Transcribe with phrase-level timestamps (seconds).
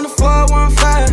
[0.00, 1.12] from the 415.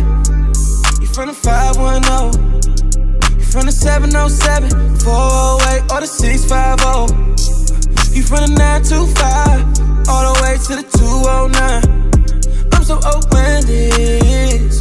[1.02, 3.38] You from the 510.
[3.38, 8.16] You from the 707, 408, or the 650.
[8.16, 12.72] You from the 925, all the way to the 209.
[12.72, 14.80] I'm so Oaklandish.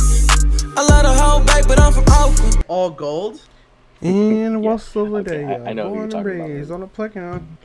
[0.77, 2.63] I love the whole back, but I'm from Oakland.
[2.69, 3.41] All gold.
[4.01, 5.65] And what's over Okay, there?
[5.65, 6.49] I- I know who you're Born and talking about.
[6.49, 7.57] raised on the playground.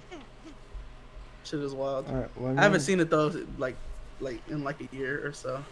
[1.44, 2.06] Shit is wild.
[2.08, 3.76] All right, let I haven't seen it though, like,
[4.20, 5.62] like in like a year or so.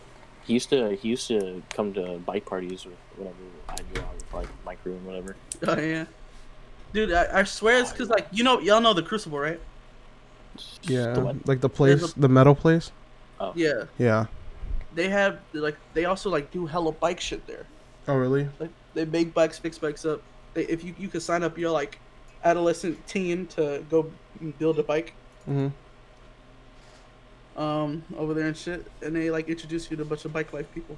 [0.45, 3.37] He used to he used to come to bike parties or whatever
[3.69, 5.37] I do out with like Mike and whatever.
[5.67, 6.07] Oh yeah,
[6.93, 9.61] dude, I, I swear it's because like you know y'all know the Crucible, right?
[10.83, 12.91] Yeah, The like the There's place, the metal place.
[13.39, 14.27] Oh yeah, Yeah.
[14.95, 17.67] they have like they also like do hella bike shit there.
[18.09, 18.49] Oh really?
[18.59, 20.23] Like they make bikes, fix bikes up.
[20.55, 22.01] They, if you you could sign up your like
[22.45, 24.11] adolescent teen to go
[24.59, 25.15] build a bike
[25.49, 25.69] Mm-hmm.
[27.57, 30.53] Um over there and shit, and they like introduce you to a bunch of bike
[30.53, 30.97] life people.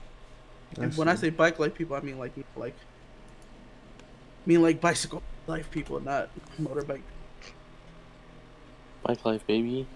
[0.78, 2.74] And when I say bike life people, I mean like like
[4.46, 6.28] mean like bicycle life people, not
[6.60, 7.02] motorbike.
[9.02, 9.86] Bike life, baby.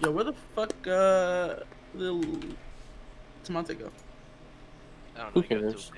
[0.00, 1.56] Yo, where the fuck uh
[1.94, 2.22] little
[3.44, 3.90] Tamonte go?
[5.16, 5.46] I don't Who know.
[5.48, 5.92] he got cares?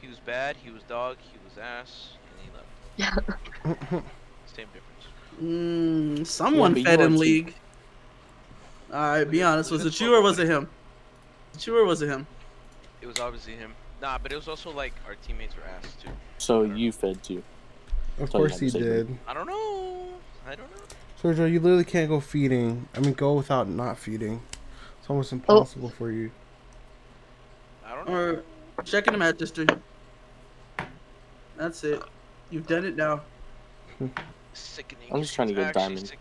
[0.00, 0.56] He was bad.
[0.56, 1.16] He was dog.
[1.20, 2.68] He was ass, and he left.
[2.96, 4.00] Yeah.
[4.46, 5.04] Same difference.
[5.42, 7.52] Mm, someone but you fed are him too.
[8.88, 8.96] League.
[8.96, 10.68] Alright, be honest, was it you or was it him?
[11.54, 12.26] Was it you or was it him?
[13.00, 13.74] It was obviously him.
[14.00, 16.10] Nah, but it was also like our teammates were asked too.
[16.38, 17.42] So you fed too.
[18.18, 19.18] Of Tell you course he to say did.
[19.26, 20.08] I don't know.
[20.46, 20.82] I don't know.
[21.22, 22.88] Sergio, you literally can't go feeding.
[22.94, 24.40] I mean, go without not feeding.
[25.00, 25.36] It's almost oh.
[25.36, 26.30] impossible for you.
[27.84, 28.14] I don't know.
[28.14, 28.44] Or
[28.84, 29.66] checking the match history.
[31.56, 32.00] That's it.
[32.50, 33.22] You've done it now.
[34.52, 35.12] Sickening.
[35.12, 36.12] I'm just trying to get actually diamond.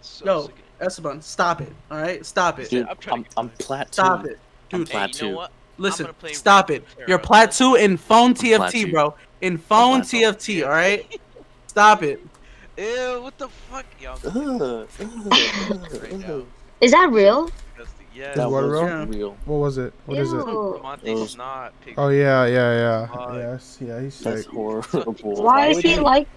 [0.00, 0.64] so Yo, sickening.
[0.82, 1.72] Esteban, stop it.
[1.90, 2.26] Alright?
[2.26, 2.70] Stop it.
[2.70, 3.58] Dude, I'm trying I'm to I'm diamond.
[3.58, 4.28] plat Stop two.
[4.30, 4.38] it.
[4.72, 5.36] I'm Dude, Hey, plat you know two.
[5.36, 5.50] what?
[5.78, 6.06] listen.
[6.32, 6.84] Stop it.
[6.94, 7.06] Terror.
[7.08, 9.14] You're plat 2 in phone TFT, bro.
[9.40, 11.20] In phone TFT, alright?
[11.66, 12.20] Stop it.
[12.76, 13.84] Ew, what the fuck?
[14.00, 16.34] Yo, I'm Ugh, right now.
[16.34, 16.46] ugh.
[16.80, 17.50] Is that real?
[17.76, 18.06] Disgusting.
[18.14, 18.36] Yes.
[18.36, 19.04] That what, was bro?
[19.06, 19.36] real.
[19.44, 19.92] What was it?
[20.06, 20.36] What is it?
[20.36, 20.80] Ew.
[20.82, 21.72] Monte's not.
[21.96, 23.06] Oh yeah, yeah, yeah.
[23.06, 23.34] Fuck.
[23.34, 24.50] Yes, yeah, he's That's sick.
[24.50, 25.14] horrible.
[25.22, 26.28] Why is he like?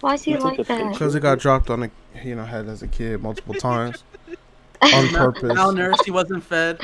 [0.00, 0.92] Why is he like that?
[0.92, 1.90] Because it got dropped on a
[2.22, 4.02] you know had as a kid multiple times
[4.82, 5.52] on purpose.
[5.52, 6.80] Malnourished, he wasn't fed.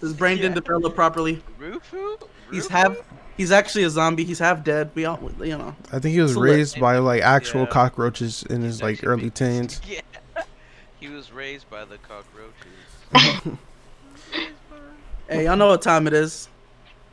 [0.00, 1.42] His brain didn't develop properly.
[1.60, 2.22] Rufu?
[2.50, 2.96] He's half.
[3.36, 4.24] He's actually a zombie.
[4.24, 4.90] He's half dead.
[4.94, 5.74] We all, you know.
[5.92, 7.66] I think he was So let- raised by like actual Yeah.
[7.68, 9.80] cockroaches in his like early teens.
[9.88, 10.00] Yeah.
[11.00, 13.58] He was raised by the cockroaches.
[15.28, 16.48] Hey, y'all know what time it is.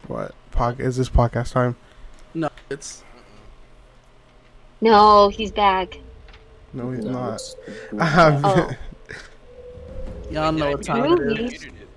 [0.07, 0.33] What?
[0.51, 1.75] Pod- is this podcast time?
[2.33, 3.03] No, it's
[4.81, 5.99] No, he's back.
[6.75, 7.41] No, he's No, not.
[7.99, 8.41] I have.
[8.45, 8.69] Oh.
[10.29, 11.43] y'all know what time it Ruby.
[11.45, 11.51] is.
[11.51, 11.87] muted it.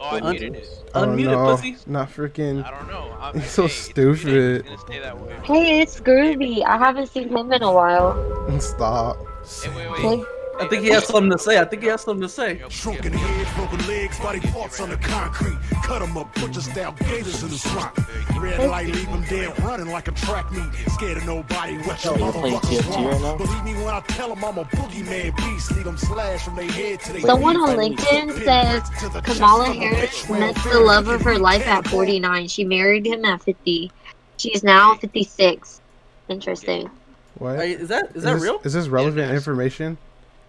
[0.00, 0.68] Oh, I Un- muted it.
[0.94, 1.76] Oh, oh Unmute it, no, pussy.
[1.86, 2.64] not freaking.
[2.64, 3.14] I don't know.
[3.20, 4.66] I, He's so hey, stupid.
[4.66, 5.36] It's stay that way.
[5.44, 6.64] Hey, it's Groovy.
[6.64, 8.60] I haven't seen him in a while.
[8.60, 9.18] Stop.
[9.62, 10.00] Hey, wait, wait.
[10.00, 10.24] Hey,
[10.60, 11.58] I think he has something to say.
[11.58, 12.58] I think he has something to say.
[12.58, 15.58] Yo, Shrunken yo, head, broken legs, body parts on the concrete.
[15.82, 17.98] Cut 'em up, butcher style gators in the swamp.
[18.40, 20.70] Red light, leave 'em dead, running like a track meet.
[20.92, 23.38] Scared of nobody, what your you're playing motherfuckers TFT right want.
[23.38, 25.72] Believe me when I tell 'em I'm a boogeyman beast.
[25.72, 30.54] Leave 'em slash from their head to their Someone on LinkedIn says Kamala Harris met
[30.70, 32.48] the love of her life at 49.
[32.48, 33.90] She married him at 50.
[34.36, 35.80] She's now 56.
[36.28, 36.90] Interesting.
[37.38, 37.56] What?
[37.58, 38.60] Hey, is that is that this, real?
[38.64, 39.34] Is this relevant Yes.
[39.36, 39.98] information?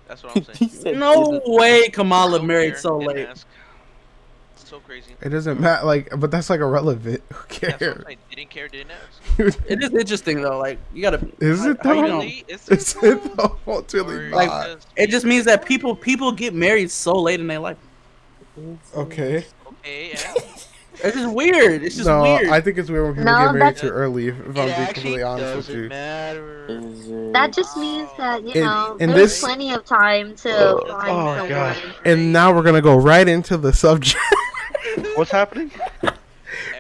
[0.08, 1.00] That's what I'm saying.
[1.00, 3.28] No way, Kamala married so late.
[3.28, 3.48] ask.
[4.56, 5.16] It's so crazy.
[5.22, 5.86] It doesn't matter.
[5.86, 7.22] Like, but that's like irrelevant.
[7.34, 8.04] Who cares?
[8.06, 8.20] I'm.
[8.30, 9.60] Didn't care, didn't ask.
[9.70, 10.60] It is interesting though.
[10.60, 11.28] Like you gotta.
[11.40, 12.22] Is it how you know?
[12.22, 13.58] Is It's it it though?
[13.66, 13.80] though.
[13.80, 14.86] It's really Or Like, not.
[14.96, 17.78] It just means that people people get married so late in their life.
[18.96, 19.46] Okay.
[19.68, 20.34] Okay, yeah.
[21.04, 21.84] It's just weird.
[21.84, 22.48] It's just no, weird.
[22.50, 24.28] I think it's weird when people No, get married too early.
[24.30, 25.90] If, if I'm being actually completely honest with doesn't you.
[25.90, 27.30] matter.
[27.34, 30.86] That just means that, you In- know, in there's this- plenty of time to Oh,
[30.88, 31.50] find oh, someone.
[31.50, 31.78] God.
[32.06, 34.18] And now we're gonna go right into the subject.
[35.16, 35.72] What's happening?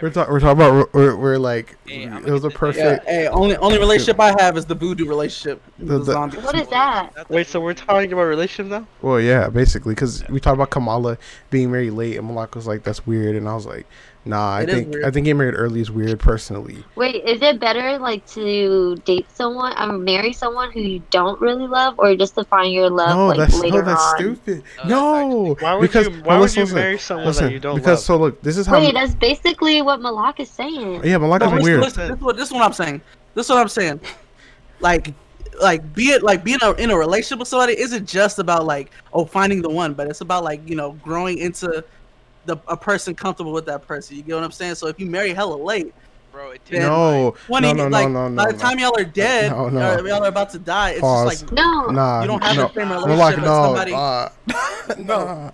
[0.01, 0.31] we're talking.
[0.33, 0.93] We're talking about.
[0.93, 1.75] We're, we're like.
[1.87, 2.57] Hey, it was a gonna get this- yeah.
[2.57, 3.05] perfect.
[3.05, 5.61] Hey, only only relationship I have is the voodoo relationship.
[5.79, 7.29] The- The, the- What is that?
[7.29, 8.87] Wait, so we're talking about relationships now?
[9.01, 11.17] Well, yeah, basically, because we talked about Kamala
[11.49, 13.87] being married late, and Malak was like, "That's weird," and I was like,
[14.25, 14.95] "Nah, I It is think.
[15.03, 19.25] I think getting married early is weird, personally." Wait, is it better like to date
[19.33, 23.09] someone or marry someone who you don't really love, or just to find your love
[23.17, 24.15] no, like that's later no, that's on?
[24.17, 24.63] stupid.
[24.77, 26.13] that's No, Why would because you?
[26.17, 27.99] no, Why would listen, you listen, marry someone listen, that you don't because love?
[27.99, 28.79] so look, this is how.
[28.79, 31.01] Wait, that's basically what Malak is saying.
[31.03, 31.81] yeah, Malak No, is listen, weird.
[31.81, 33.01] listen, this, is what, this is what I'm saying.
[33.35, 33.99] This is what I'm saying.
[34.79, 35.13] Like,
[35.61, 38.91] like be it like being a, in a relationship with somebody isn't just about like
[39.13, 41.83] oh finding the one, but it's about like you know growing into
[42.45, 44.17] the a person comfortable with that person.
[44.17, 44.75] You get what I'm saying?
[44.75, 45.93] So if you marry hella late,
[46.31, 48.79] Bro, it takes Then- No, when no, no, like no, no, by no, the time
[48.79, 49.93] y'all are dead, No, no.
[49.99, 51.29] or y'all are about to die, it's Pause.
[51.41, 51.85] just like No.
[51.91, 52.67] Nah, You don't have no.
[52.69, 54.29] the same Malak, relationship as no, somebody- uh,
[54.97, 55.51] nah, nah.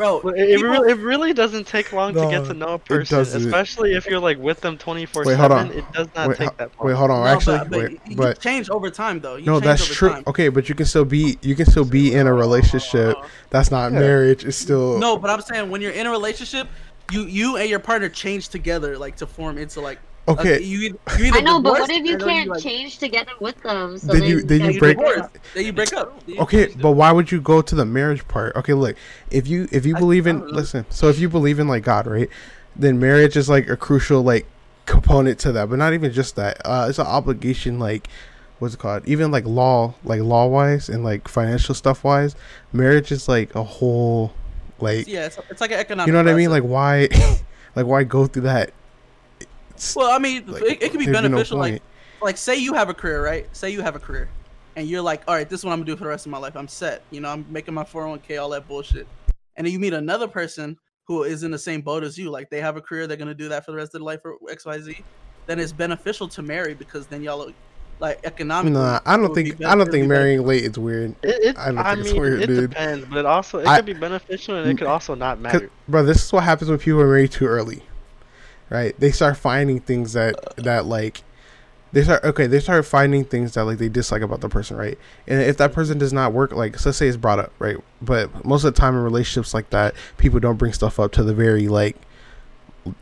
[0.00, 0.20] Bro.
[0.24, 2.78] Well, It, it, people- really, it really doesn't take long to get to know a
[2.78, 5.66] person, especially if you're like with them 24 Wait, hold on.
[5.68, 5.78] 7.
[5.78, 6.86] It does not Wait, take ho- that long.
[6.88, 7.20] wait, hold on.
[7.24, 9.36] No, Actually, but, but wait, you but change over time though.
[9.36, 10.08] You no, that's true.
[10.10, 10.24] time.
[10.26, 13.16] Okay, but you can still be you can still be in a relationship.
[13.50, 14.44] That's not marriage.
[14.44, 16.68] It's still No, but I'm saying when you're in a relationship,
[17.12, 19.98] you you and your partner change together like to form into like.
[20.28, 20.62] A- Okay.
[20.62, 20.78] you,
[21.18, 23.98] you either I know, but what if you can't like- change together with them?
[23.98, 25.26] So Then you- then Yeah, you you break- divorce.
[25.54, 26.20] Then you break up.
[26.26, 28.54] You Okay, but why would you go to the marriage part?
[28.56, 28.96] Okay, look,
[29.30, 32.28] if you if you believe in listen, so if you believe in like God, right?
[32.76, 34.46] Then marriage is like a crucial like
[34.86, 36.60] component to that, but not even just that.
[36.64, 38.08] Uh it's an obligation like
[38.60, 39.02] what's it called?
[39.06, 42.36] Even like law, like law wise and like financial stuff wise,
[42.72, 44.32] marriage is like a whole
[44.80, 46.06] like Yeah, it's, it's like an economic.
[46.06, 46.50] you know what I mean?
[46.50, 47.08] Like why
[47.76, 48.70] like why go through that?
[49.80, 51.58] It's- well, I mean, like, it, it could be there'd no beneficial.
[51.58, 51.82] like,
[52.22, 53.46] like say you have a career, right?
[53.56, 54.28] Say you have a career,
[54.76, 56.32] and you're like, all right, this is what I'm gonna do for the rest of
[56.32, 56.54] my life.
[56.56, 57.02] I'm set.
[57.10, 59.06] You know, I'm making my 401k, all that bullshit.
[59.56, 62.30] And then you meet another person who is in the same boat as you.
[62.30, 64.20] Like they have a career, they're gonna do that for the rest of their life
[64.24, 64.98] or X, Y, Z.
[65.46, 67.52] Then it's beneficial to marry because then y'all are,
[68.00, 68.78] like economically.
[68.78, 71.14] Nah, I don't would be think I don't think marrying late is weird.
[71.22, 72.70] It, it, I don't I think it's mean, weird, it dude.
[72.70, 75.70] depends, but it also it I- could be beneficial and it could also not matter.
[75.88, 77.82] bro, this is what happens when people are married too early,
[78.70, 78.98] right?
[78.98, 81.22] They start finding things that that like
[81.92, 82.46] they start okay.
[82.46, 84.96] They start finding things that like they dislike about the person, right?
[85.26, 87.76] And if that person does not work, like so let's say it's brought up, right?
[88.00, 91.24] But most of the time in relationships like that, people don't bring stuff up to
[91.24, 91.96] the very like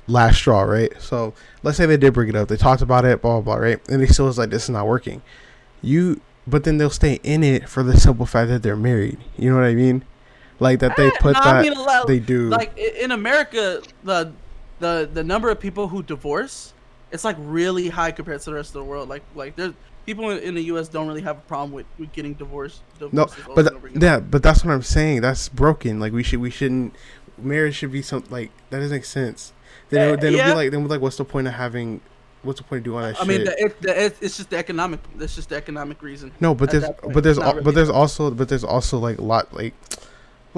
[0.07, 0.91] last straw, right?
[1.01, 3.63] So let's say they did bring it up, they talked about it, blah blah, blah
[3.63, 3.89] right?
[3.89, 5.23] And they still was like, this is not working.
[5.83, 9.19] You, but then they'll stay in it for the simple fact that they're married.
[9.37, 10.05] You know what I mean?
[10.61, 12.49] Like that they put that I mean, lot- they do.
[12.49, 14.33] like in America, the
[14.79, 16.73] the the number of people who divorce,
[17.11, 19.09] it's like really high compared to the rest of the world.
[19.09, 19.75] Like like there's
[20.07, 20.89] people in, the U.S.
[20.89, 22.81] don't really have a problem with, with getting divorced.
[23.13, 25.21] No, but th- yeah, but that's what I'm saying.
[25.21, 26.01] That's broken.
[26.01, 26.95] Like we should, we shouldn't.
[27.37, 29.53] Marriage should be something like that doesn't make sense.
[29.91, 32.01] Then, it, would- then it'd be like, then like, what's the point of having?
[32.43, 33.29] What's the point of doing all that I shit?
[33.29, 35.01] mean, the, it, the, it, it's just the economic.
[35.17, 36.31] That's just the economic reason.
[36.41, 39.53] no, but there's, but there's, al- but there's also, but there's also like a lot
[39.53, 39.75] like,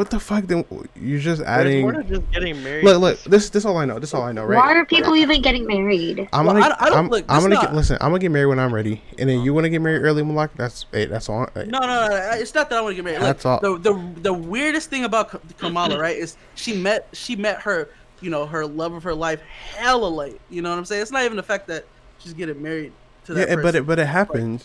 [0.01, 0.45] what the fuck?
[0.47, 0.65] Then
[0.97, 2.09] you're just But it's more adding.
[2.09, 2.85] just getting married.
[2.85, 3.23] Look, look.
[3.25, 3.99] This, this all I know.
[3.99, 4.57] This all I know, right?
[4.57, 6.27] Why are people even getting married?
[6.33, 7.99] I'm gonna, I- I don't- I'm, look, I'm gonna not- get, listen.
[8.01, 10.23] I'm gonna get married when I'm ready, and then you want to get married early,
[10.23, 10.57] Malak.
[10.57, 11.47] That's, hey, that's all.
[11.55, 13.19] hey, No, no, no, no, it's not that I want to get married.
[13.21, 17.37] Like, That's all- The, the the weirdest thing about Kamala, right, is she met she
[17.37, 17.91] met her,
[18.23, 19.41] you know, her love of her life
[19.77, 20.41] hella late.
[20.49, 21.03] You know what I'm saying?
[21.03, 21.85] It's not even the fact that
[22.19, 22.93] she's getting married
[23.27, 23.63] to that Yeah, person.
[23.63, 24.65] but it, but it happens.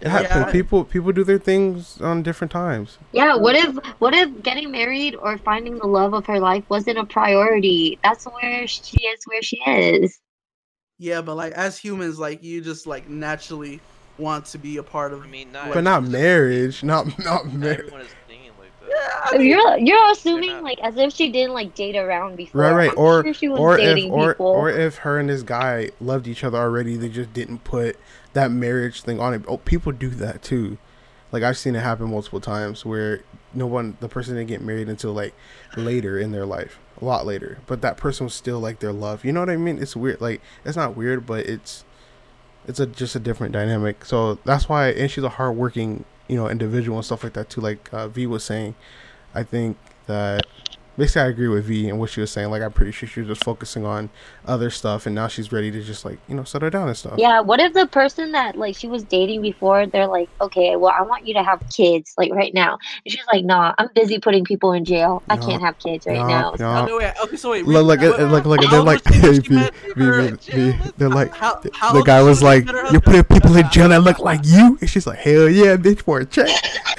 [0.00, 0.50] It Yeah.
[0.50, 2.98] People, people do their things on different times.
[3.12, 6.98] Yeah, what if what if getting married or finding the love of her life wasn't
[6.98, 7.98] a priority?
[8.02, 10.20] That's where she is where she is.
[10.98, 13.80] Yeah, but like as humans, like you just like naturally
[14.18, 15.22] want to be a part of.
[15.24, 16.82] I mean, not But not marriage.
[16.84, 17.78] Not not Not marriage.
[17.80, 18.88] everyone is thinking like that.
[18.90, 22.36] Yeah, I mean, You're you're assuming not- like as if she didn't like date around
[22.36, 22.60] before.
[22.60, 22.90] Right, right.
[22.90, 24.46] I'm Or sure she was or if or people.
[24.46, 27.96] or if her and this guy loved each other already, they just didn't put
[28.34, 29.42] that marriage thing on it.
[29.48, 30.78] Oh, people do that too.
[31.32, 33.22] Like I've seen it happen multiple times where
[33.52, 35.34] no one, the person didn't get married until like
[35.76, 37.58] later in their life, a lot later.
[37.66, 39.24] But that person was still like their love.
[39.24, 39.80] You know what I mean?
[39.82, 40.20] It's weird.
[40.20, 41.84] Like it's not weird, but it's
[42.66, 44.04] it's a just a different dynamic.
[44.04, 47.60] So that's why, and she's a hardworking, you know, individual and stuff like that too.
[47.60, 48.74] Like uh, V was saying,
[49.34, 49.76] I think
[50.06, 50.46] that
[50.96, 52.50] basically I agree with V and what she was saying.
[52.50, 54.10] Like I'm pretty sure she was just focusing on
[54.46, 57.14] other stuff, and now she's ready to just like you know settle down and stuff.
[57.18, 60.94] Yeah, what if the person that like she was dating before, they're like, okay, well,
[60.96, 64.18] I want you to have kids like right now, and she's like, nah, I'm busy
[64.18, 65.22] putting people in jail.
[65.28, 66.54] I No, can't have kids right no, now.
[66.58, 66.70] no.
[66.74, 67.66] Oh, no, wait, okay, so wait.
[67.66, 70.30] Look, look, wait, at, look, look, how they're like, was V, V, V,
[70.72, 73.00] V, they're like, How- the, how the guy was was she when she like, you
[73.00, 73.04] husband?
[73.04, 76.20] put people in jail that look like you, and she's like, hell yeah, bitch, for
[76.20, 76.48] a check.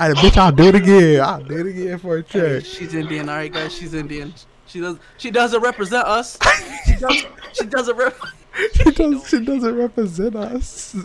[0.00, 1.20] I, bitch, I'll do it again.
[1.20, 2.64] I'll do it again for a check.
[2.64, 3.74] she's Indian, all right, guys.
[3.74, 4.32] She's Indian.
[4.66, 4.98] She does.
[5.16, 6.38] She doesn't represent us.
[6.86, 7.26] She does.
[7.52, 8.16] She doesn't rep.
[8.72, 9.28] She does.
[9.28, 10.96] She doesn't represent us.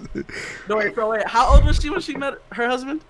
[0.68, 1.12] No wait, bro.
[1.12, 1.28] Wait.
[1.28, 3.02] How old was she when she met her husband?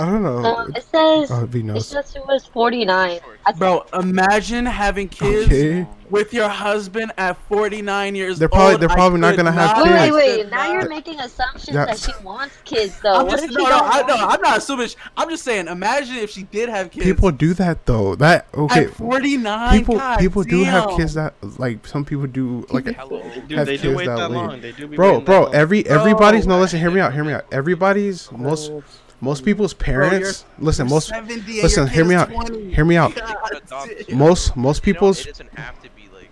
[0.00, 0.44] I don't know.
[0.44, 1.88] Um, it says Oh, V it knows.
[1.88, 3.18] says she was 49.
[3.56, 5.86] Bro, imagine having kids Okay.
[6.10, 8.80] with your husband at 49 years They're probably- old.
[8.82, 10.14] they're I probably not gonna have not- Wait, wait, kids.
[10.14, 10.42] wait.
[10.42, 11.86] could Now you're making assumptions Yeah.
[11.86, 13.14] that she wants kids, though.
[13.14, 14.14] I'm what just if she no, no, don't I, no.
[14.28, 14.88] I'm not assuming.
[15.16, 15.66] I'm just saying.
[15.66, 17.04] Imagine if she did have kids.
[17.04, 18.14] People do that though.
[18.14, 18.84] That okay.
[18.84, 19.78] at 49.
[19.78, 23.22] People God people do have kids that like some people do like Hello.
[23.48, 24.36] Dude, have they do kids wait that that late.
[24.36, 24.60] long.
[24.60, 25.54] They do be bro waiting that bro long.
[25.54, 28.70] every Bro, everybody's no listen hear me out hear me out everybody's most
[29.20, 30.44] most people's Bro, you're- parents.
[30.58, 31.86] listen, You're most 70 listen.
[31.88, 32.48] Hear me is out.
[32.50, 33.14] Hear me out.
[33.14, 33.90] God Adopt damn.
[33.98, 34.14] it.
[34.14, 36.30] Most most You know, people's it doesn't have to be like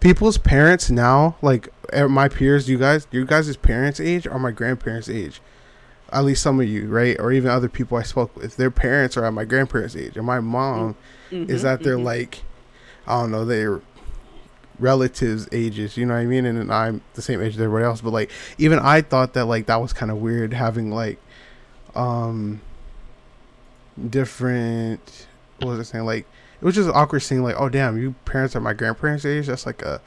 [0.00, 4.50] people's parents now, like eh, my peers, you guys, you guys' parents' age are my
[4.52, 5.40] grandparents' age.
[6.12, 7.16] At least some of you, right?
[7.20, 8.56] Or even other people I spoke with.
[8.56, 10.16] Their parents are at my grandparents' age.
[10.16, 10.94] And my mom
[11.30, 12.04] is Mhm, at their mhm.
[12.04, 12.42] like
[13.06, 13.80] I don't know, their
[14.78, 16.46] relatives' ages, you know what I mean?
[16.46, 18.00] And then I'm the same age as everybody else.
[18.00, 21.18] But like even I thought that like that was kinda weird having like
[21.94, 22.60] um
[24.10, 25.26] different
[25.58, 26.04] what was I saying?
[26.04, 26.26] Like
[26.60, 29.46] it was just awkward seeing like, oh damn, you parents are my grandparents' age.
[29.46, 30.00] That's like a,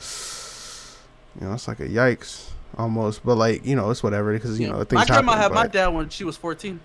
[1.40, 3.26] you know, it's like a yikes almost.
[3.26, 5.56] But like, you know, it's whatever because you know things my grandma happen.
[5.58, 6.80] had my dad when she was 14.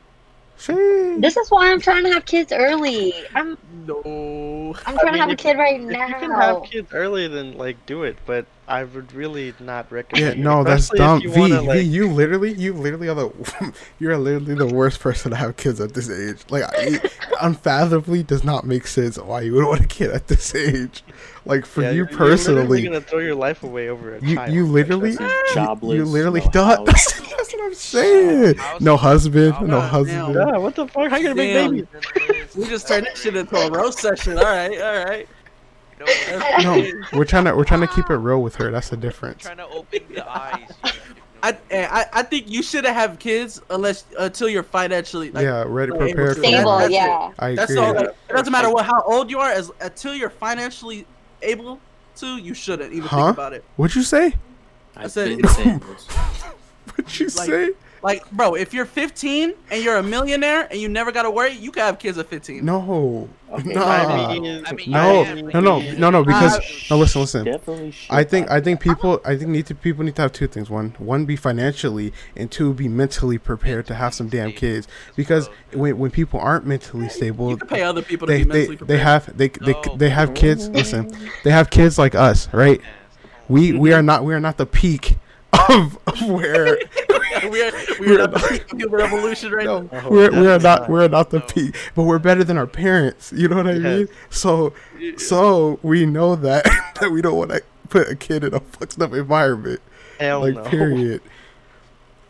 [0.58, 1.20] Sheesh.
[1.20, 3.12] This is why I'm trying to have kids early.
[3.34, 4.74] I'm No.
[4.86, 6.60] I'm trying to have a kid right If you can now.
[6.60, 8.16] have kids early, then like do it.
[8.24, 10.26] But I would really not recommend.
[10.26, 11.20] it, no, that's dumb.
[11.20, 14.98] you V, wanna, V, like- you literally, you literally are the, you're literally the worst
[15.00, 16.38] person to have kids at this age.
[16.50, 17.00] Like, I-
[17.40, 21.04] unfathomably does not make sense why you would want a kid at this age.
[21.44, 22.12] Like for Yeah, you you're-
[22.80, 24.52] you're gonna throw your life away over a you child.
[24.52, 26.86] you literally, He's you, jobless, you literally, no duh, house.
[26.86, 28.54] that's, that's what I'm saying.
[28.56, 30.34] house, No husband, house, no God husband.
[30.34, 30.48] damn.
[30.48, 31.08] Yeah, what the fuck?
[31.10, 31.70] How you gonna make Damn.
[32.26, 32.56] babies?
[32.56, 34.38] We just turned this shit into a roast session.
[34.38, 35.28] All right, all right.
[36.62, 38.70] No, we're trying to we're trying to keep it real with her.
[38.70, 39.42] That's the difference.
[39.42, 40.60] trying to open the eyes.
[40.84, 40.96] you know,
[41.42, 45.64] I, eh, I I think you shouldn't have kids unless until you're financially like yeah,
[45.66, 46.42] ready, able prepared to.
[46.42, 46.90] for Stable, that.
[46.90, 46.94] It.
[46.94, 47.30] yeah.
[47.38, 47.82] I That's agree.
[47.84, 47.94] all.
[47.94, 51.06] Like, it doesn't matter what how old you are, as until you're financially
[51.42, 51.78] able
[52.16, 53.26] to, you shouldn't even Huh?
[53.26, 53.64] think about it.
[53.76, 54.34] What'd you say?
[54.96, 55.80] I've said- been.
[56.96, 57.70] What'd you Like- say?
[58.06, 61.50] Like, bro, if you're 15 and you're a millionaire and you never got to worry,
[61.54, 62.64] you can have kids at 15.
[62.64, 63.74] No, Okay.
[63.74, 66.24] no, I mean, I mean, no, yeah, no, no, no, no.
[66.24, 66.60] Because Uh,
[66.90, 67.92] no, listen, listen.
[68.10, 70.70] I think I think people I think need to people need to have two things.
[70.70, 74.86] One one be financially and two be mentally prepared to have some damn kids.
[75.16, 78.50] Because when when people aren't mentally stable, You can pay other people to they be
[78.50, 79.00] they, mentally they prepared.
[79.00, 79.96] have they they No.
[79.96, 80.68] they have kids.
[80.68, 81.10] Listen,
[81.44, 82.80] they have kids like us, right?
[83.48, 85.16] We we are not we are not the peak
[85.68, 86.78] of, of where
[87.44, 89.88] we're we're at the peak of human evolution right no, now.
[90.04, 91.44] Oh, we're we're not we're not the No.
[91.46, 93.32] peak, but we're better than our parents.
[93.34, 93.82] You know what I Yes.
[93.82, 94.08] mean?
[94.30, 94.72] So
[95.16, 96.64] so we know that
[97.00, 99.80] that we don't want to put a kid in a fucked up environment.
[100.18, 100.62] Hell like no.
[100.64, 101.20] period.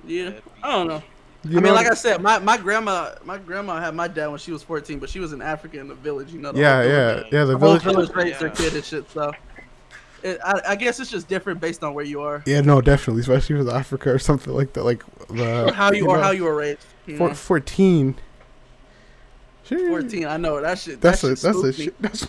[0.06, 1.02] Yeah, I don't know.
[1.44, 4.26] You I know, mean, like I said, my, my grandma my grandma had my dad
[4.28, 6.32] when she was 14, but she was in Africa in the village.
[6.32, 6.50] You know.
[6.50, 7.44] the yeah, whole yeah, yeah.
[7.44, 7.82] The The whole village.
[7.82, 9.08] village raised their kid and shit.
[9.10, 9.32] So,
[10.26, 13.20] it, I, I guess it's just different based on where you are, Yeah, no, definitely,
[13.20, 14.84] especially with Africa or something like that.
[14.84, 16.84] Like the or how you, or know, how you were raised.
[17.06, 18.16] you four- fourteen.
[19.64, 21.00] 14, I know that shit.
[21.00, 22.02] That's that a shit that's a shit.
[22.02, 22.28] That's,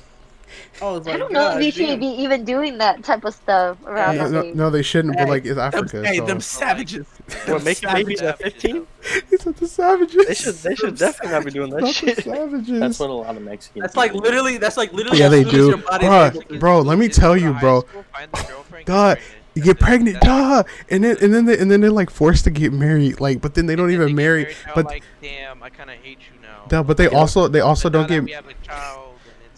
[0.82, 3.34] I like, I don't know if God you should be even doing that type of
[3.34, 5.16] stuff around Hey, no, no, no, they shouldn't.
[5.18, 6.06] But like it's Them, Africa.
[6.06, 6.26] hey, so.
[6.26, 7.06] them savages.
[7.08, 8.88] What, Them making babies at 15?
[9.32, 10.28] It's not the savages.
[10.28, 12.24] They should they should definitely not be doing that Not the shit.
[12.24, 12.80] savages.
[12.80, 13.82] That's what a lot of Mexicans.
[13.84, 14.58] That's like literally.
[14.58, 15.20] That's like literally.
[15.20, 15.68] Yeah, they do.
[15.70, 17.82] your body's Bruh, able to- bro, let me tell you, bro.
[17.82, 19.16] school, find the girlfriend, Duh,
[19.56, 22.44] You get pregnant, That's duh, and then and then they, and then they're like forced
[22.46, 25.90] to get married, like, but then they don't even marry, but like, damn, I kind
[25.90, 26.66] of hate you now.
[26.70, 28.68] duh, but they also they also But now don't that get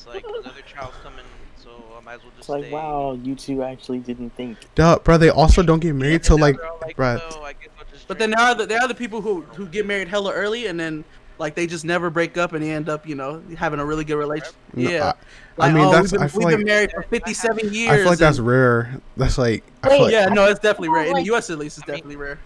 [0.10, 1.26] like another child's coming,
[1.58, 2.72] so I might as well just It's like, stay.
[2.74, 4.58] wow, you two actually didn't think.
[4.76, 5.18] duh, bro.
[5.18, 7.32] They also don't get married And till like, they're like, bruh.
[7.32, 9.42] "So I guess I'll just But then there are the, there are the people who
[9.56, 11.04] who get married hella early and then
[11.38, 14.04] like they just never break up and they end up you know having a really
[14.04, 14.56] good relationship.
[14.74, 15.14] No, Yeah, I-
[15.58, 17.74] like, I mean, oh, that's- we've been, I feel we've been like- married for 57
[17.74, 17.90] years.
[17.92, 19.00] I feel like that's rare.
[19.18, 21.06] That's like, I feel Wait, like, yeah, no, it's definitely rare.
[21.08, 21.50] In the U.S.
[21.50, 22.40] at least, it's definitely rare.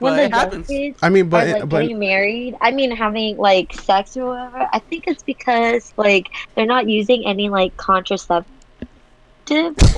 [0.00, 0.04] Yeah.
[0.04, 0.66] when But the it young happens.
[0.66, 4.26] kids I mean, are but like but getting married, I mean having like sex or
[4.30, 8.46] whatever, I think it's because like they're not using any like contraceptive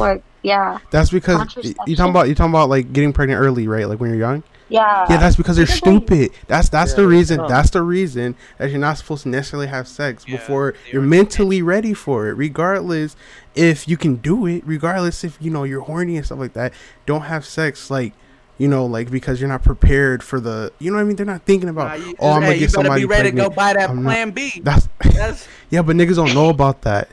[0.00, 0.78] or yeah.
[0.90, 1.38] that's because you
[1.74, 1.96] contraception.
[1.96, 3.88] talking about you talking about like getting pregnant early, right?
[3.88, 4.42] Like when you're young.
[4.70, 5.06] Yeah.
[5.08, 6.30] Yeah, that's because they're because, like- stupid.
[6.46, 7.38] That's that's the reason.
[7.38, 7.48] no.
[7.48, 11.06] That's the reason that you're not supposed to necessarily have sex Yeah, before you're are-
[11.06, 12.34] mentally ready for it.
[12.34, 13.16] Regardless
[13.54, 16.74] if you can do it, regardless if you know you're horny and stuff like that.
[17.06, 18.12] Don't have sex like
[18.58, 20.72] you know like because you're not prepared for the.
[20.78, 21.16] You know what I mean?
[21.16, 21.98] They're not thinking about.
[21.98, 23.44] Nah, you, oh, I'm hey, gonna you get better somebody be ready pregnant.
[23.44, 24.60] to go buy that I'm not- Plan B.
[24.62, 27.08] That's That's yeah, but niggas don't know about that.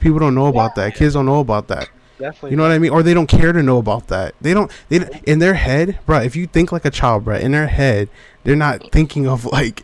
[0.00, 0.94] People don't know about that.
[0.94, 1.88] Kids don't know about that.
[2.18, 2.50] Definitely.
[2.50, 2.90] You know what I mean?
[2.90, 4.34] Or they don't care to know about that.
[4.40, 4.70] They don't.
[4.88, 6.18] They in their head, bro.
[6.20, 8.08] If you think like a child, bro, in their head,
[8.44, 9.82] they're not thinking of like,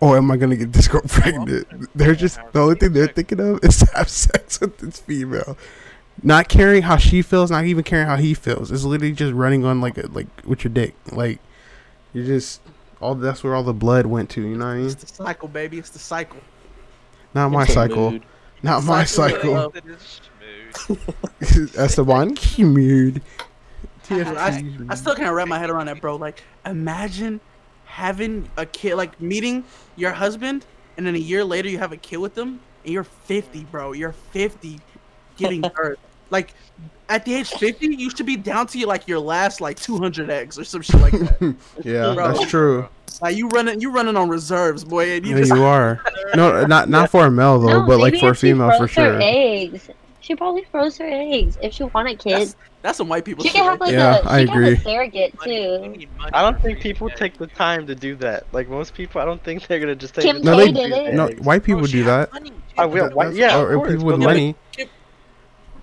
[0.00, 1.66] oh, am I gonna get this girl pregnant?
[1.96, 5.56] They're just the only thing they're thinking of is to have sex with this female,
[6.22, 8.70] not caring how she feels, not even caring how he feels.
[8.70, 10.94] It's literally just running on like a, like with your dick.
[11.10, 11.40] Like
[12.12, 12.60] you just
[13.00, 14.42] all that's where all the blood went to.
[14.42, 14.86] You know what I mean?
[14.86, 15.78] it's the cycle, baby.
[15.78, 16.38] It's the cycle.
[17.34, 18.12] Not my It's cycle.
[18.12, 18.22] mood.
[18.62, 19.72] Not my Cycle, cycle.
[19.74, 20.20] It is
[20.86, 21.72] smooth.
[21.72, 22.36] That's the one.
[22.58, 23.22] Mood.
[24.08, 26.16] Dude, I, I still can't wrap my head around that, bro.
[26.16, 27.40] Like, imagine
[27.86, 29.64] having a kid, like meeting
[29.96, 30.64] your husband,
[30.96, 33.92] and then a year later you have a kid with them, and you're 50, bro.
[33.92, 34.78] You're 50,
[35.42, 35.98] giving birth.
[36.30, 36.54] Like
[37.10, 40.58] at the age 50, you should be down to like your last like 200 eggs
[40.58, 41.54] or some shit like that.
[41.84, 42.32] yeah, Bro.
[42.32, 42.88] that's true.
[43.20, 45.10] like you running, you running on reserves, boy.
[45.16, 46.02] And you Yeah, just, you are.
[46.34, 49.18] No, not not for a male though, No, but like for a female for sure.
[49.20, 49.90] eggs.
[50.20, 52.54] She probably froze her eggs if she wanted kids.
[52.54, 53.56] that's, that's some white people She shit.
[53.60, 54.72] can have like Yeah, a, she I can have agree.
[54.72, 55.78] a surrogate too.
[55.88, 57.16] need money I don't think people yeah.
[57.16, 58.46] take the time to do that.
[58.52, 60.82] Like most people, I don't think they're gonna just take Kim the No, time they-
[60.84, 61.14] to do it.
[61.14, 62.32] No, oh, white people Bro, she do that.
[62.32, 63.02] money, I will.
[63.10, 63.14] money.
[63.16, 64.56] Why- yeah, or, of course, people with but, like, money.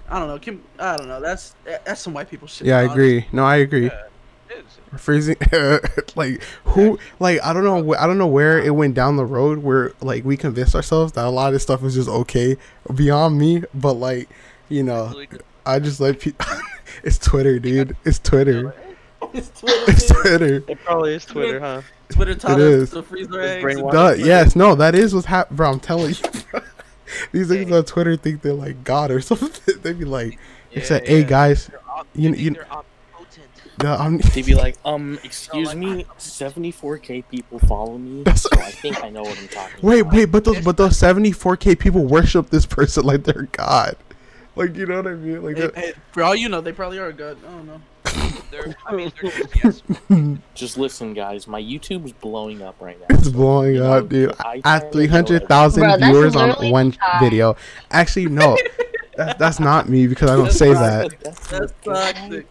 [0.09, 0.39] I don't know.
[0.39, 1.19] Kim, I don't know.
[1.21, 2.67] That's that's some white people shit.
[2.67, 3.17] Yeah, I honestly.
[3.17, 3.27] agree.
[3.31, 3.85] No, I agree.
[3.85, 4.03] Yeah,
[4.49, 4.99] it is.
[5.01, 5.35] Freezing,
[6.15, 9.59] like who, like I don't know, I don't know where it went down the road
[9.59, 12.57] where like we convinced ourselves that a lot of this stuff is just okay
[12.95, 14.29] beyond me, but like
[14.69, 15.13] you know,
[15.65, 16.45] I just let people.
[17.03, 17.95] it's Twitter, dude.
[18.05, 18.73] It's Twitter.
[19.33, 19.83] It's Twitter.
[19.91, 20.07] It's.
[20.07, 20.63] Twitter.
[20.67, 21.81] It probably is Twitter, huh?
[22.07, 22.89] Twitter taught It us is.
[22.91, 23.79] to freeze their It's eggs.
[23.81, 23.91] brainwashed.
[23.91, 25.71] Duh, yes, no, that is what's happening, bro.
[25.71, 26.61] I'm telling you.
[27.31, 29.75] These niggas on Twitter think they're like God or something.
[29.81, 30.37] They be like,
[30.73, 31.25] they Yeah, said, "Hey yeah.
[31.27, 33.83] guys, They're op- you- they think you- they're omnipotent.
[33.85, 38.49] uh, I'm." They'd be like, um, excuse like, me, 74k people follow me, That's- so
[38.53, 40.13] I think I know what I'm talking Wait, about.
[40.13, 43.95] wait, but those but those 74k people worship this person like they're God.
[44.55, 45.41] Like you know what I mean?
[45.43, 47.37] Like Hey, hey, for all you know, they probably are god.
[47.47, 47.81] I don't know.
[48.51, 49.81] They're, I mean, just, yes.
[50.55, 53.05] Just listen, guys, my YouTube's blowing up right now.
[53.09, 54.33] it's so, blowing you know, up, dude.
[54.39, 55.47] I At kinda three know hundred it.
[55.47, 57.19] thousand Bro, that's viewers on one high.
[57.19, 57.55] video.
[57.91, 58.57] Actually, no,
[59.17, 61.11] that, that's not me because I don't say that.
[61.49, 62.47] That's toxic.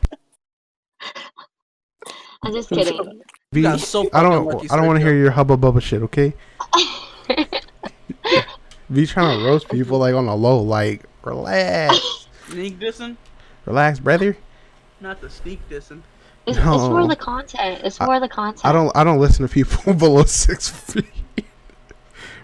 [2.42, 3.22] I'm just kidding.
[3.52, 4.70] V, so I don't.
[4.70, 6.02] I don't want to hear your hubba bubba shit.
[6.02, 6.34] Okay.
[8.90, 10.60] V trying to roast people like on a low.
[10.60, 13.16] Like relax, Sneak dissing,
[13.66, 14.36] relax, brother.
[15.00, 16.02] Not the sneak dissing.
[16.46, 17.82] It's, it's for the content.
[17.84, 18.64] It's for the content.
[18.64, 18.90] I don't.
[18.96, 21.04] I don't listen to people below six feet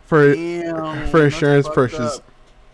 [0.05, 1.09] for Damn.
[1.09, 2.19] for insurance fucked purposes.
[2.19, 2.25] up.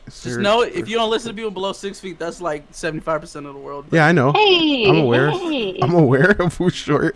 [0.06, 3.20] Just know if you don't listen to people below six feet, that's like seventy five
[3.20, 3.86] percent of the world.
[3.92, 4.32] Yeah, I know.
[4.32, 5.30] Hey, I'm aware.
[5.30, 5.78] Hey.
[5.80, 7.14] I'm aware of who's short.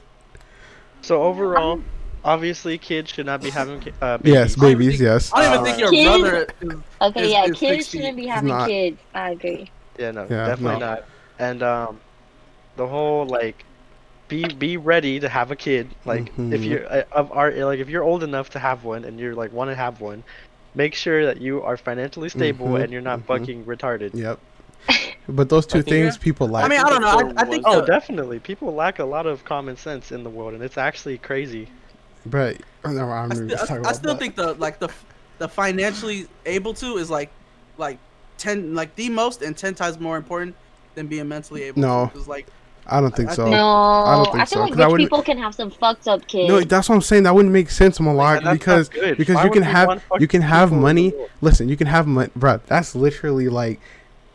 [1.03, 1.83] So overall,
[2.25, 4.33] obviously, kids should not be having ki- uh, babies.
[4.33, 5.01] Yes, babies.
[5.01, 5.31] Yes.
[5.35, 6.47] I don't even think your Kids- brother.
[6.61, 7.99] Is, okay, is- yeah, is kids 60.
[7.99, 8.99] shouldn't be having kids.
[9.13, 9.71] I agree.
[9.99, 10.87] Yeah, no, Yeah, definitely no.
[10.87, 11.05] not.
[11.41, 12.01] And um,
[12.77, 13.65] the whole like,
[14.29, 15.89] be be ready to have a kid.
[16.05, 16.65] Like, if Mhm.
[16.65, 19.53] you're uh, of our like, if you're old enough to have one and you're like
[19.53, 20.23] want to have one,
[20.75, 23.27] make sure that you are financially stable Mhm, and you're not mhm.
[23.27, 24.11] fucking retarded.
[24.15, 24.39] Yep.
[25.29, 27.33] But those two I think- things people lack I mean, I don't know.
[27.37, 27.65] I, I think.
[27.67, 28.39] Oh, the- definitely.
[28.41, 31.69] People lack a lot of common sense in the world, and it's actually crazy.
[32.27, 34.19] but no, I'm I, still, talking I, I still that.
[34.21, 34.89] think the like the
[35.39, 37.31] the financially able to is like
[37.79, 37.99] like
[38.39, 40.55] ten like the most and ten times more important
[40.95, 41.81] than being mentally able.
[41.81, 42.07] No.
[42.07, 42.13] to.
[42.19, 42.47] 'Cause, like
[42.87, 43.49] I don't think I so.
[43.49, 45.71] no, I don't think feel so, like 'cause I rich wouldn't- people can have some
[45.71, 46.49] fucked up kids.
[46.49, 47.23] No, that's what I'm saying.
[47.23, 50.43] That wouldn't make sense, Malak, Like, that's because because Why you can have you can
[50.43, 51.15] have people in the money.
[51.41, 52.61] Listen, you can have money, bro.
[52.67, 53.81] That's literally like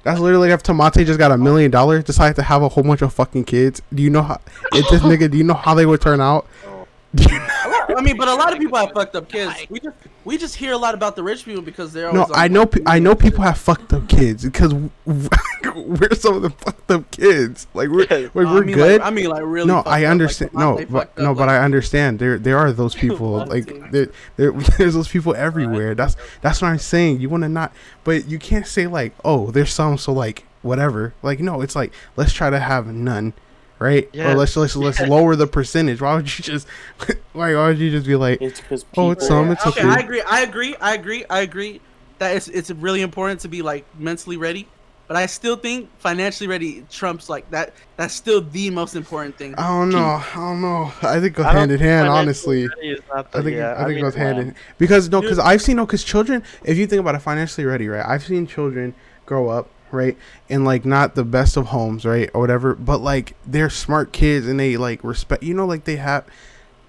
[0.04, 3.02] that's literally if Tamonte just got a million dollars, decided to have a whole bunch
[3.02, 3.82] of fucking kids.
[3.94, 4.40] Do you know how?
[4.74, 6.48] If this nigga, do you know how they would turn out?
[6.66, 6.86] Oh.
[7.98, 9.54] I mean, but a lot of people have fucked up kids.
[9.70, 12.32] We just we just hear a lot about the rich people because they're No, always
[12.32, 12.66] on I know.
[12.66, 14.74] pe- I know people have fucked up kids because
[15.06, 17.68] we're some of the fucked up kids.
[17.74, 19.02] Like we're like, No, I we're mean, good.
[19.02, 19.68] Like, I mean, like really.
[19.68, 20.54] no, fucked I up, like, understand.
[20.54, 22.20] no, but fucked no, up, but I understand.
[22.20, 23.46] There, there are those people.
[23.46, 25.96] Like there, there, there's those people everywhere.
[25.96, 27.20] That's that's what I'm saying.
[27.22, 27.74] You want to not,
[28.04, 31.14] but you can't say like, oh, there's some, so like whatever.
[31.24, 33.34] Like no, it's like let's try to have none,
[33.80, 34.10] right?
[34.14, 34.32] Yeah.
[34.32, 36.02] Or let's let's let's lower the percentage.
[36.02, 36.68] Why would you just,
[37.08, 39.90] like, why would you just be like, It's because Oh, it's some, it's okay, okay.
[39.90, 40.22] I agree.
[40.22, 40.76] I agree.
[40.80, 41.26] I agree.
[41.30, 41.82] I agree
[42.20, 44.68] that it's it's really important to be like mentally ready,
[45.08, 47.74] but I still think financially ready trumps like that.
[47.98, 49.56] That's still the most important thing.
[49.56, 50.92] I don't know, I don't know.
[51.02, 52.68] I think it goes I don't hand in hand, honestly.
[52.68, 55.22] ready is not I think yeah, I think mean, it goes hand in because no,
[55.22, 56.44] because I've seen no, because children.
[56.64, 58.06] If you think about it, financially ready, right?
[58.06, 58.94] I've seen children
[59.26, 60.18] grow up, right,
[60.50, 64.48] And like not the best of homes, right, or whatever, but like they're smart kids
[64.48, 65.44] and they like respect.
[65.44, 66.26] You know, like they have,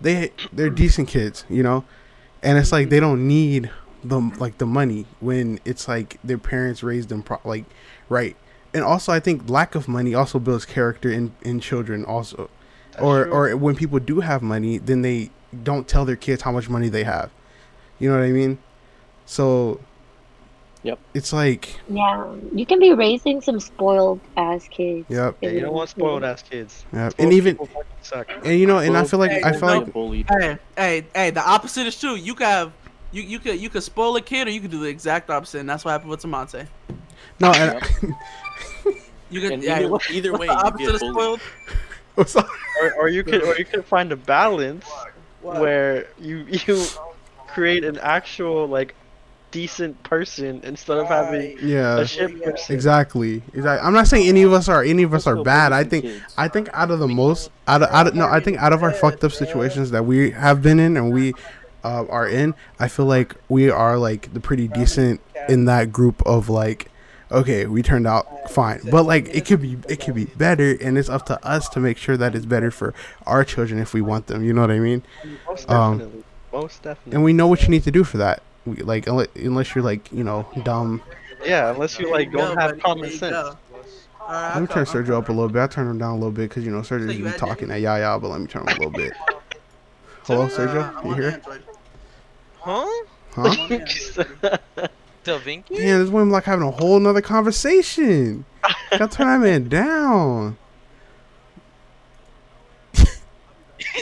[0.01, 1.85] they they're decent kids, you know,
[2.43, 3.71] and it's like they don't need
[4.03, 7.65] the like the money when it's like their parents raised them pro- like
[8.09, 8.37] right.
[8.73, 12.51] And also, I think lack of money also builds character in in children also
[12.99, 13.33] or true.
[13.33, 15.31] or when people do have money, then they
[15.65, 17.31] don't tell their kids how much money they have.
[17.99, 18.59] You know what I mean?
[19.27, 19.81] So,
[20.83, 20.99] Yep.
[21.13, 25.05] it's like, Yeah, you can be raising some spoiled ass kids.
[25.11, 26.85] yep, Yeah, you don't want spoiled ass kids.
[26.93, 27.13] yep.
[27.13, 27.59] Spoiled and even
[28.01, 28.29] suck.
[28.45, 30.27] and you know, and I feel like Hey, I feel like bullied.
[30.31, 31.31] Hey, hey, hey!
[31.31, 32.15] The opposite is true.
[32.15, 32.73] You could have
[33.13, 35.59] you you could you could spoil a kid, or you could do the exact opposite,
[35.61, 36.67] and that's what happened with Tamonte.
[37.41, 37.83] no, and
[39.31, 41.41] You could And yeah, either, either what's way, the opposite get of spoiled?
[42.83, 44.85] Or, or you could or you could find a balance
[45.43, 45.61] What?
[45.61, 46.85] where you you
[47.47, 48.95] create an actual like
[49.51, 51.99] decent person instead of having Yeah.
[51.99, 52.75] a shit person.
[52.75, 53.43] Exactly.
[53.55, 53.87] Exactly.
[53.87, 55.73] I'm not saying any of us are any of us are bad.
[55.73, 56.07] I think.
[56.39, 58.83] I think out of the most out of, out of no, I think out of
[58.83, 61.35] our fucked up situations that we have been in and we
[61.83, 66.23] uh, are in, I feel like we are like the pretty decent in that group
[66.27, 66.87] of like
[67.33, 68.81] okay, we turned out fine.
[68.91, 71.81] But like it could be it could be better and it's up to us to
[71.81, 72.93] make sure that it's better for
[73.27, 75.03] our children if we want them, you know what I mean?
[75.49, 76.25] Most Um, definitely.
[76.53, 77.13] Most definitely.
[77.15, 78.43] And we know what you need to do for that.
[78.67, 81.03] We, like unless you're like, you know, dumb.
[81.45, 83.33] yeah, unless you like don't go, have common sense.
[83.33, 83.57] go.
[84.21, 85.61] Alright, Let me I'll turn Sergio up a little bit.
[85.61, 87.87] I turn him down a little bit because you know Sergio So be talking Danny?
[87.87, 89.13] at Yaya, but let me turn him a little bit.
[90.25, 90.69] Hello, come.
[90.69, 91.05] Uh, Sergio.
[91.05, 91.43] You here?
[92.61, 92.87] Huh?
[93.33, 93.43] Huh?
[93.43, 94.59] I'm on
[95.25, 95.75] Da Vinci?
[95.75, 98.45] Yeah, this woman like having a whole nother conversation.
[98.91, 100.57] Gotta turn that man down.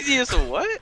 [0.07, 0.81] yes, a what?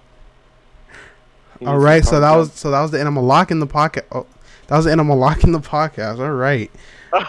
[1.61, 2.39] He All needs right, to so calm that down.
[2.39, 3.09] was so that was the end.
[3.09, 4.05] I'm locking the podcast.
[4.13, 4.27] Oh,
[4.69, 5.01] that was the end.
[5.01, 6.19] I'm locking the podcast.
[6.19, 6.71] All right.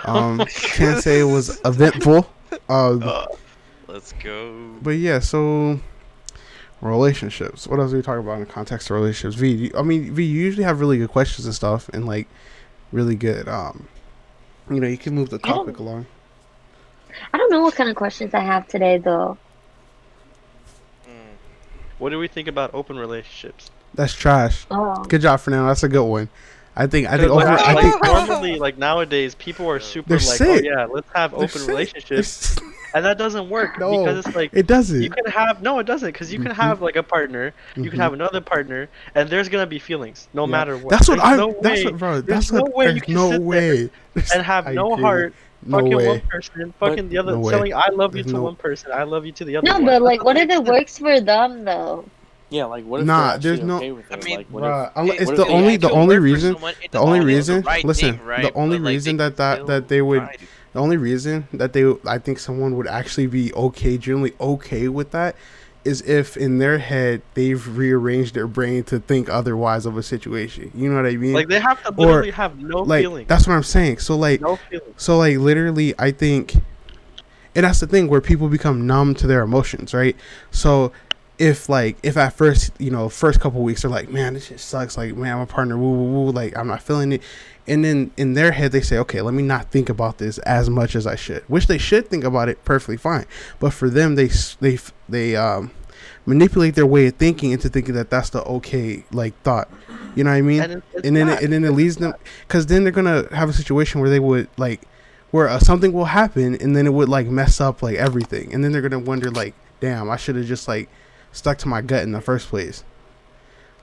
[0.03, 2.29] Um, can't say it was eventful.
[2.67, 3.03] Um,
[3.87, 4.73] Let's go.
[4.81, 5.79] but yeah, so
[6.81, 7.67] relationships.
[7.67, 9.35] What else are we talking about in the context of relationships?
[9.39, 12.27] V, you- I mean, V, you usually have really good questions and stuff, and like
[12.91, 13.47] really good.
[13.47, 13.87] Um,
[14.69, 16.05] you know, you can move the I topic along.
[17.31, 19.37] I don't know what kind of questions I have today though.
[21.07, 21.37] Mm.
[21.97, 23.71] What do we think about open relationships?
[23.97, 24.65] That's trash.
[24.71, 25.67] Oh, Good job for now.
[25.67, 26.29] That's a good one.
[26.75, 27.07] I think.
[27.07, 27.31] I think.
[27.31, 30.63] Like, Over, I like, think normally, like nowadays, people are super like, sick.
[30.63, 31.67] oh yeah, let's have they're open sick.
[31.67, 32.55] relationships,
[32.93, 35.01] and that doesn't work No, because it's like It doesn't.
[35.01, 36.55] you can have no, it doesn't, because you can Mhm.
[36.55, 38.03] have like a partner, you can Mhm.
[38.03, 40.51] have another partner, and there's gonna be feelings no Yeah.
[40.51, 40.91] matter what.
[40.91, 41.35] That's what There's I.
[41.37, 42.11] No that's way what, bro.
[42.21, 42.75] there's That's no what.
[42.75, 43.89] way you can no sit there way.
[44.35, 45.03] and have I no agree.
[45.03, 45.33] heart.
[45.65, 46.07] No fucking way.
[46.07, 48.91] one person, fucking the other, no telling I love you There's to no- one person,
[48.93, 49.85] I love you to the other no, one.
[49.85, 52.05] but like, That what if it works for them though?
[52.49, 55.21] Yeah, like what if Nah, there's no- okay with I mean, like, what Bruh, if,
[55.21, 56.73] it's the only the only reason someone?
[56.91, 58.41] The only mean it's reason right listen thing, right?
[58.43, 60.35] the only like, they reason can that that that they would try
[60.73, 65.11] the only reason that they I think someone would actually be okay generally okay with
[65.11, 65.35] that
[65.83, 70.69] is if in their head they've rearranged their brain to think otherwise of a situation.
[70.75, 71.33] You know what I mean?
[71.33, 73.27] Like they have to Or, literally have no like feelings.
[73.27, 73.99] that's what I'm saying.
[73.99, 74.93] So like no feelings.
[74.97, 76.55] so like literally I think
[77.55, 80.15] and that's the thing where people become numb to their emotions, right?
[80.51, 80.91] So
[81.37, 84.59] if like if at first, you know, first couple weeks they're like, Man, this shit
[84.59, 87.21] sucks, like man, my partner woo woo woo, like I'm not feeling it
[87.67, 90.69] and then in their head they say, Okay, let me not think about this as
[90.69, 91.43] much as I should.
[91.47, 93.25] Which they should think about it perfectly fine.
[93.59, 95.71] But for them they they they um
[96.25, 99.69] manipulate their way of thinking into thinking that that's the okay like thought.
[100.15, 100.61] You know what I mean?
[100.61, 102.13] And, and then it, and then it leads them
[102.47, 104.81] because then they're gonna have a situation where they would like
[105.31, 108.63] where uh, something will happen and then it would like mess up like everything and
[108.63, 110.89] then they're gonna wonder like damn i should have just like
[111.31, 112.83] stuck to my gut in the first place.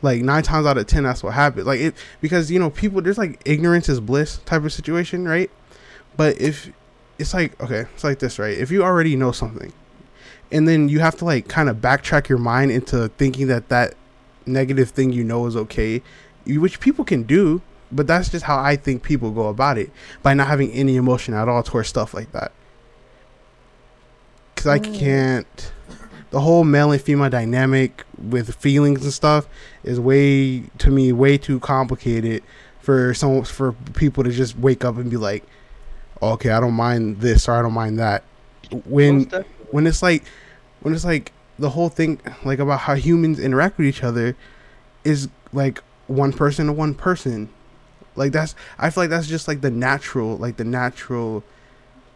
[0.02, 1.66] Like nine times out of ten that's what happened.
[1.66, 5.50] Like it because you know people there's like ignorance is bliss type of situation right?
[6.16, 6.70] But if
[7.18, 8.56] it's like okay it's like this right?
[8.56, 9.72] If you already know something
[10.54, 13.94] and then you have to like kind of backtrack your mind into thinking that that
[14.46, 16.02] negative thing you know is okay
[16.46, 19.90] which people can do but that's just how i think people go about it
[20.22, 22.52] by not having any emotion at all towards stuff like that.
[24.54, 24.98] Because i mm.
[24.98, 25.72] can't
[26.34, 29.46] the whole male and female dynamic with feelings and stuff
[29.84, 32.42] is way to me way too complicated
[32.80, 35.44] for some for people to just wake up and be like
[36.20, 38.24] okay i don't mind this or i don't mind that.
[38.84, 39.30] When
[39.70, 40.24] when it's like
[40.80, 44.34] when it's like the whole thing like about how humans interact with each other
[45.04, 47.48] is like one person to one person.
[48.16, 51.44] Like that's i feel like that's just like the natural like the natural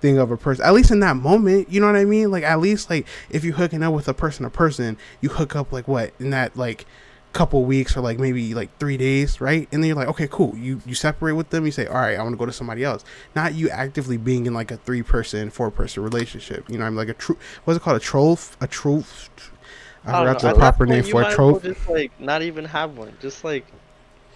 [0.01, 2.31] thing of a person at least in that moment you know what i mean?
[2.31, 5.57] Like at least like if you're hooking up with a person to person you hook
[5.57, 6.87] up like what in that like
[7.33, 9.69] couple weeks or like maybe like three days right?
[9.71, 10.57] And then you're like okay cool.
[10.57, 11.67] You you separate with them.
[11.67, 13.05] You say all right i want to go to somebody else.
[13.35, 16.97] Not you actively being in like a three person four person relationship you know i'm
[16.97, 17.97] like a true what's it called?
[17.97, 19.05] A troll a troll
[20.05, 21.59] i forgot the proper name for a troll.
[21.59, 23.17] Just like not even have one.
[23.21, 23.67] Just like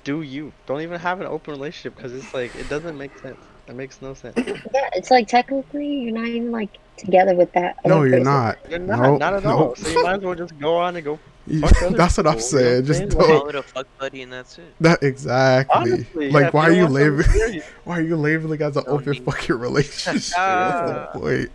[0.05, 0.53] do you.
[0.67, 3.39] Don't even have an open relationship because it's like it doesn't make sense.
[3.69, 4.35] It makes no sense.
[4.37, 7.77] Yeah, it's like technically you're not even like together with that.
[7.87, 8.25] no other you're person.
[8.33, 9.77] not You're not, Nope, not at all.
[9.77, 11.19] So you might as well just go on and go.
[11.47, 13.19] You- Fuck other that's what i'm people, you know saying just don't?
[13.27, 14.75] Call it a fuck buddy and that's it.
[14.81, 18.17] that exactly Honestly, like if why are don't you want something labeling why are you
[18.17, 21.51] labeling as an Don't open need- fucking relationship what's the point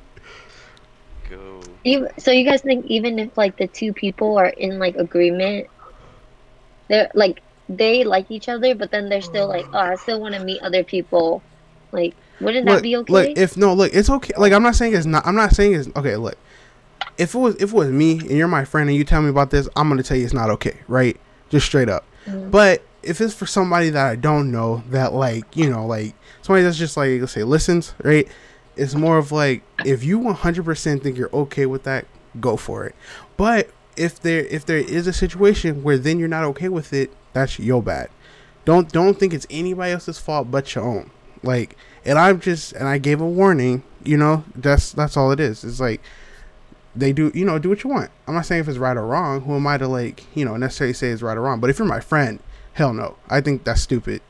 [1.30, 1.62] Go.
[1.86, 5.68] Even, so you guys think even if like the two people are in like agreement,
[6.88, 10.36] they're like they like each other, but then they're still like, oh, I still want
[10.36, 11.42] to meet other people.
[11.92, 13.14] Like, wouldn't that be okay?
[13.14, 14.34] Look, if no, look, it's okay.
[14.38, 15.26] Like I'm not saying it's not.
[15.26, 16.16] I'm not saying it's okay.
[16.18, 16.38] Look,
[17.18, 19.30] if it was if it was me and you're my friend and you tell me
[19.30, 21.18] about this, I'm gonna tell you it's not okay, right?
[21.50, 22.04] just straight up.
[22.26, 22.52] Mhm.
[22.52, 26.64] But if it's for somebody that I don't know, that like you know, like somebody
[26.64, 28.28] that's just like let's say listens, right?
[28.76, 32.06] It's more of like if you 100% think you're okay with that,
[32.40, 32.96] go for it.
[33.38, 37.12] But if there if there is a situation where then you're not okay with it,
[37.34, 38.10] that's your bad.
[38.66, 41.10] Don't don't think it's anybody else's fault but your own.
[41.48, 43.84] Like, and I'm just and I gave a warning.
[44.04, 45.64] You know, that's that's all it is.
[45.64, 46.02] It's like
[46.96, 47.32] they do.
[47.34, 48.12] You know, do what you want.
[48.28, 49.42] I'm not saying if it's right or wrong.
[49.42, 51.60] Who am I to like you know necessarily say it's right or wrong?
[51.60, 52.40] But if you're my friend,
[52.74, 53.16] hell no.
[53.30, 54.22] I think that's stupid.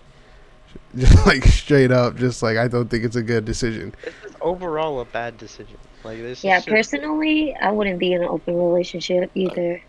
[0.95, 3.93] Just like straight up, just like I don't think it's a good decision.
[4.03, 5.77] It's just overall a bad decision.
[6.03, 6.43] Like this.
[6.43, 9.82] Yeah, is just- personally, I wouldn't be in an open relationship uh, either.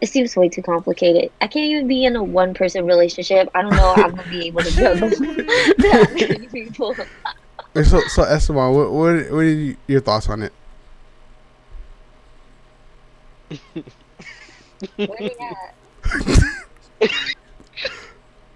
[0.00, 1.30] It seems way too complicated.
[1.40, 3.50] I can't even be in a one person relationship.
[3.54, 5.08] I don't know how I'm gonna be able to juggle
[5.78, 6.96] that many people.
[7.84, 10.52] So so Esteban, what what what are you, your thoughts on it?
[14.96, 15.30] Where you
[17.00, 17.10] at?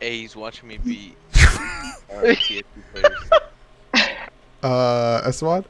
[0.00, 1.16] Hey, he's watching me beat
[2.12, 2.34] uh,
[4.62, 5.64] Uh, Esteban.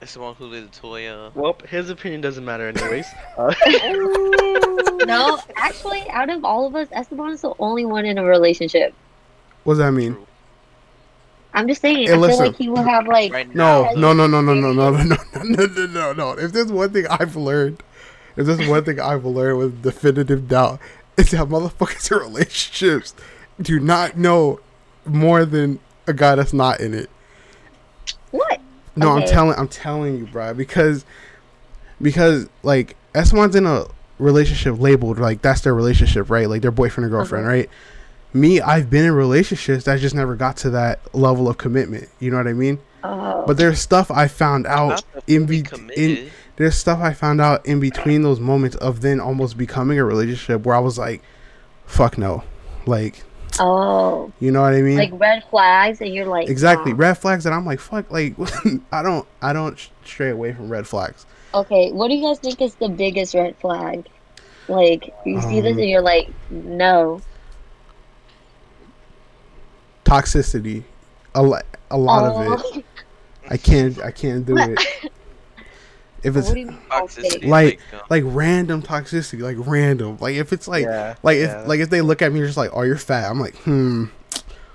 [0.00, 1.06] That's the one who did the toy.
[1.08, 3.06] Uh, Well, his opinion doesn't matter anyways.
[3.36, 3.52] Uh,
[5.06, 8.94] No, actually, out of all of us, Esteban is the only one in a relationship.
[9.64, 10.16] What does that mean?
[11.54, 12.06] I'm just saying.
[12.08, 13.32] Hey, I feel like he will have like.
[13.32, 16.30] Right No, no, no, no, no, no, no, no, no, no, no, no, no.
[16.32, 17.82] If there's one thing I've learned,
[18.36, 20.80] if there's one thing I've learned with definitive doubt,
[21.16, 23.14] it's that motherfuckers in relationships
[23.60, 24.60] do not know
[25.04, 27.10] more than a guy that's not in it.
[28.98, 29.04] What?
[29.06, 31.04] No, I'm telling, I'm telling you, bro, because,
[32.00, 33.86] because like Esteban's in a
[34.18, 36.48] relationship labeled like that's their relationship, right?
[36.48, 37.54] Like their boyfriend or girlfriend, Uh-huh.
[37.54, 37.70] right?
[38.34, 42.08] Me, I've been in relationships that just never got to that level of commitment.
[42.20, 42.78] You know what I mean?
[43.02, 43.44] Oh.
[43.46, 47.64] But there's stuff I found out in, fully be- in there's stuff I found out
[47.64, 51.22] in between those moments of then almost becoming a relationship where I was like,
[51.86, 52.42] fuck no.
[52.86, 53.22] Like,
[53.58, 54.32] oh.
[54.40, 54.98] you know what I mean?
[54.98, 56.48] Like red flags, and you're like.
[56.48, 56.92] exactly.
[56.92, 58.34] Red flags and I'm like, fuck, like,
[58.92, 61.26] I don't, I don't stray away from red flags.
[61.54, 64.06] Okay, what do you guys think is the biggest red flag?
[64.68, 67.22] Like, you see this Um, and you're like, no.
[70.04, 70.84] Toxicity.
[71.34, 72.84] A, lot, a lot of it.
[72.86, 73.02] Oh,
[73.50, 75.12] I can't, I can't do it.
[76.22, 77.46] If it's what do you mean Toxicity.
[77.48, 80.18] Like- um, like random toxicity, like random.
[80.20, 81.14] Like if it's like, yeah.
[81.22, 81.62] like if, yeah.
[81.62, 83.30] like if they look at me you're just like, oh, you're fat.
[83.30, 84.06] I'm like, hmm.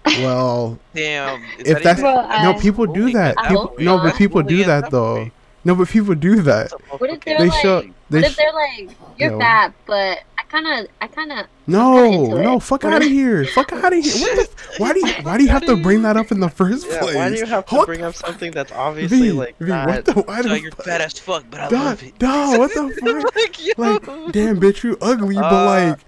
[0.05, 1.41] Well, damn.
[1.59, 3.37] is if that that's even- Bro, no, people do that.
[3.47, 5.29] People, no, but people do that that though.
[5.65, 6.71] No, but people do that.
[6.97, 7.81] What if they're They like, show.
[8.09, 9.39] They what if sh- they're like, you're Yo.
[9.39, 12.59] fat, but I kind of, I kind of, no, no, it.
[12.61, 14.13] fuck out of here, fuck out of here.
[14.21, 14.49] What the?
[14.77, 15.13] Why do you?
[15.23, 17.15] Why do you have to bring that up in the first Yeah, place?
[17.15, 20.05] why do you have to What bring up something that's obviously V, like V, what
[20.05, 20.13] the?
[20.13, 22.17] Why So the you're fuck- fat as fuck, but I Duh, love it.
[22.19, 22.89] duh, what the
[23.23, 23.35] fuck?
[23.35, 23.73] like, yo.
[23.77, 25.99] Like, damn, bitch, you ugly, but Uh, like,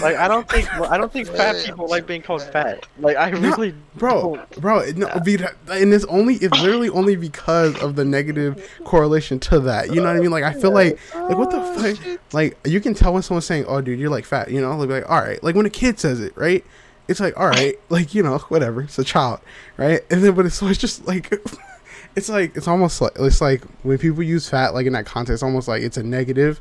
[0.00, 2.86] Like I don't think I don't think fat people like being called fat.
[2.98, 4.60] Like I No, really bro, don't.
[4.60, 9.60] bro, it- no, and it's only, it's literally only because of the negative correlation to
[9.60, 9.88] that.
[9.88, 10.30] You know what I mean?
[10.30, 12.20] Like, I feel like, like, what the oh, fuck?
[12.32, 14.76] Like, you can tell when someone's saying, "Oh, dude, you're like fat," you know?
[14.76, 16.64] They'll be like, "All right," like when a kid says it, right?
[17.08, 18.82] It's like, all right, like you know, whatever.
[18.82, 19.40] It's a child,
[19.76, 20.00] right?
[20.10, 21.32] And then, but it's so it's just like,
[22.16, 25.34] it's like it's almost like it's like when people use fat like in that context,
[25.34, 26.60] it's almost like it's a negative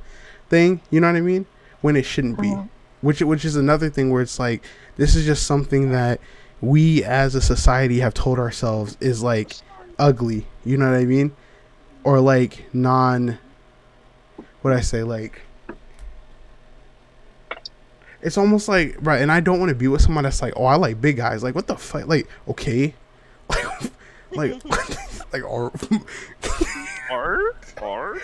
[0.49, 0.81] thing.
[0.89, 1.45] You know what I mean?
[1.81, 2.63] When it shouldn't be, uh-huh.
[3.01, 4.63] Which which is another thing where it's like
[4.97, 6.19] this is just something that
[6.61, 9.53] we as a society have told ourselves is like
[9.97, 10.45] ugly.
[10.63, 11.35] You know what I mean?
[12.03, 13.39] Or like non.
[14.61, 15.41] What I say like.
[18.21, 20.65] It's almost like right, and I don't want to be with someone that's like, oh,
[20.65, 21.41] I like big guys.
[21.41, 22.05] Like, what the fuck?
[22.05, 22.93] Like, okay,
[23.49, 23.65] like,
[24.31, 24.63] like,
[25.33, 25.71] like, or
[27.11, 28.21] Or, or,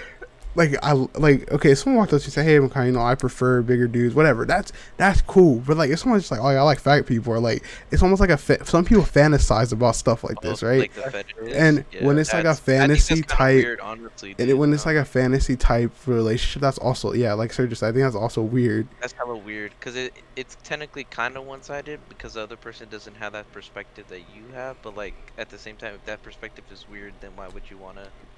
[0.57, 1.71] like I like okay.
[1.71, 3.87] If someone walked up to you and say, "Hey, McConnell, you know, I prefer bigger
[3.87, 4.43] dudes." Whatever.
[4.45, 5.59] That's that's cool.
[5.59, 8.03] But like, if someone's just like, "Oh, yeah, I like fat people," or like, it's
[8.03, 10.91] almost like a fa- some people fantasize about stuff like this, right?
[10.97, 11.25] Like.
[11.53, 14.59] And when it's like a that's- I think fantasy type- weird, honestly, and it, dude.
[14.59, 17.91] when it's Um, like a fantasy type relationship, that's also yeah, like just said, I
[17.91, 18.87] think that's also weird.
[18.99, 22.87] That's kind of weird because it it's technically kind of one-sided because the other person
[22.89, 24.75] doesn't have that perspective that you have.
[24.81, 27.77] But like at the same time, if that perspective is weird, then why would you
[27.77, 28.36] wanna, you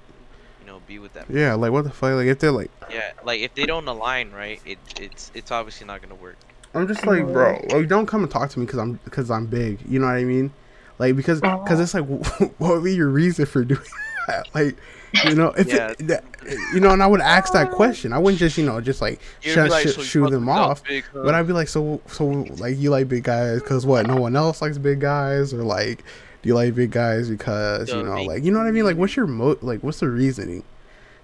[0.70, 1.26] know, be with that?
[1.30, 2.14] Yeah, like what the fuck?
[2.14, 4.60] Like if they're like, Yeah, like if they don't align, right?
[4.64, 6.36] It it's it's obviously not gonna work.
[6.74, 9.46] I'm just like, bro, like don't come and talk to me because I'm because I'm
[9.46, 9.80] big.
[9.88, 10.52] You know what I mean?
[10.98, 12.04] Like because because it's like,
[12.58, 13.80] what would be your reason for doing
[14.28, 14.46] that?
[14.54, 14.76] Like,
[15.24, 15.88] you know, if Yeah.
[15.98, 16.24] it, that,
[16.72, 18.12] you know, and I would ask that question.
[18.12, 20.84] I wouldn't just you know just like be like, shut- "So shoo them off.
[20.84, 24.06] big, huh?" But I'd be like, so so like you like big guys because what?
[24.06, 26.04] No one else likes big guys, or like
[26.42, 28.84] do you like big guys because you know like you know what I mean?
[28.84, 30.64] Like what's your mo like what's the reasoning?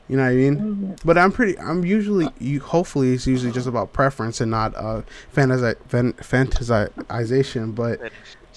[0.08, 0.56] You know what I mean?
[0.96, 1.00] Mhm.
[1.04, 1.58] But I'm pretty.
[1.58, 2.28] I'm usually.
[2.38, 5.02] You hopefully it's usually just about preference and not uh
[5.34, 7.74] fantasi- fan- fantasization.
[7.74, 8.00] But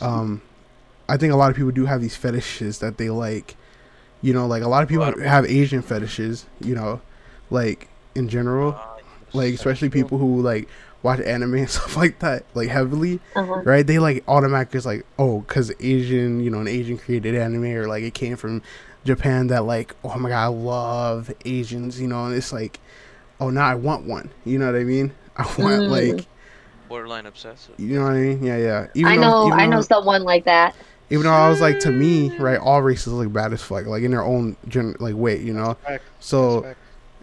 [0.02, 0.42] um,
[1.08, 3.56] I think a lot of people do have these fetishes that they like.
[4.22, 6.46] You know, like a lot of people have Asian fetishes.
[6.60, 7.02] You know,
[7.50, 8.86] like in general, Uh,
[9.34, 10.68] like especially people who like
[11.04, 13.62] watch anime and stuff like that, like heavily, Uh-huh.
[13.64, 13.86] right?
[13.86, 17.88] They like automatically just like, oh, because Asian, you know, an Asian created anime or
[17.88, 18.62] like it came from
[19.06, 22.80] Japan that like, oh my god, I love Asians, you know, and it's like,
[23.40, 24.30] oh, now I want one.
[24.46, 25.14] You know what I mean?
[25.38, 25.90] I want Mm.
[26.16, 26.26] like,
[26.90, 27.76] borderline obsessive.
[27.80, 28.44] you know what I mean?
[28.44, 28.88] Yeah, yeah.
[28.96, 30.76] Even I though- know, even I know though- someone like that.
[31.12, 34.04] even though I was like, to me, right, all races look bad as fuck, like
[34.04, 35.70] in their own gen- like way, you know.
[35.70, 36.80] Respect, So respect.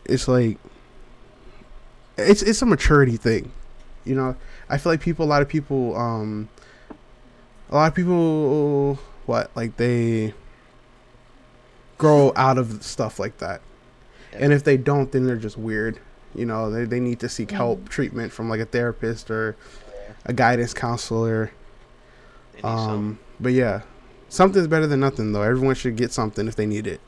[0.07, 0.59] it's like
[2.17, 3.53] it's it's a maturity thing
[4.07, 4.37] you know
[4.69, 6.49] i feel like people a lot of people um
[7.71, 10.33] a lot of people what like they
[11.99, 13.61] grow out of stuff like that.
[14.33, 15.99] And if they don't then they're just weird
[16.35, 19.57] you know they, they need to seek help treatment from like a therapist or
[20.25, 21.51] a guidance counselor.
[22.53, 22.91] They need some.
[22.91, 23.83] um but yeah
[24.29, 25.43] something's better than nothing though.
[25.43, 27.01] Everyone should get something if they need it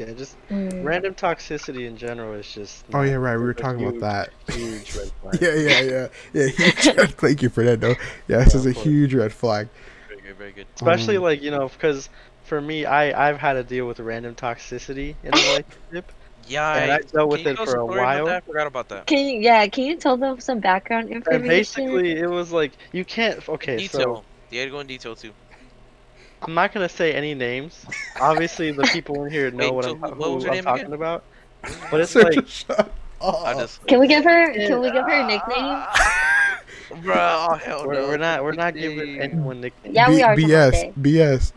[0.00, 0.82] Yeah, just Mm.
[0.82, 2.84] random toxicity in general is just.
[2.94, 5.40] oh yeah right we were a talking about that Huge red flag.
[5.42, 6.46] yeah, yeah, yeah, yeah.
[6.56, 7.96] Huge red, thank you for that, though.
[8.26, 9.68] Yeah, this is a huge red flag.
[10.08, 10.66] Very good, very good.
[10.74, 12.08] Especially Um, like you know, because
[12.44, 16.12] for me, I I've had to deal with random toxicity in a relationship.
[16.48, 18.26] Yeah, And I dealt with it for a while.
[18.26, 19.06] I forgot about that.
[19.06, 21.46] Can you, yeah, can you tell them some background And information?
[21.48, 23.46] basically, it was like you can't.
[23.46, 24.00] Okay, detail.
[24.00, 25.32] so You had to go in detail too.
[26.42, 27.84] I'm not gonna say any names.
[28.20, 30.84] Obviously, the people in here know Wait, what I'm, who- what was who I'm talking
[30.86, 30.92] again?
[30.94, 31.24] about.
[31.90, 32.70] But it's like just
[33.20, 34.52] I just, Can we give her?
[34.54, 35.26] Can we give her a ah.
[35.26, 37.02] nickname?
[37.04, 37.14] bro,
[37.50, 38.08] oh, hell we're, no.
[38.08, 39.94] we're not we're not giving anyone nicknames.
[39.94, 40.36] Yeah, we B- are.
[40.36, 41.52] BS, BS.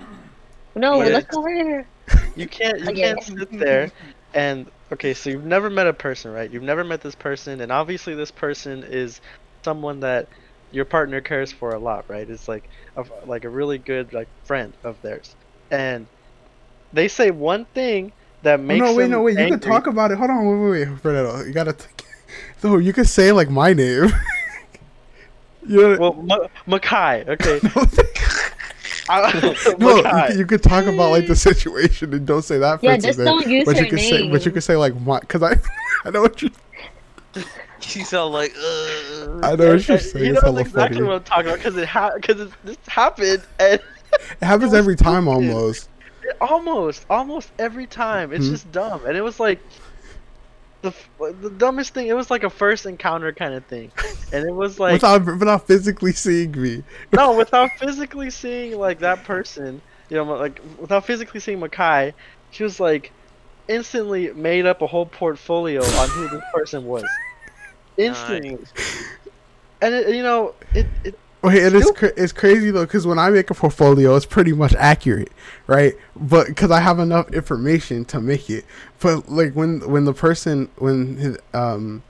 [0.75, 1.87] No, But let's go over here.
[2.35, 3.01] You can't you Okay.
[3.01, 3.91] can't sit there
[4.33, 6.51] and okay, so you've never met a person, right?
[6.51, 9.21] You've never met this person, and obviously this person is
[9.63, 10.27] someone that
[10.73, 12.29] your partner cares for a lot, right?
[12.29, 15.35] It's like a, like a really good like friend of theirs,
[15.71, 16.07] and
[16.91, 18.11] they say one thing
[18.43, 19.37] that Oh, makes no, wait, them no, wait.
[19.39, 20.17] You can talk about it.
[20.17, 20.99] Hold on, wait, wait, wait.
[20.99, 21.73] Fernando, you gotta.
[21.73, 21.85] T-
[22.59, 24.09] so you can say like my name.
[25.67, 27.61] you know, Well, Ma- Makai, okay.
[29.09, 30.37] I- no, you Makai.
[30.39, 33.25] you can talk about like the situation and don't say that Yeah, just name.
[33.27, 34.53] don't use but you her can say, but you name.
[34.53, 35.55] can say like my, because I,
[36.05, 36.51] I know what you,
[37.95, 39.39] You sound like, uh.
[39.43, 40.25] I know what you're saying.
[40.25, 41.07] you It's know hella exactly funny.
[41.07, 43.79] what I'm talking about because it ha- cause it, this happened and
[44.13, 45.35] It happens was every time stupid.
[45.51, 45.89] almost.
[46.23, 48.51] It- almost almost every time it's Mhm.
[48.51, 49.59] just dumb and it was like
[50.81, 50.93] the
[51.41, 53.91] the dumbest thing it was like a first encounter kind of thing
[54.31, 56.83] and it was like without without physically seeing me.
[57.13, 62.13] no without physically seeing like that person you know like without physically seeing Makai
[62.51, 63.11] she was like
[63.67, 67.03] instantly made up a whole portfolio on who this person was
[67.97, 68.57] instantly
[69.81, 71.97] and it, you know it, it Okay, it is Stupid.
[71.97, 75.29] cra- it's crazy though because when I make a portfolio, it's pretty much accurate,
[75.67, 75.93] right?
[76.15, 78.63] But because I have enough information to make it,
[79.01, 82.01] but like when when the person when his, um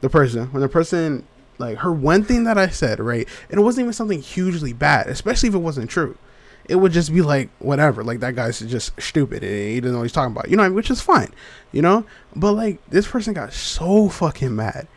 [0.00, 1.26] the person when the person
[1.58, 5.06] like her one thing that I said right, and it wasn't even something hugely bad,
[5.06, 6.16] especially if it wasn't true.
[6.64, 9.98] It would just be like whatever, like that guy's just stupid and he doesn't know
[9.98, 11.32] what he's talking about, you know, which is fine,
[11.72, 12.06] you know.
[12.34, 14.88] But like this person got so fucking mad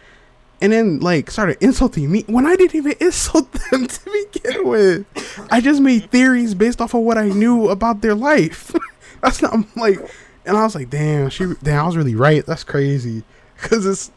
[0.62, 5.48] and then like started insulting me when I didn't even insult them to begin with.
[5.52, 8.74] I just made theories based off of what I knew about their life.
[9.22, 10.00] That's not I'm like,
[10.46, 12.46] and I was like, damn, she, damn, I was really right.
[12.46, 13.24] That's crazy,
[13.56, 14.12] because it's,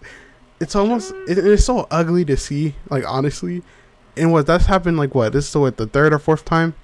[0.61, 3.63] it's almost, it, it's so ugly to see, like honestly.
[4.17, 6.75] And what that's happened like what this is what the third or fourth time.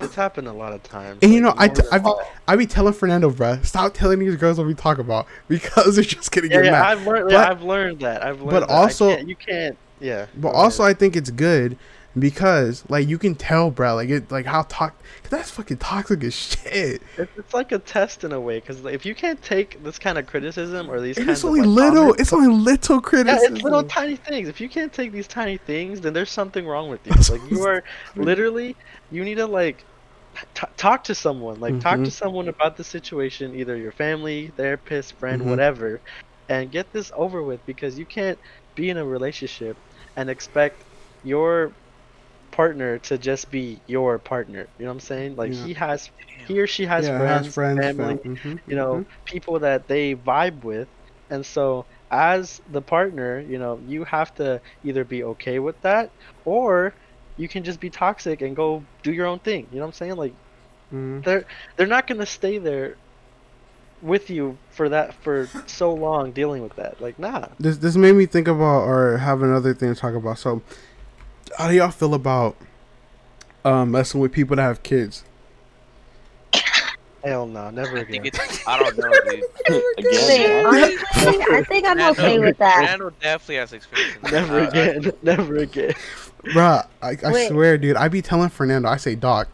[0.00, 2.32] It's happened a lot of times And you know, like, I, t- I, be, oh.
[2.48, 6.04] I be telling Fernando, bruh, stop telling these girls what we talk about because they're
[6.04, 6.82] just gonna yeah, get yeah mad.
[6.98, 8.70] I've learned yeah, I've learned that I've learned but that.
[8.70, 10.96] Also- can't- you can't yeah But also, ahead.
[10.96, 11.76] I think it's good
[12.18, 14.98] because like you can tell, bro, like it, like how toxic.
[15.28, 17.02] That's fucking toxic as shit.
[17.16, 20.18] It's, it's like a test in a way, because if you can't take this kind
[20.18, 21.94] of criticism or these And it's only of like, little.
[22.02, 23.54] comments- It's only little yeah, criticism.
[23.54, 24.48] it's little tiny things.
[24.48, 27.12] If you can't take these tiny things, then there's something wrong with you.
[27.32, 27.84] Like you are
[28.16, 28.74] literally,
[29.12, 29.84] you need to like
[30.54, 32.04] t- talk to someone, like talk Mhm.
[32.04, 35.60] to someone about the situation, either your family, therapist, friend, Mhm.
[35.60, 36.00] whatever,
[36.48, 38.38] and get this over with because you can't
[38.74, 39.78] be in a relationship
[40.16, 40.84] and expect
[41.22, 41.76] your
[42.52, 44.68] partner to just be your partner.
[44.78, 45.36] You know what I'm saying?
[45.36, 45.68] Like Yeah.
[45.68, 46.08] he has,
[46.46, 49.06] he or she has yeah, friends, has friends, family, fam- mhm, you know, mhm.
[49.26, 50.88] people that they vibe with.
[51.30, 56.10] And so, as the partner, you know, you have to either be okay with that
[56.44, 56.94] or
[57.36, 59.66] you can just be toxic and go do your own thing.
[59.70, 60.16] You know what I'm saying?
[60.16, 60.34] Like,
[60.92, 61.24] Mhm.
[61.24, 61.44] they're
[61.76, 62.96] they're not going to stay there
[64.02, 67.00] with you for that for so long dealing with that.
[67.00, 67.46] Like, nah.
[67.58, 70.38] This this made me think about or have another thing to talk about.
[70.38, 70.62] So,
[71.58, 72.56] how do y'all feel about
[73.64, 75.24] um messing with people that have kids?
[77.24, 78.40] Hell no, never I think again.
[78.48, 78.66] it's.
[78.66, 79.42] I don't know, dude.
[79.68, 82.82] Wait, Again, honestly, I think I'm Nando- okay with that.
[82.86, 84.16] Nando definitely has experience.
[84.16, 84.32] in that.
[84.32, 85.12] Never I- I- again.
[85.22, 85.92] Never again.
[86.44, 87.48] Bruh, I, I Wait.
[87.48, 89.48] swear, dude, I be telling Fernando, I say, Doc,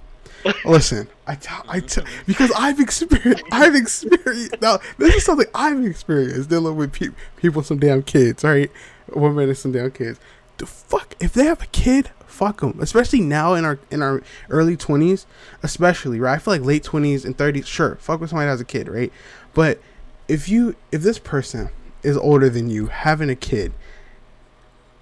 [0.65, 5.85] listen, I tell, I tell, because I've experienced, I've experienced, now, this is something I've
[5.85, 8.71] experienced dealing with pe- people, some damn kids, right?
[9.13, 10.21] Women and some damn kids.
[10.59, 12.79] The fuck, if they have a kid, fuck them.
[12.81, 15.27] Especially now in our, in our early 20s,
[15.63, 16.35] especially, right?
[16.35, 18.89] I feel like late 20s and 30s, sure, fuck with somebody that has a kid,
[18.89, 19.13] right?
[19.55, 19.81] But
[20.29, 21.71] if you, if this person
[22.03, 23.73] is older than you, having a kid,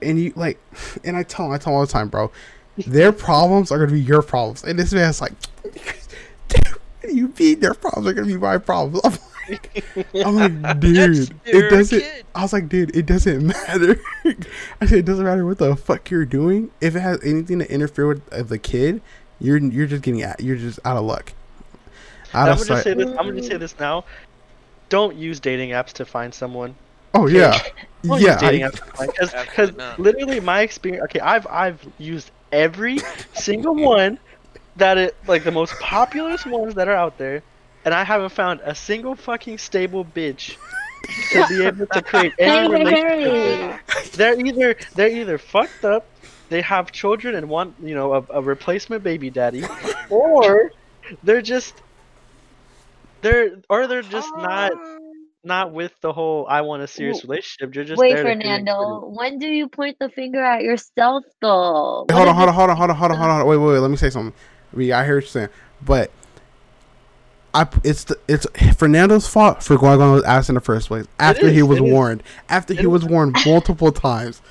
[0.03, 0.59] and you like,
[1.05, 2.31] and I tell him, I tell him all the time, bro,
[2.77, 4.65] their problems are gonna be your problems.
[4.65, 5.33] And this man's like,
[7.09, 9.19] you mean their problems are gonna be my problems?
[10.15, 12.01] I'm like, dude, it doesn't.
[12.01, 12.27] kid.
[12.35, 14.01] I was like, dude, it doesn't matter.
[14.81, 16.71] I said, it doesn't matter what the fuck you're doing.
[16.81, 19.01] If it has anything to interfere with uh, the kid,
[19.41, 21.33] you're you're just getting at, you're just out of luck.
[22.33, 23.11] Out I'm of gonna say this.
[23.11, 24.05] I'm gonna say this now.
[24.89, 26.75] Don't use dating apps to find someone.
[27.15, 27.59] Oh yeah,
[28.03, 28.39] Don't yeah.
[28.39, 31.05] dating apps because literally my experience.
[31.05, 32.99] Okay, I've I've used every
[33.35, 34.19] single one
[34.77, 37.43] that it like the most popular ones that are out there,
[37.85, 40.59] and I haven't found a single fucking stable bitch
[41.33, 43.37] to be able to create any Hey, hey, relationship.
[43.41, 43.79] hey.
[43.97, 44.13] with.
[44.15, 46.09] They're either they're either fucked up,
[46.51, 49.71] they have children and want you know a, a replacement baby daddy,
[50.09, 50.71] or
[51.23, 51.83] they're just
[53.23, 57.75] they're or they're just not um, not with the whole I want a serious relationship.
[57.75, 59.07] You're just Wait, there to connect Fernando.
[59.09, 62.05] When do you point the finger at yourself, though?
[62.09, 63.47] Hey, What hold on, hold on, hold on, hold on, hold on, hold on.
[63.49, 63.81] Wait, wait, wait.
[63.81, 64.35] Let me say something.
[64.73, 65.51] I mean, I hear what you're saying,
[65.83, 66.13] but
[67.55, 68.47] I it's the, it's
[68.77, 71.85] Fernando's fault for going on his ass in the first place after he was it
[71.85, 71.93] is.
[71.93, 72.23] warned.
[72.49, 74.43] After he It was warned multiple times.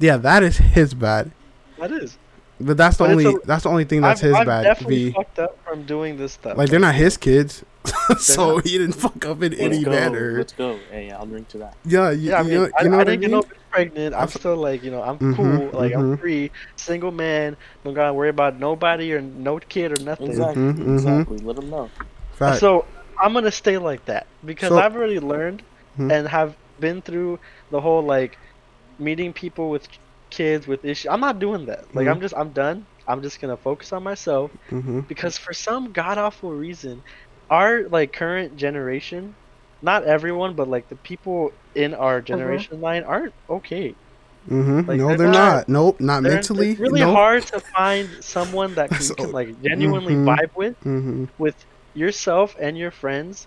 [0.00, 1.30] Yeah, that is his bad.
[1.78, 2.18] That is.
[2.60, 4.62] But that's the But only a- that's the only thing that's I've, his I've bad.
[4.64, 5.12] definitely V.
[5.12, 6.56] fucked up from doing this stuff.
[6.58, 7.64] Like they're not his kids,
[8.18, 8.66] so not.
[8.66, 9.90] he didn't fuck up in let's any go.
[9.92, 10.38] manner.
[10.38, 10.76] Let's go.
[10.90, 11.74] Hey, I'll drink to that.
[11.84, 14.14] Yeah, you, yeah, I you know, I, you know I I didn't get no pregnant.
[14.16, 15.78] I'm I've- still like, you know, I'm Mhm, cool.
[15.80, 16.20] Like I'm mhm.
[16.20, 17.56] free, single man.
[17.84, 20.26] Don't gotta worry about nobody or no kid or nothing.
[20.26, 20.60] Exactly.
[20.62, 20.94] Mhm, mhm.
[20.94, 21.38] Exactly.
[21.38, 21.90] Let him know.
[22.38, 22.60] Fact.
[22.60, 22.86] So
[23.20, 25.62] I'm gonna stay like that because So- I've already learned
[25.98, 26.12] Mhm.
[26.12, 27.38] and have been through
[27.70, 28.38] the whole like
[28.98, 29.86] meeting people with
[30.30, 31.08] kids with issues.
[31.10, 31.84] I'm not doing that.
[31.94, 32.10] Like Mhm.
[32.10, 32.86] I'm just I'm done.
[33.06, 37.02] I'm just gonna focus on myself hmm because for some god awful reason,
[37.50, 39.36] our like current generation,
[39.82, 43.96] not everyone, but like the people in our generation line aren't okay.
[44.48, 44.88] Mm-hmm.
[44.88, 45.68] Like, no, they're they're not- not.
[45.68, 46.72] Nope, not mentally.
[46.72, 47.14] it's really nope.
[47.14, 50.24] hard to find someone that can, So- can like genuinely Mhm.
[50.26, 51.56] vibe with hmm with
[51.94, 53.46] yourself and your friends.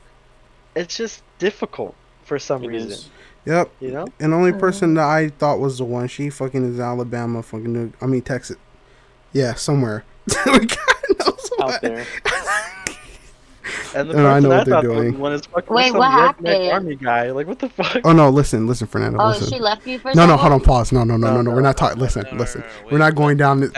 [0.75, 3.09] It's just difficult for some It reason, is.
[3.45, 3.71] Yep.
[3.79, 4.07] you know.
[4.19, 4.95] And the only person mm.
[4.95, 8.57] that I thought was the one, she fucking is Alabama, fucking, I mean Texas.
[9.33, 10.05] Yeah, somewhere.
[10.45, 11.75] we gotta know somewhere.
[11.75, 12.05] Out there.
[13.95, 15.11] And the No, I person know I, what they're thought was doing.
[15.13, 16.71] the one is fucking Wait, some what happened?
[16.71, 17.31] army guy.
[17.31, 17.97] Like what the fuck?
[18.03, 19.49] Oh no, listen, listen, Fernando, Oh, listen.
[19.49, 20.91] she left you for no, no, hold on, pause.
[20.91, 21.49] No, no, no, No, no, no.
[21.51, 21.99] no, We're not talking.
[21.99, 22.61] Listen, no, no, listen.
[22.61, 23.61] no, no, We're not going down.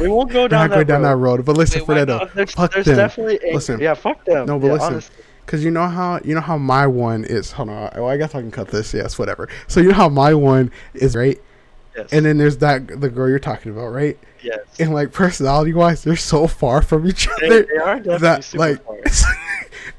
[0.00, 0.48] We won't go down.
[0.48, 1.36] we're down not going that down that road.
[1.38, 1.44] road.
[1.44, 2.96] But listen, Wait, Fernando, there's fuck there's them.
[2.96, 3.78] definitely ang- Listen.
[3.80, 4.46] yeah, fuck them.
[4.46, 4.92] No, but yeah, listen.
[4.94, 5.16] honestly.
[5.46, 7.52] Cause you know how you know how my one is.
[7.52, 7.92] Hold on.
[7.94, 8.92] Oh, I guess I can cut this.
[8.92, 9.48] Yes, whatever.
[9.68, 11.40] So you know how my one is right,
[11.96, 12.12] Yes.
[12.12, 14.18] and then there's that the girl you're talking about, right?
[14.42, 14.60] yes.
[14.78, 18.58] And like personality wise, they're so far from each other they are definitely that super
[18.60, 18.98] like far.
[19.04, 19.24] it's,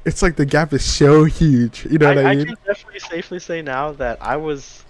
[0.04, 1.84] it's like the gap is so huge.
[1.86, 2.46] You know what I, I, I mean?
[2.46, 4.84] can definitely safely say now that I was,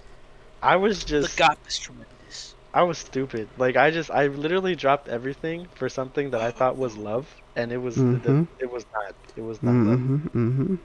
[0.61, 2.55] I was just The gap is tremendous.
[2.73, 3.47] I was stupid.
[3.57, 7.71] Like I just, I literally dropped everything for something that I thought was love, and
[7.71, 8.47] it was, the, Mhm.
[8.59, 9.99] it was not, it was not love.
[9.99, 10.75] Mm-hmm, mm-hmm.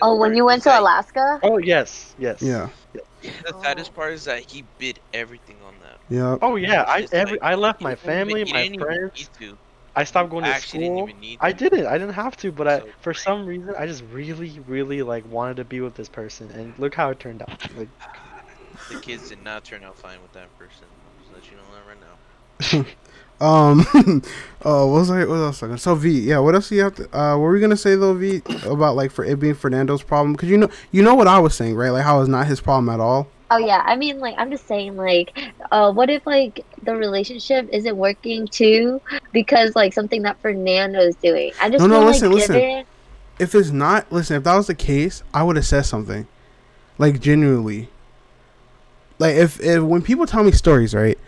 [0.00, 1.40] Oh, when you went to Alaska?
[1.42, 2.40] Oh yes, yes.
[2.40, 2.68] Yeah.
[3.44, 3.94] The saddest oh.
[3.94, 6.00] part is that he bid everything on that.
[6.08, 6.36] Yeah.
[6.42, 8.86] Oh yeah, I every, like, I left my didn't even- family, he my didn't even
[8.86, 9.12] friends.
[9.16, 9.58] need to.
[9.94, 10.80] I stopped going I to school.
[10.80, 11.86] didn't even need I didn't.
[11.86, 15.26] I didn't have to, but I, So- for some reason, I just really, really like
[15.26, 17.74] wanted to be with this person, and look how it turned out.
[17.76, 17.90] Like,
[18.88, 20.88] The kids did not turn out fine with that person.
[21.04, 22.20] I'll just let you know that right now.
[23.40, 23.80] Um.
[23.94, 24.84] uh.
[24.84, 25.24] What was I?
[25.24, 25.62] What else?
[25.62, 26.10] I So V.
[26.20, 26.38] Yeah.
[26.40, 27.04] What else do you have to?
[27.16, 27.36] Uh.
[27.36, 28.42] What were we gonna say though, V?
[28.64, 30.32] About like for it being Fernando's problem?
[30.32, 31.90] Because you know, you know what I was saying, right?
[31.90, 33.28] Like how it's not his problem at all.
[33.50, 35.32] Oh yeah, I mean like I'm just saying like
[35.70, 39.00] uh what if like the relationship isn't working too
[39.32, 41.52] because like something that Fernando's doing.
[41.60, 42.54] I just No, no, feel listen, like listen.
[42.56, 42.84] given
[43.38, 44.36] If it's not, listen.
[44.36, 46.26] If that was the case, I would have said something.
[46.98, 47.88] Like genuinely.
[49.18, 51.18] Like if if when people tell me stories, right?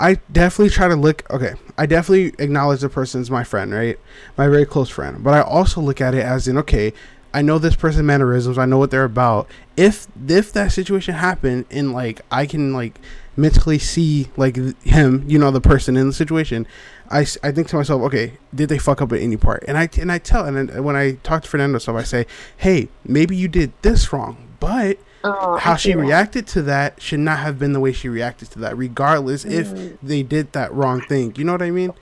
[0.00, 1.28] I definitely try to look.
[1.30, 3.98] Okay, I definitely acknowledge the person's my friend, right?
[4.36, 5.22] My very close friend.
[5.22, 6.92] But I also look at it as in, okay,
[7.34, 8.58] I know this person mannerisms.
[8.58, 9.48] I know what they're about.
[9.76, 12.98] If if that situation happened and like I can like
[13.36, 16.66] mentally see like him, you know, the person in the situation,
[17.10, 19.64] I, I think to myself, okay, did they fuck up at any part?
[19.68, 22.26] And I and I tell and when I talk to Fernando stuff, I say,
[22.56, 25.98] hey, maybe you did this wrong, but Oh, how she that.
[25.98, 29.68] reacted to that should not have been the way she reacted to that, regardless if
[29.68, 29.98] Mm.
[30.02, 31.34] they did that wrong thing.
[31.36, 31.92] You know what I mean?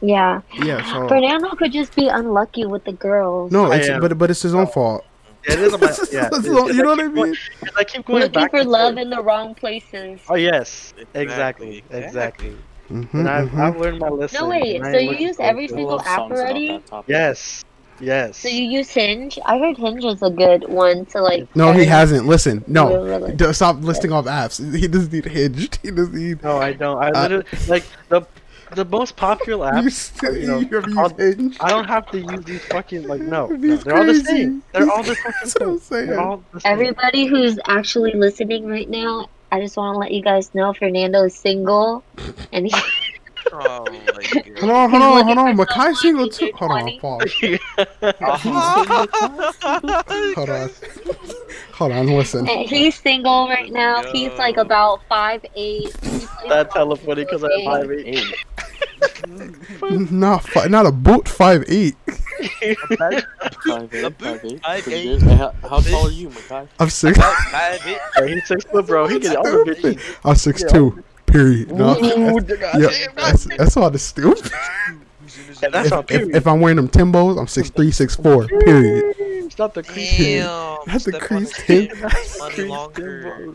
[0.00, 0.40] Yeah.
[0.62, 0.82] Yeah.
[0.90, 3.52] So Fernando could just be unlucky with the girls.
[3.52, 5.04] no, it's but but it's his own fault.
[5.44, 6.26] It is about yeah.
[6.26, 7.36] It's it's- his own- you know what I keep going- mean?
[7.78, 9.02] I keep going Looking back for love forth.
[9.04, 10.20] in the wrong places.
[10.28, 11.98] Oh yes, exactly, Exactly.
[12.06, 12.56] exactly.
[12.90, 13.60] Mhm, And I've, mhm.
[13.60, 14.40] I've learned my lesson.
[14.40, 16.82] No wait, so you use every single love app already?
[17.06, 17.64] Yes,
[18.00, 18.36] yes.
[18.38, 19.38] So you use Hinge?
[19.44, 21.54] I heard Hinge is a good one to like.
[21.56, 22.26] No, he hasn't.
[22.26, 24.58] Listen, no, Real, real- D- stop listing off apps.
[24.80, 25.78] He doesn't need Hinged.
[25.82, 26.42] He doesn't need.
[26.42, 27.02] No, I don't.
[27.02, 28.22] I Uh, literally like the
[28.74, 29.92] the most popular You, apps.
[29.92, 31.56] still, you know, you ever I'll- use Hinge?
[31.60, 34.24] I don't have to use these fucking like no, no they're all the crazy.
[34.24, 34.62] same.
[34.72, 35.80] They're all the fucking That's what I'm same.
[35.80, 36.06] saying.
[36.08, 36.72] They're all the same.
[36.72, 41.24] Everybody who's actually listening right now, I just want to let you guys know Fernando
[41.24, 42.04] is single,
[42.52, 42.72] and he,
[43.52, 44.58] Oh my god.
[44.58, 45.56] Hold on, hold on, hold on.
[45.56, 46.50] Makai single too.
[46.54, 47.34] Hold on, pause.
[50.36, 50.70] Hold on.
[51.72, 52.48] Hold on, listen.
[52.48, 54.02] and he's single right now.
[54.12, 55.96] He's like about five eight.
[56.48, 58.34] That's hella funny because I'm five eight.
[59.24, 59.50] Hey,
[60.10, 61.96] Not fi- not a boot five eight.
[62.98, 63.24] five eight,
[63.66, 63.94] five
[64.44, 64.62] eight.
[64.62, 65.22] five eight.
[65.22, 66.68] how, how tall are you, Makai?
[66.78, 67.18] I'm six.
[67.18, 68.28] Five it.
[68.28, 69.06] He's six foot, bro.
[69.06, 70.16] He can all the bitches.
[70.24, 71.02] I'm six two.
[71.32, 71.72] Period.
[71.72, 71.96] No.
[71.98, 72.40] Ooh,
[72.78, 74.50] Yeah, that's, that's all the stupid.
[75.62, 76.34] Yeah, that's If, all period.
[76.34, 78.46] if I'm wearing them Timbos, I'm six three, six four.
[78.46, 79.14] Period.
[79.18, 80.38] It's not the creepy.
[80.38, 80.78] Damn.
[80.86, 81.90] That's a step on crease the tip.
[81.98, 82.38] tip.
[82.38, 83.54] Money longer.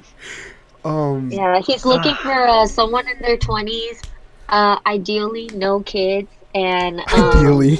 [0.84, 1.32] Um.
[1.32, 4.02] Yeah, he's looking for uh, someone in their twenties.
[4.50, 7.06] Uh, ideally, no kids, and um,
[7.38, 7.80] Ideally,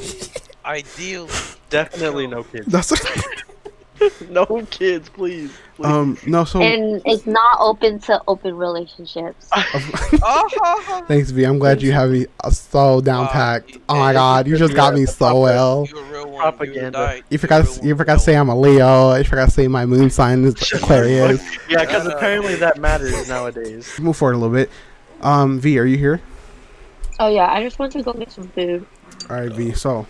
[0.66, 1.30] Ideal.
[1.70, 2.66] Definitely no kids.
[2.68, 2.92] that's
[4.30, 5.52] no kids, please.
[5.76, 5.86] please.
[5.86, 6.18] um.
[6.26, 6.44] No.
[6.44, 9.48] So and is not open to open relationships.
[9.56, 11.44] Oh, thanks, V.
[11.44, 13.72] I'm glad you have me uh, so down packed.
[13.76, 15.88] you- Oh my God, you just got me so well.
[15.90, 16.42] you a real one.
[16.42, 16.82] Propaganda.
[16.82, 17.64] You, a die- You a forgot.
[17.64, 17.88] real To, one.
[17.90, 19.14] you forgot to say I'm a Leo.
[19.16, 21.42] You forgot to say my moon sign is Aquarius.
[21.70, 23.92] yeah, because Uh, apparently that matters nowadays.
[24.00, 24.70] Move forward a little bit.
[25.22, 26.22] Um, V, are you here?
[27.20, 28.86] Oh yeah, I just want to go get some food.
[29.30, 29.72] All right, V.
[29.74, 30.06] So,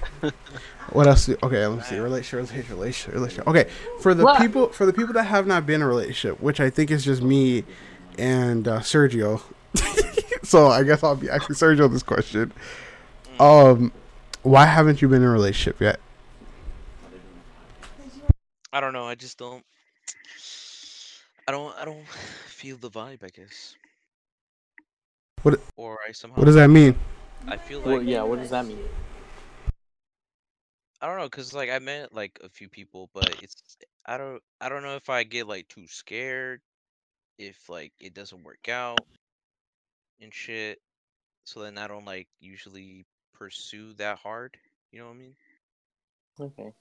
[0.91, 1.25] what else?
[1.25, 1.99] do- Okay, let me see.
[1.99, 3.47] Relationship, relationship, relationship, relationship.
[3.47, 3.69] Okay,
[4.01, 4.39] for the What?
[4.39, 7.03] people, for the people that have not been in a relationship, which I think is
[7.05, 7.63] just me
[8.17, 9.41] and uh, Sergio.
[10.43, 12.51] so I guess I'll be asking Sergio this question.
[13.39, 13.91] Um,
[14.43, 15.99] why haven't you been in a relationship yet?
[18.71, 19.05] I don't know.
[19.05, 19.63] I just don't.
[21.47, 21.75] I don't.
[21.77, 22.07] I don't
[22.47, 23.23] feel the vibe.
[23.23, 23.75] I guess.
[25.43, 26.37] What- Or I somehow.
[26.37, 26.95] What does that mean?
[27.47, 27.87] I feel like.
[27.87, 28.79] Well, yeah, what does that mean?
[31.05, 33.77] I don't know, cause like I met like a few people, but it's
[34.07, 36.61] I don't I don't know if I get like too scared,
[37.37, 38.97] if like it doesn't work out,
[40.19, 40.81] and shit.
[41.43, 44.57] So then I don't like usually pursue that hard.
[44.91, 45.35] You know what I mean?
[46.41, 46.73] Okay.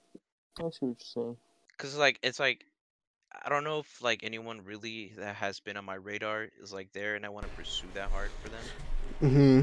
[0.57, 1.37] I see what you're saying.
[1.77, 2.65] Cause like it's like
[3.43, 6.91] I don't know if like anyone really that has been on my radar is like
[6.93, 8.65] there, and I want to pursue that hard for them.
[9.21, 9.61] Mm-hmm.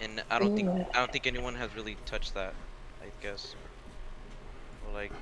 [0.00, 0.68] And I don't think.
[0.94, 2.54] I don't think anyone has really touched that.
[3.18, 3.54] I guess.
[4.86, 5.12] Or like,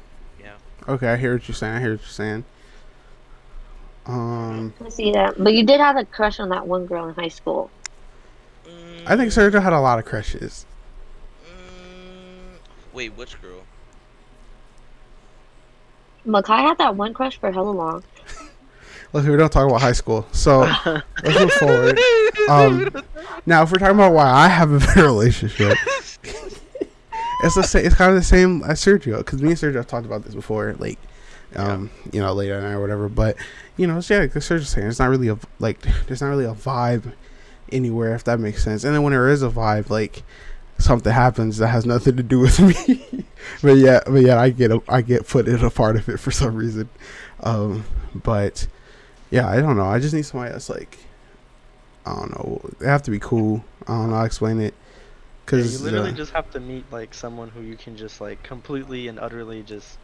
[0.41, 0.55] yeah.
[0.89, 1.75] Okay, I hear what you're saying.
[1.75, 2.45] I hear what you're saying.
[4.07, 7.15] Um, I see that, but you did have a crush on that one girl in
[7.15, 7.71] high school.
[9.07, 10.67] I think Sergio had a lot of crushes.
[11.45, 12.59] Mm,
[12.93, 13.63] wait, which girl?
[16.27, 18.03] Makai had that one crush for hella long.
[19.13, 20.61] Listen, we don't talk about high school, so
[21.23, 21.99] let's move forward.
[22.49, 22.91] Um,
[23.47, 25.79] now, if we're talking about why I have a been in a relationship,
[27.43, 27.87] it's the same.
[27.87, 30.35] It's kind of the same as Sergio, because me and Sergio have talked about this
[30.35, 30.99] before, like,
[31.55, 33.09] um, you know, late at night or whatever.
[33.09, 33.37] But
[33.77, 36.45] you know, it's, yeah, like Sergio's saying, it's not really a like, there's not really
[36.45, 37.13] a vibe
[37.73, 38.85] anywhere, if that makes sense.
[38.85, 40.23] And then when there is a vibe, like
[40.79, 43.25] something happens that has nothing to do with me.
[43.63, 46.19] but yeah, but yeah, I get a, I get put in a part of it
[46.19, 46.89] for some reason.
[47.41, 47.85] Um,
[48.15, 48.67] but
[49.31, 49.87] yeah, I don't know.
[49.87, 50.99] I just need somebody that's like,
[52.05, 52.61] I don't know.
[52.79, 53.65] They have to be cool.
[53.87, 54.17] I don't know.
[54.17, 54.75] I'll explain it.
[55.47, 58.21] Yeah, Cause you literally uh, just have to meet like someone who you can just
[58.21, 59.99] like completely and utterly just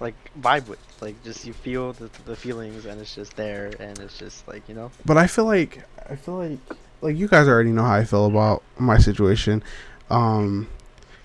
[0.00, 0.78] like vibe with.
[1.00, 4.68] Like just you feel the, the feelings and it's just there and it's just like
[4.68, 4.90] you know.
[5.06, 6.58] but I feel like I feel like
[7.00, 9.62] like you guys already know how I feel about my situation.
[10.10, 10.68] Um,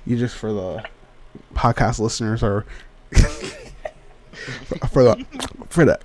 [0.05, 0.85] you just for the
[1.53, 2.65] podcast listeners or
[4.91, 5.25] for the
[5.69, 5.99] for the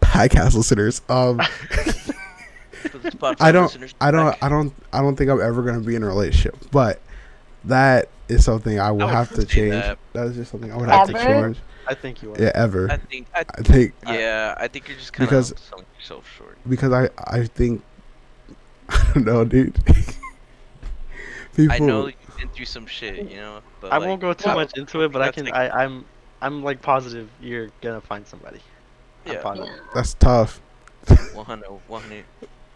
[0.00, 1.02] podcast listeners.
[1.08, 1.40] Um,
[2.88, 4.36] For the Spotify I don't, listeners I don't.
[4.42, 6.56] I don't, I don't think I'm ever gonna be in a relationship.
[6.70, 7.00] But
[7.64, 9.72] that is something I will would have to change.
[9.72, 9.98] that.
[10.12, 11.58] That is just something I would have to change.
[11.86, 12.40] I think you are.
[12.40, 12.90] Yeah, ever.
[12.90, 16.24] I think I, I think yeah, I think you're just kind Because- of selling yourself
[16.38, 16.56] short.
[16.68, 17.82] because I I think
[18.88, 19.78] I don't know, dude.
[21.56, 23.60] People, I know you've been through some shit, you know.
[23.80, 25.46] But I like, won't go too I- much into it, but I can.
[25.46, 26.04] like- I, I'm.
[26.42, 28.60] I'm like positive you're gonna find somebody.
[29.26, 29.42] Yeah.
[29.54, 29.66] Yeah.
[29.94, 30.62] that's tough.
[31.34, 32.24] 100, 100.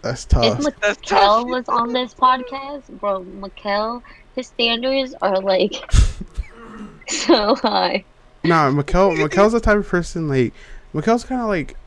[0.05, 0.59] That's If tough.
[0.81, 1.47] That's Mikkel tough.
[1.47, 4.03] was on this podcast, bro, Mikkel,
[4.37, 5.91] his standards are like
[7.09, 8.05] so high.
[8.45, 10.53] Nah, Mikkel, Mikkel's the type of person like
[10.95, 11.79] Mikkel's kind of like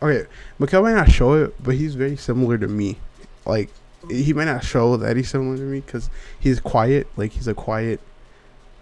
[0.00, 0.26] okay.
[0.58, 2.96] Mikkel may not show it, but he's very similar to me.
[3.44, 3.68] Like
[4.08, 6.08] he may not show that he's similar to me because
[6.40, 7.06] he's quiet.
[7.18, 8.00] Like he's a quiet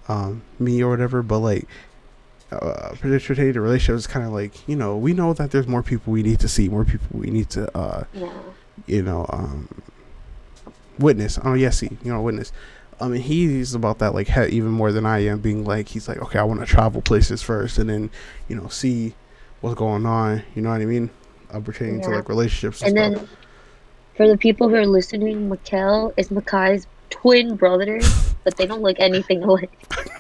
[0.07, 1.25] um me or whatever.
[1.25, 1.67] But like
[2.53, 6.13] uh, pertaining to relationships, kind of like you know we know that there's more people
[6.13, 8.33] we need to see, more people we need to uh Yeah.
[8.87, 9.69] you know, um,
[10.99, 11.39] witness.
[11.45, 12.53] Oh, yes, see, you know, witness.
[13.01, 15.41] I mean, he's about that like he- even more than I am.
[15.41, 18.11] Being like, he's like, okay, I want to travel places first, and then,
[18.49, 19.15] you know, see
[19.61, 20.43] what's going on.
[20.55, 21.11] You know what I mean?
[21.53, 23.29] Uh, pertaining to like relationships and, And stuff.
[23.29, 23.37] then
[24.17, 28.01] for the people who are listening, Mikkel is Makai's twin brother,
[28.45, 29.71] but they don't look anything alike.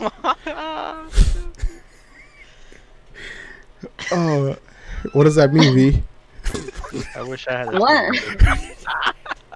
[4.12, 4.56] Oh,
[5.12, 6.02] what does that mean, V?
[7.14, 7.74] I wish I had.
[7.74, 8.14] a What?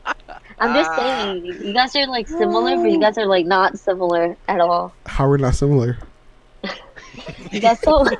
[0.58, 4.36] I'm just saying, you guys are like similar, but you guys are like not similar
[4.46, 4.92] at all.
[5.06, 5.98] How are we're not similar?
[7.50, 8.10] You guys don't.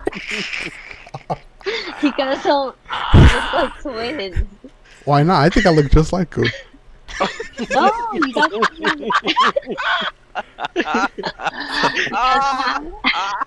[2.03, 2.75] you guys don't
[3.15, 4.37] look like twins.
[5.05, 5.43] Why not?
[5.43, 6.47] I think I look just like him.
[7.71, 8.49] No, you guys.
[12.15, 13.45] Ah.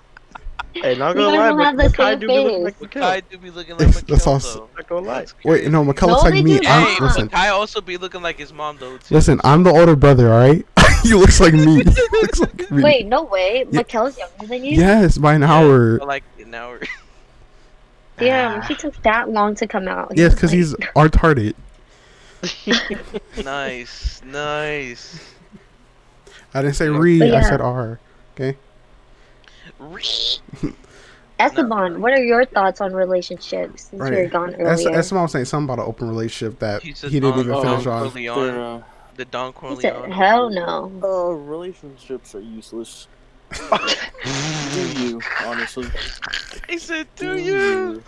[0.74, 2.78] Hey, not You gonna guys lie, but have the Makai same do be looking like
[2.80, 2.90] Makai
[3.22, 3.22] Mikkel.
[3.30, 5.26] do be looking like It's- that's Mikkel, also- Not gonna lie.
[5.44, 6.58] Wait, no, Mikkel No, looks like me.
[6.58, 9.14] do I'm, listen, Makai also be looking like his mom though too.
[9.14, 9.40] listen.
[9.44, 10.32] I'm the older brother.
[10.32, 10.66] All right,
[11.02, 11.82] he looks like me.
[12.12, 12.82] Looks like me.
[12.82, 13.66] Wait, no way.
[13.70, 13.82] Yeah.
[13.82, 14.72] Mikkel's younger than you?
[14.78, 15.98] Yes, by an Yeah, hour.
[15.98, 16.80] but, like an we're
[18.18, 20.12] Damn, he took that long to come out.
[20.16, 21.54] Yes, because like- he's retarded.
[23.44, 25.20] nice, nice.
[26.52, 27.18] I didn't say re.
[27.18, 27.98] But I said R.
[28.34, 28.56] Okay.
[31.38, 34.94] Esteban, what are your thoughts on relationships since you were gone That's earlier?
[34.94, 35.44] that's what I was saying.
[35.46, 38.10] Something about an open relationship that He's he didn't Don, even finish Don on.
[38.10, 38.82] Corleone, They're, uh,
[39.16, 40.92] the Don he said, hell no.
[41.02, 43.08] uh, relationships are useless.
[44.72, 45.86] Do you, honestly?
[46.68, 48.02] He said, Do "Do you?"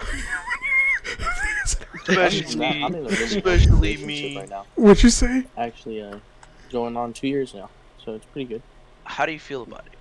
[2.09, 4.37] I'm, Especially, not, I'm in a really healthy especially me.
[4.39, 4.67] right now.
[4.77, 5.45] What'd you say?
[5.57, 6.19] Actually, uh,
[6.71, 7.69] going on two years now,
[8.05, 8.63] so it's pretty good.
[9.05, 9.96] How do you feel about it?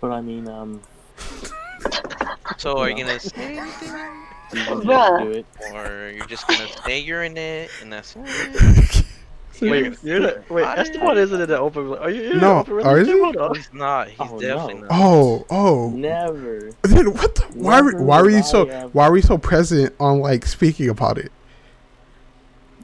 [0.00, 0.80] But I mean, um,
[2.58, 3.88] So are you gonna say anything,
[4.52, 5.22] you can Bruh.
[5.22, 5.46] do it.
[5.74, 9.04] or you're just gonna say you're in it and that's it?
[9.60, 11.92] Wait, you're not, wait, I- Esteban isn't in an open.
[11.94, 13.24] Are you in an No, open are you?
[13.24, 13.54] Hold on.
[13.56, 14.08] He's not.
[14.08, 14.80] He's Oh, definitely no.
[14.82, 14.88] not.
[14.92, 15.90] Oh, oh.
[15.90, 16.70] Never.
[16.84, 17.42] Dude, what the?
[17.54, 17.80] Why?
[17.80, 18.70] Were, Never why were you so?
[18.70, 21.32] I Why were you so present on like speaking about it?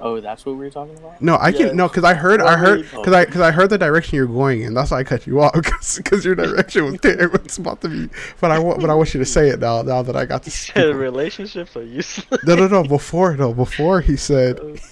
[0.06, 1.20] Oh, that's what we were talking about.
[1.22, 1.72] No, I can Yeah.
[1.72, 4.60] no, cause I heard, I heard, cause I, cause I heard the direction you're going
[4.60, 4.74] in.
[4.74, 7.30] That's why I cut you off, cause, cause your direction was there.
[7.36, 9.80] It's about to be, but I want, but I want you to say it now.
[9.80, 10.74] Now that I got to He speak.
[10.74, 12.44] said relationships are useless.
[12.44, 12.82] No, no, no.
[12.84, 14.76] Before, no, before he said, oh.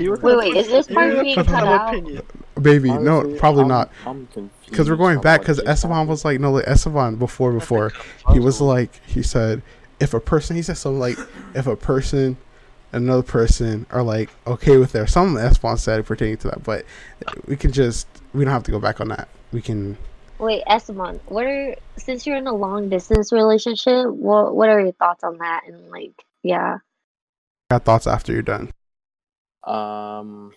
[0.00, 1.88] Wait, wait, is this you part being cut out?
[1.94, 2.22] opinion.
[2.60, 4.70] "Baby, no, probably I'm- not." I'm confused.
[4.70, 5.40] Because we're going back.
[5.40, 7.92] Because just Esteban was like, no, like Esteban before, before
[8.32, 9.62] he was like, he said,
[9.98, 11.18] if a person, he said something like,
[11.54, 12.36] if a person,
[12.92, 16.84] another person are like okay with their something Esteban said pertaining to that, but
[17.46, 19.28] we can just we don't have to go back on that.
[19.52, 19.96] We can.
[20.38, 24.92] Wait, Esteban, what are since you're in a long distance relationship, what what are your
[24.92, 25.62] thoughts on that?
[25.66, 26.78] And like, yeah,
[27.70, 28.70] Got thoughts after you're done.
[29.64, 30.52] Um,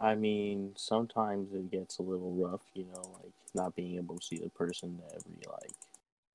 [0.00, 4.24] I mean, sometimes it gets a little rough, you know, like not being able to
[4.24, 5.74] see the person every like,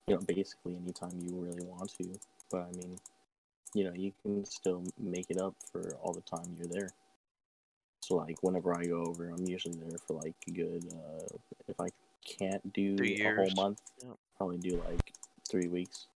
[0.07, 2.19] you know, basically anytime you really want to.
[2.51, 2.97] But I mean,
[3.75, 6.89] you know, you can still make it up for all the time you're there.
[8.01, 10.85] So like, whenever I go over, I'm usually there for like a good.
[10.93, 11.89] Uh, if I
[12.25, 14.13] can't do Three a whole month, Yeah.
[14.37, 15.13] probably do like
[15.49, 16.07] three weeks.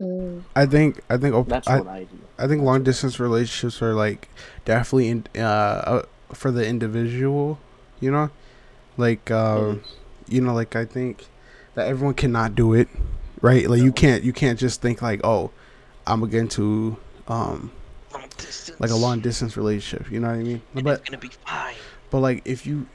[0.00, 1.00] mm, I think.
[1.10, 1.34] I think.
[1.34, 2.18] op- That's I, what I do.
[2.38, 4.28] I think long distance relationships are like
[4.64, 7.58] definitely in, uh, uh for the individual.
[8.00, 8.30] You know,
[8.96, 9.34] like do.
[9.34, 9.82] um.
[10.28, 11.26] you know like i think
[11.74, 12.88] that everyone cannot do it
[13.40, 15.50] right like you can't you can't just think like oh
[16.12, 16.96] i'm gonna
[17.28, 17.70] um
[18.78, 21.30] like a long distance relationship you know what i mean And but it's gonna be
[21.46, 21.74] fine.
[22.10, 22.86] but like if you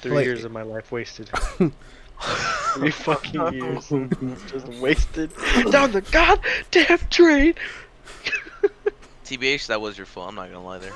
[0.00, 1.28] Three Like- years of my life wasted.
[2.74, 3.88] Three fucking years
[4.48, 5.32] just wasted
[5.72, 7.54] down the goddamn drain.
[9.24, 10.28] TBH, that was your fault.
[10.28, 10.92] I'm not gonna lie there.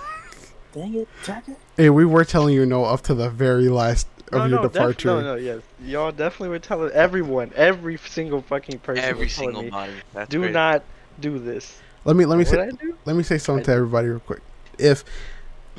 [0.72, 1.57] Dang it, Jacket.
[1.76, 4.62] Hey, we were telling you no up to the very last of No, your no,
[4.62, 5.09] def- departure.
[5.09, 5.61] no, no, yes.
[5.84, 9.05] Y'all definitely were telling everyone, every single fucking person.
[9.05, 9.92] Every single me, body.
[10.14, 10.53] That's do crazy.
[10.55, 10.84] not
[11.23, 11.81] do this.
[12.05, 12.70] Let me let me say
[13.05, 14.41] let me say something to everybody real quick.
[14.79, 15.05] If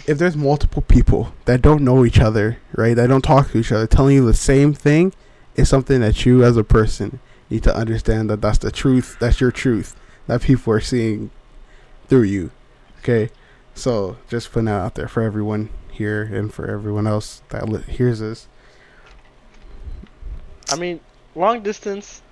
[0.08, 3.72] if there's multiple people that don't know each other, right, that don't talk to each
[3.72, 5.14] other, telling you the same thing,
[5.56, 7.20] is something that you as a person
[7.50, 9.18] need to understand that that's the truth.
[9.20, 9.96] That's your truth
[10.28, 11.30] that people are seeing
[12.08, 12.52] through you.
[13.00, 13.30] Okay,
[13.76, 17.84] so just putting that out there for everyone here and for everyone else that li-
[17.84, 18.48] hears this.
[20.72, 21.00] I mean,
[21.36, 22.22] long distance,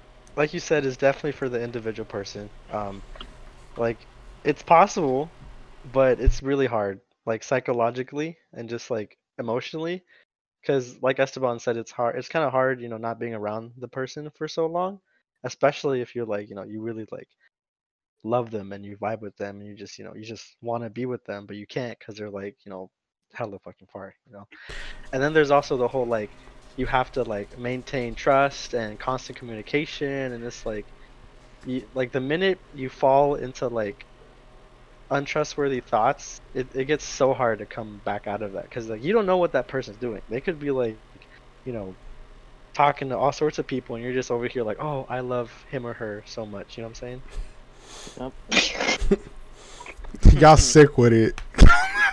[0.41, 2.49] like you said, is definitely for the individual person.
[2.71, 3.03] Um,
[3.77, 3.99] like,
[4.43, 5.29] it's possible,
[5.93, 10.01] but it's really hard, like psychologically and just like emotionally,
[10.59, 12.15] because like Esteban said, it's hard.
[12.17, 14.99] It's kind of hard, you know, not being around the person for so long,
[15.43, 17.29] especially if you're like, you know, you really like
[18.23, 20.83] love them and you vibe with them and you just, you know, you just want
[20.83, 22.89] to be with them, but you can't because they're like, you know,
[23.31, 24.47] hella fucking far, you know.
[25.13, 26.31] And then there's also the whole like
[26.82, 30.88] you have to like maintain trust and constant communication and it's like
[31.65, 34.07] you, like the minute you fall into like
[35.11, 39.03] untrustworthy thoughts it, it gets so hard to come back out of that because like
[39.03, 40.99] you don't know what that person's doing they could be like
[41.65, 41.97] you know
[42.73, 45.51] talking to all sorts of people and you're just over here like oh i love
[45.69, 47.23] him or her so much you know what i'm saying
[48.19, 48.34] Yep.
[50.34, 51.41] y'all sick with it.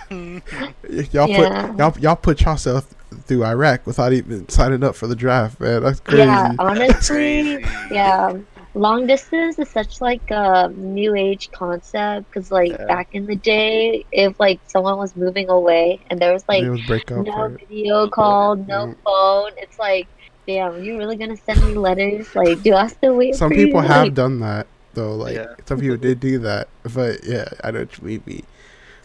[1.13, 1.37] y'all Yeah.
[1.47, 2.87] put y'all y'all put yourself
[3.25, 5.83] through Iraq without even signing up for the draft, man.
[5.83, 6.25] That's crazy.
[6.25, 8.33] Yeah, honestly, yeah.
[8.75, 12.85] Long distance is such like a new age concept because like Yeah.
[12.85, 16.81] back in the day, if like someone was moving away and there was like was
[16.81, 17.57] break no right?
[17.67, 18.95] video call, no Mm.
[19.03, 20.07] phone, it's like,
[20.47, 22.35] damn, are you really gonna send me letters?
[22.35, 23.35] Like, do I still wait?
[23.35, 23.87] Some for people you?
[23.87, 25.15] have Like, done that though.
[25.15, 25.47] Like Yeah.
[25.65, 28.43] some people did do that, but yeah, I don't you mean.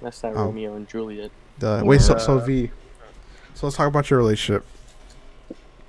[0.02, 0.44] That's that Oh.
[0.46, 1.30] Romeo and Juliet.
[1.58, 2.44] The wait, so so Yeah.
[2.44, 2.70] V.
[3.54, 4.64] So let's talk about your relationship.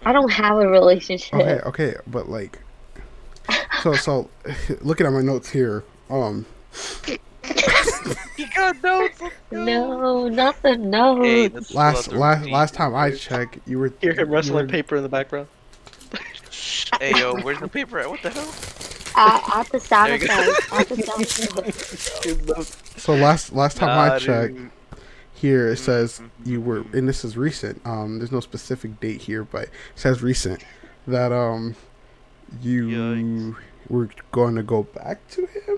[0.05, 1.33] I don't have a relationship.
[1.33, 2.59] Okay, okay, but like,
[3.81, 4.29] so so,
[4.81, 6.45] looking at my notes here, um,
[8.37, 9.19] He got notes.
[9.21, 9.33] let's.
[9.51, 11.25] No, not the notes.
[11.71, 14.95] Hey, last last last time I checked, you were hear him you rustling were- paper
[14.97, 15.47] in the background
[16.99, 18.09] Hey yo, where's the paper at?
[18.09, 18.53] What the hell?
[19.17, 20.33] at, at the sound There you go.
[20.51, 20.71] effects.
[20.73, 23.01] At the sound effects.
[23.03, 24.71] So last last time I checked, dude.
[25.35, 27.85] Here it says you were, and this is recent.
[27.85, 30.63] Um, there's no specific date here, but it says recent
[31.07, 31.75] that um,
[32.61, 33.55] you Yikes.
[33.89, 35.77] were going to go back to him.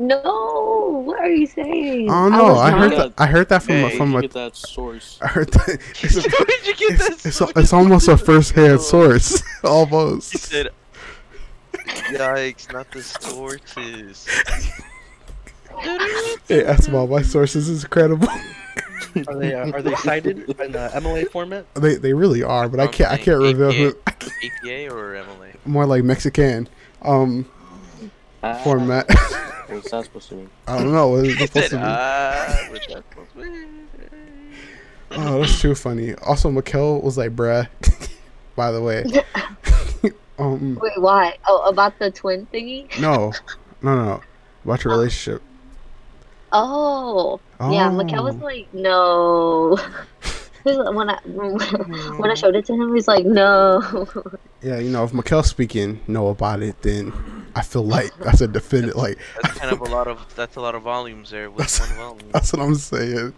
[0.00, 2.08] No, what are you saying?
[2.08, 3.12] Oh no, was I, heard that.
[3.18, 4.20] I heard that from a, from a.
[4.20, 5.18] get that source.
[5.22, 5.80] I heard that.
[6.02, 7.26] It's, Where'd you get it's, that?
[7.26, 7.52] it's, source?
[7.56, 10.38] it's almost a first-hand source, He almost.
[10.38, 10.68] said,
[11.74, 14.28] "Yikes, not the sources."
[16.48, 18.28] Hey, that's about my sources is credible.
[19.26, 22.80] are they uh, are they cited in the mla format they they really are, but
[22.80, 23.88] I I'm can't I can't reveal who.
[24.06, 24.26] APA.
[24.26, 25.54] APA or MLA?
[25.66, 26.68] More like Mexican.
[27.02, 27.46] Um,
[28.42, 29.04] Ah, format.
[29.68, 30.50] What's that supposed to mean?
[30.68, 31.82] I don't know it's supposed to be.
[31.84, 33.66] "Ah, what's that supposed to be?"
[35.10, 36.14] Oh, that's too funny.
[36.16, 37.66] Also, Mikkel was like, "Bruh."
[38.56, 39.04] By the way,
[40.38, 41.36] um, Wait, why?
[41.48, 42.86] Oh, about the twin thingy?
[43.00, 43.32] no,
[43.82, 44.20] no, no,
[44.64, 45.42] about your relationship.
[46.52, 47.90] Oh, yeah.
[47.90, 48.44] Mikkel was Oh.
[48.44, 49.78] like, no.
[50.64, 51.18] When I
[52.18, 53.80] when I showed it to him, he's like, no.
[54.60, 57.12] Yeah, you know, if Mikkel speaking know about it, then
[57.54, 58.96] I feel like that's a definitive.
[58.96, 61.80] Like That's kind of a lot of that's a lot of volumes there with That's-
[61.80, 62.30] one volume.
[62.32, 63.32] that's what I'm saying.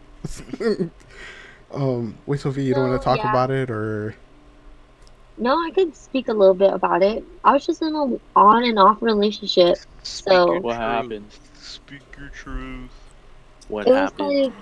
[1.72, 3.30] um, wait, Sophie, you don't want to talk yeah.
[3.30, 4.14] about it, or
[5.36, 7.22] No, I could speak a little bit about it.
[7.44, 9.76] I was just in a on and off relationship.
[10.02, 11.30] Speak So- What happened?
[11.54, 12.90] Speak your truth.
[13.70, 14.44] What it was happened?
[14.44, 14.52] like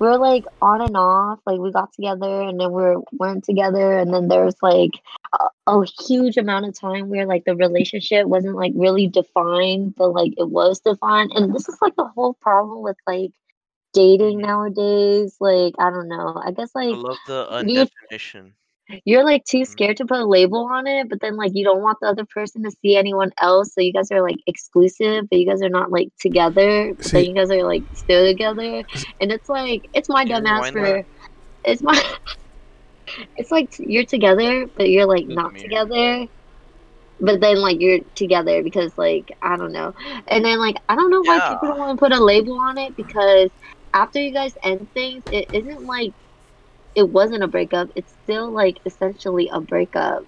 [0.00, 1.40] we are like on and off.
[1.46, 4.90] Like we got together and then we are weren't together, and then there was like
[5.38, 10.08] a, a huge amount of time where like the relationship wasn't like really defined, but
[10.08, 11.32] like it was defined.
[11.34, 13.30] And this is like the whole problem with like
[13.92, 15.36] dating nowadays.
[15.40, 16.40] Like I don't know.
[16.44, 18.54] I guess like I love the undefinition.
[19.04, 21.82] You're like too scared to put a label on it, but then like you don't
[21.82, 25.38] want the other person to see anyone else, so you guys are like exclusive, but
[25.38, 26.92] you guys are not like together.
[27.12, 28.84] But See- you guys are like still together,
[29.20, 31.04] and it's like it's my Yeah, dumb ass for
[31.64, 32.00] it's my
[33.36, 36.26] it's like t- you're together, but you're like not together.
[37.20, 39.92] But then like you're together because like I don't know,
[40.28, 41.48] and then like I don't know why Yeah.
[41.48, 43.50] people don't want to put a label on it because
[43.94, 46.12] after you guys end things, it isn't like
[46.94, 47.90] it wasn't a breakup.
[47.94, 50.24] It's still like essentially a breakup.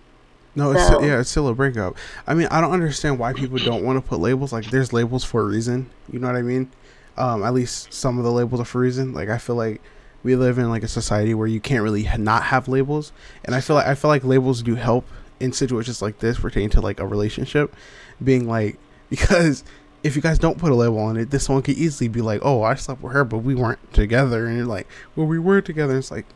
[0.55, 0.73] no?
[0.73, 1.97] It's So- still, yeah, it's still a breakup.
[2.27, 4.53] I mean, I don't understand why people don't want to put labels.
[4.53, 5.91] Like, there's labels for a reason.
[6.11, 6.71] You know what I mean?
[7.19, 9.15] um, at least some of the labels are for a reason.
[9.15, 9.81] Like I feel like
[10.23, 13.11] we live in like a society where you can't really ha- not have labels,
[13.45, 15.07] and I feel like I feel like labels do help
[15.41, 17.75] in situations like this pertaining to like a relationship,
[18.23, 18.77] being like
[19.09, 19.65] because
[20.03, 22.41] if you guys don't put a label on it, this one could easily be like,
[22.45, 24.87] oh, I slept with her, but we weren't together, and you're like,
[25.17, 25.97] well, we were together.
[25.97, 26.27] it's like,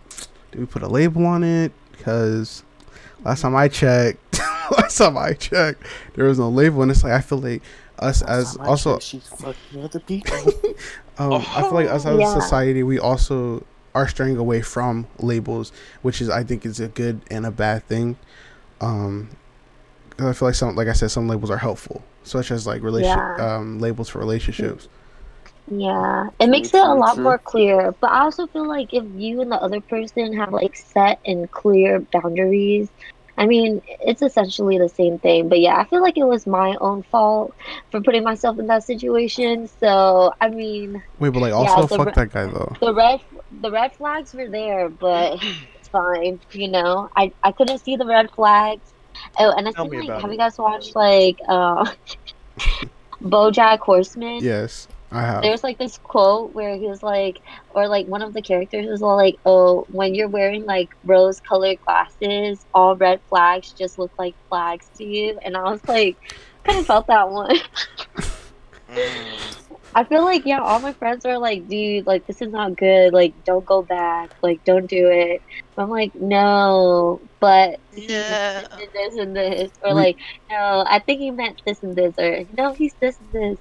[0.51, 1.72] did we put a label on it?
[1.92, 2.62] Because
[3.24, 4.38] last time I checked,
[4.72, 5.82] last time I checked,
[6.14, 7.62] there was no label, and it's like I feel like
[7.98, 10.36] us as also chick, she's fucking other people.
[11.18, 12.36] um, I feel like us as Yeah.
[12.36, 15.72] a society, we also are straying away from labels,
[16.03, 18.16] which is I think is a good and a bad thing.
[18.80, 19.28] Um,
[20.16, 22.82] 'cause I feel like some, like I said, some labels are helpful, such as like
[22.82, 23.57] relation Yeah.
[23.57, 24.88] um labels for relationships.
[25.70, 27.94] Yeah, it makes it a lot more clear.
[28.00, 31.50] But I also feel like if you and the other person have like set and
[31.50, 32.88] clear boundaries,
[33.38, 35.48] I mean, it's essentially the same thing.
[35.48, 37.54] But yeah, I feel like it was my own fault
[37.90, 39.68] for putting myself in that situation.
[39.78, 42.74] So, I mean, Wait, but like also the fuck re- that guy though.
[42.80, 43.20] the red
[43.62, 45.38] the red flags were there, but
[45.76, 47.08] it's fine, you know.
[47.16, 48.92] I I couldn't see the red flags.
[49.38, 50.34] Oh, and I Tell think like have it.
[50.34, 51.88] you guys watched like uh
[53.22, 54.38] BoJack Horseman?
[54.42, 55.42] Yes, I have.
[55.42, 57.40] There's like this quote where he was like,
[57.70, 61.78] or like one of the characters was all like, "Oh, when you're wearing like rose-colored
[61.86, 66.16] glasses, all red flags just look like flags to you." And I was like,
[66.64, 67.56] kind of felt that one.
[68.88, 69.56] Mm.
[69.94, 73.12] I feel like yeah, all my friends are like, "Dude, like this is not good.
[73.12, 74.30] Like, don't go back.
[74.42, 75.42] Like, don't do it."
[75.74, 78.61] But I'm like, "No, but Yeah.
[78.61, 80.16] this and this and this," or We- like,
[80.48, 83.58] "No, I think he meant this and this," or "No, he's this and this."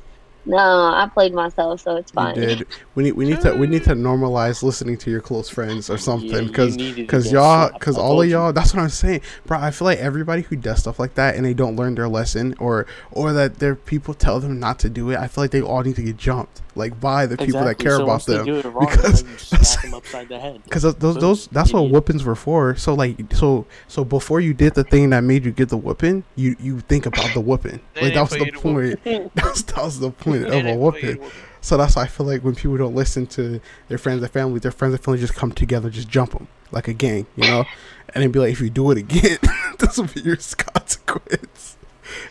[0.50, 2.36] No, I played myself, so it's You fine.
[2.36, 2.68] did.
[2.96, 5.98] We need we need to we need to normalize listening to your close friends or
[6.00, 8.34] something because needed to because y'all because all of you.
[8.34, 9.60] y'all that's what I'm saying, bro.
[9.60, 12.56] I feel like everybody who does stuff like that and they don't learn their lesson
[12.60, 15.18] or or that their people tell them not to do it.
[15.20, 17.98] I feel like they all need to get jumped like by the people that care
[17.98, 18.48] so about them.
[18.72, 20.62] wrong, because that's- them upside the head.
[20.64, 21.94] Because those those, So, those that's what idiot.
[21.94, 22.76] whoopings were for.
[22.76, 26.24] So like so so before you did the thing that made you get the whooping,
[26.36, 27.80] you you think about the whooping.
[28.02, 29.32] Like that was the put you to point.
[29.36, 31.32] That's that was the point They of a didn't put you to whooping.
[31.62, 33.60] So that's why I feel like when people don't listen to
[33.90, 36.88] their friends and family, their friends and family just come together, just jump them like
[36.88, 37.66] a gang, you know,
[38.14, 39.40] and then be like, if you do it again,
[39.80, 41.78] this will be your consequence.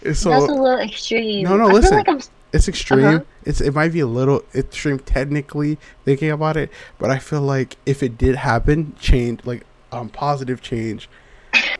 [0.05, 1.45] And so That's a little extreme.
[1.45, 1.91] No, no, I listen.
[1.91, 2.21] feel like I'm.
[2.53, 3.05] it's extreme.
[3.05, 3.25] Uh-huh.
[3.45, 7.77] It's it might be a little extreme technically thinking about it, but I feel like
[7.87, 11.09] if it did happen, change like um positive change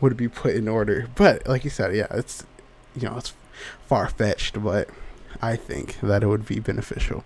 [0.01, 1.07] would be put in order.
[1.15, 2.45] But like you said, yeah, it's
[2.95, 3.33] you know it's
[3.85, 4.89] far fetched, but
[5.41, 7.23] I think that it would be beneficial.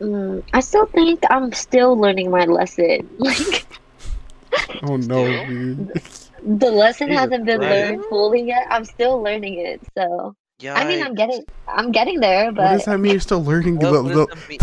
[0.00, 3.08] Mm, I still think I'm still learning my lesson.
[3.18, 3.66] Like
[4.82, 5.88] Oh no, dude.
[6.42, 7.90] the lesson Jesus hasn't been Christ.
[7.90, 8.66] learned fully yet.
[8.70, 9.80] I'm still learning it.
[9.96, 10.74] So Yeah.
[10.74, 13.12] I mean, I'm getting, I'm getting there, what does but that mean?
[13.12, 14.58] You're still learning What, the, the, does that mean?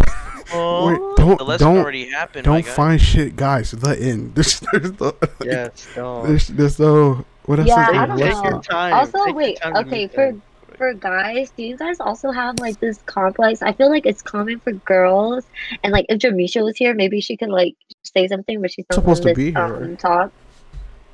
[0.53, 2.45] Oh, wait, don't the lesson don't already happened.
[2.45, 3.71] don't find shit, guys.
[3.71, 4.35] The end.
[4.35, 6.27] There's there's the, Yes, don't.
[6.27, 8.07] there's there's no what else Yeah, is I there?
[8.07, 8.51] don't Take Lesson?
[8.51, 8.61] know.
[8.61, 8.93] time.
[8.93, 9.61] also Take wait.
[9.61, 10.41] time Okay, for them.
[10.83, 13.61] For guys, do you guys also have like this complex?
[13.61, 15.45] I feel like it's common for girls,
[15.81, 18.95] and like if Jamisha was here, maybe she could like say something, but she's not
[18.95, 19.61] Supposed to this be here.
[19.61, 20.33] um, talk.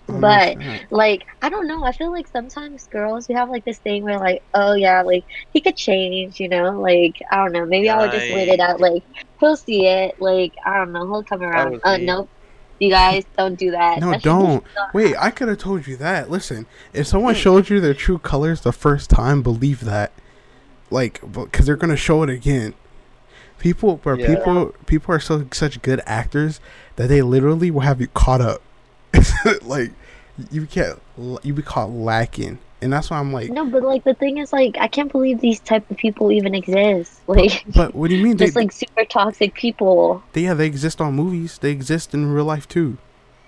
[0.07, 0.57] But
[0.89, 1.83] like I don't know.
[1.83, 5.23] I feel like sometimes girls we have like this thing where like, oh yeah, like
[5.53, 6.71] he could change, you know.
[6.71, 7.67] Like I don't know.
[7.67, 8.79] Maybe I would just wait it out.
[8.79, 9.03] Like
[9.39, 10.19] he'll see it.
[10.19, 11.05] Like I don't know.
[11.05, 11.79] He'll come around.
[11.83, 12.31] Uh, nope.
[12.79, 13.99] You guys don't do that.
[13.99, 14.63] No, That don't.
[14.93, 16.29] Wait, I could have told you that.
[16.29, 17.39] Listen, if someone hmm.
[17.39, 20.11] showed you their true colors the first time, believe that.
[20.89, 22.73] Like, because they're gonna show it again.
[23.59, 24.35] People, where Yeah.
[24.35, 26.61] people, people are so such good actors
[26.95, 28.61] that they literally will have you caught up.
[29.61, 29.91] like,
[30.49, 31.01] you can't,
[31.43, 34.53] you be caught lacking, and that's why I'm like, No, but like the thing is,
[34.53, 37.21] like I can't believe these type of people even exist.
[37.27, 38.37] Like but what do you mean?
[38.37, 40.23] They, just like super toxic people.
[40.33, 41.57] they, yeah, they exist on movies.
[41.59, 42.97] They exist in real life too.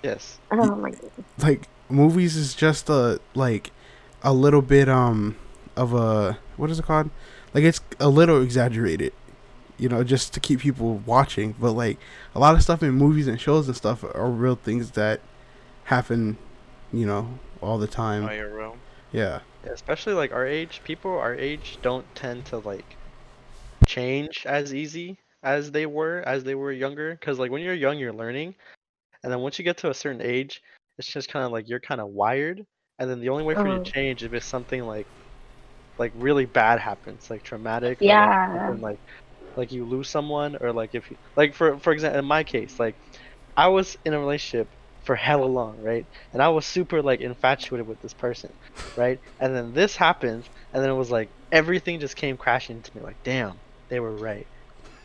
[0.02, 0.38] Yes.
[0.50, 1.10] Oh my god.
[1.38, 3.70] like movies is just a like
[4.22, 5.36] a little bit um
[5.76, 7.10] of a what is it called
[7.54, 9.12] like it's a little exaggerated
[9.78, 11.98] you know just to keep people watching but like
[12.34, 15.20] a lot of stuff in movies and shows and stuff are real things that
[15.84, 16.36] happen
[16.92, 18.74] you know all the time IRL.
[18.74, 18.78] yeah
[19.12, 19.42] Yeah,
[19.74, 22.98] especially like our age, people our age don't tend to like
[23.86, 27.12] change as easy as they were as they were younger.
[27.14, 28.56] Because like when you're young, you're learning,
[29.24, 30.62] and then once you get to a certain age,
[30.98, 32.66] it's just kind of like you're kind of wired,
[32.98, 33.92] and then the only way for you to uh-huh.
[33.94, 35.08] change is if something like
[35.98, 38.00] like really bad happens, like traumatic.
[38.06, 38.68] or, like, Yeah.
[38.68, 38.98] something like
[39.56, 42.78] like you lose someone, or like if you like for for example, in my case,
[42.80, 42.96] like
[43.56, 44.74] I was in a relationship
[45.04, 46.06] for hella long, right?
[46.32, 48.52] And I was super like infatuated with this person,
[48.96, 49.18] right?
[49.40, 53.02] And then this happens, and then it was like everything just came crashing into me.
[53.02, 53.54] Like, damn,
[53.88, 54.46] they were right.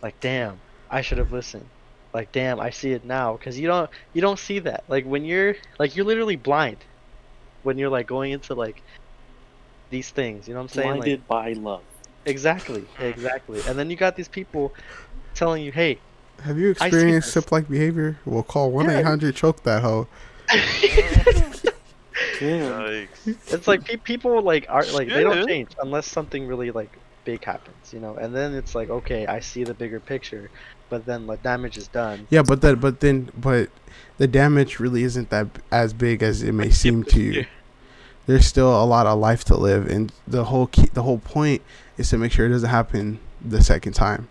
[0.02, 1.66] like damn, I should have listened.
[2.14, 4.84] Like damn, I see it now because you don't you don't see that.
[4.88, 6.78] Like when you're like you're literally blind
[7.64, 8.82] when you're like going into like
[9.90, 10.48] these things.
[10.48, 10.90] You know what I'm saying?
[10.92, 11.84] Like, Blinded by love.
[12.26, 13.62] exactly, exactly.
[13.68, 14.74] And then you got these people
[15.34, 16.00] telling you, hey,
[16.44, 17.34] Have you experienced this.
[17.34, 18.20] sip like behavior?
[18.26, 20.08] We'll call one eight hundred choke that hoe.
[22.40, 23.08] Damn.
[23.26, 27.44] It's like pe- people like are like they don't change unless something really like big
[27.44, 28.16] happens, you know.
[28.16, 30.50] And then it's like, okay, I see the bigger picture,
[30.90, 32.28] but then the damage is done.
[32.30, 33.70] Yeah, but that but then but
[34.18, 37.46] the damage really isn't that as big as it may seem to you.
[38.28, 41.62] There's still a lot of life to live, and the whole key, the whole point
[41.98, 44.28] is to make sure it doesn't happen the second time,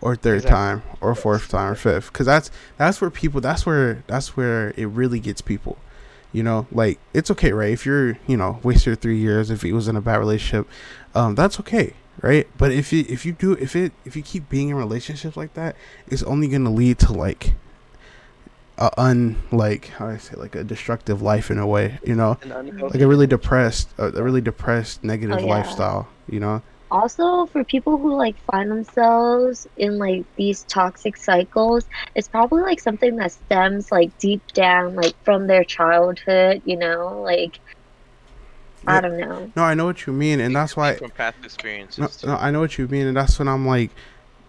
[0.00, 0.54] or third Exactly.
[0.56, 2.12] time, or fourth time, or fifth.
[2.12, 3.40] Because that's that's where people.
[3.40, 5.78] That's where that's where it really gets people.
[6.32, 7.72] You know, like it's okay, right?
[7.72, 10.68] If you're, you know, waste your three years, if it was in a bad relationship,
[11.14, 12.46] um, that's okay, right?
[12.58, 15.54] But if you if you do if it if you keep being in relationships like
[15.54, 15.74] that,
[16.06, 17.54] it's only gonna lead to like
[18.76, 22.14] a un like how do I say like a destructive life in a way, you
[22.14, 22.38] know,
[22.90, 25.46] like a really depressed, a, a really depressed, negative Oh, yeah.
[25.46, 26.62] lifestyle, you know.
[26.90, 31.84] Also for people who like find themselves in like these toxic cycles
[32.14, 37.20] it's probably like something that stems like deep down like from their childhood you know
[37.22, 37.60] like
[38.84, 38.96] Yeah.
[38.96, 42.22] i don't know No, I know what you mean, and that's why from past experiences.
[42.24, 43.90] No, no, I know what you mean, and that's when I'm like,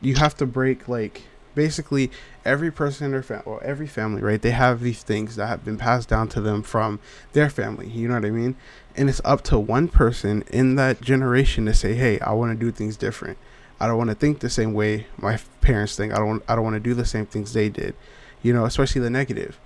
[0.01, 1.23] you have to break like
[1.55, 2.11] basically
[2.45, 4.41] every person in their family, or every family, right?
[4.41, 6.99] They have these things that have been passed down to them from
[7.33, 7.87] their family.
[7.89, 8.55] You know what I mean?
[8.95, 12.65] And it's up to one person in that generation to say, "Hey, I want to
[12.65, 13.37] do things different.
[13.79, 16.13] I don't want to think the same way my parents think.
[16.13, 16.43] I don't.
[16.47, 17.95] I don't want to do the same things they did.
[18.41, 19.59] You know, especially the negative."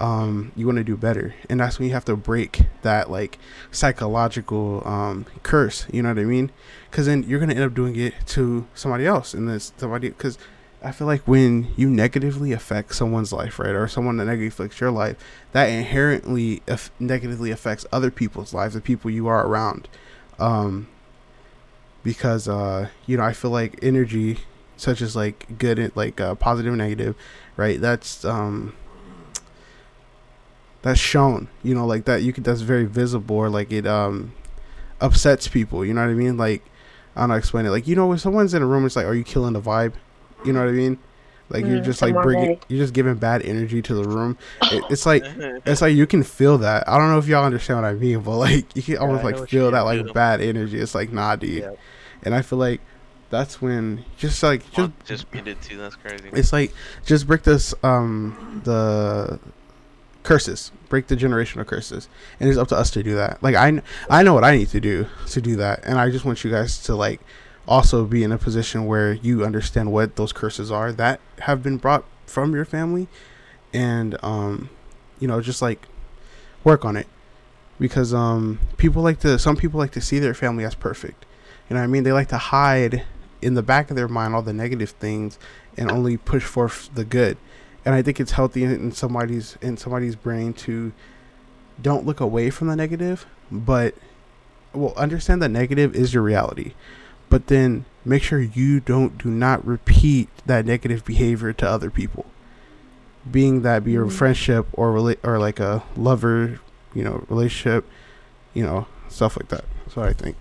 [0.00, 3.38] um you want to do better and that's when you have to break that like
[3.70, 6.50] psychological um curse you know what i mean
[6.90, 10.36] because then you're gonna end up doing it to somebody else and then somebody because
[10.84, 14.80] i feel like when you negatively affect someone's life right or someone that negatively affects
[14.80, 15.16] your life
[15.52, 19.88] that inherently aff- negatively affects other people's lives the people you are around.
[20.38, 20.88] Um
[22.02, 24.38] because uh you know i feel like energy
[24.76, 27.16] such as like good and like uh, positive and negative
[27.56, 28.74] right that's um
[30.82, 34.32] that's shown you know like that you could that's very visible or like it um
[35.00, 36.36] upsets people you know what i mean?
[36.36, 36.62] Like
[37.16, 37.70] i don't know explain it.
[37.70, 39.94] Like you know when someone's in a room it's like are you killing the vibe
[40.44, 40.98] you know what i mean?
[41.50, 44.38] Like you're Mm, just like bringing you're just giving bad energy to the room.
[44.62, 45.22] It, it's like
[45.66, 46.88] it's like you can feel that.
[46.88, 49.24] I don't know if y'all understand what i mean but like you can almost I
[49.24, 50.12] like know what you feel that like yeah.
[50.12, 50.78] bad energy.
[50.80, 51.62] It's like nah dude.
[51.62, 51.72] Yeah.
[52.22, 52.80] and i feel like
[53.30, 55.76] that's when just like just Just, just muted too.
[55.76, 56.30] That's crazy.
[56.32, 56.72] it's like
[57.04, 59.38] just break this um the
[60.22, 60.72] curses.
[60.88, 62.08] Break the generational curses.
[62.40, 63.42] And it's up to us to do that.
[63.42, 65.80] Like i i know what i need to do to do that.
[65.84, 67.20] And i just want you guys to like
[67.66, 71.76] also be in a position where you understand what those curses are that have been
[71.76, 73.08] brought from your family
[73.72, 74.68] and um
[75.20, 75.86] you know just like
[76.62, 77.06] work on it.
[77.78, 81.26] Because um people like to some people like to see their family as perfect.
[81.68, 82.02] You know i mean?
[82.02, 83.04] They like to hide
[83.40, 85.38] in the back of their mind all the negative things
[85.76, 87.36] and only push forth the good.
[87.84, 90.92] And i think it's healthy in somebody's in somebody's brain to
[91.80, 93.94] don't look away from the negative but
[94.72, 96.72] well understand that negative is your reality
[97.28, 102.26] but then make sure you don't do not repeat that negative behavior to other people.
[103.30, 104.12] Being that be a Mhm.
[104.12, 106.60] friendship or rela- or like a lover
[106.94, 107.84] you know relationship
[108.52, 109.64] you know stuff like that.
[109.90, 110.36] So i think.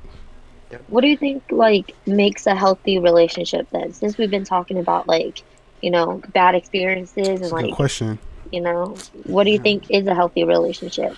[0.87, 3.93] What do you think like makes a healthy relationship then?
[3.93, 5.43] Since we've been talking about like
[5.81, 8.17] you know bad experiences and it's a good like question.
[8.51, 11.15] you know what do you think is a healthy relationship?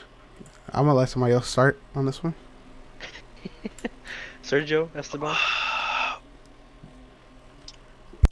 [0.74, 2.34] I'm gonna let somebody else start on this one
[4.46, 5.36] Sergio Esteban.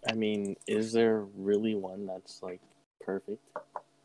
[0.07, 2.59] I mean, is there really one that's like
[3.01, 3.39] perfect?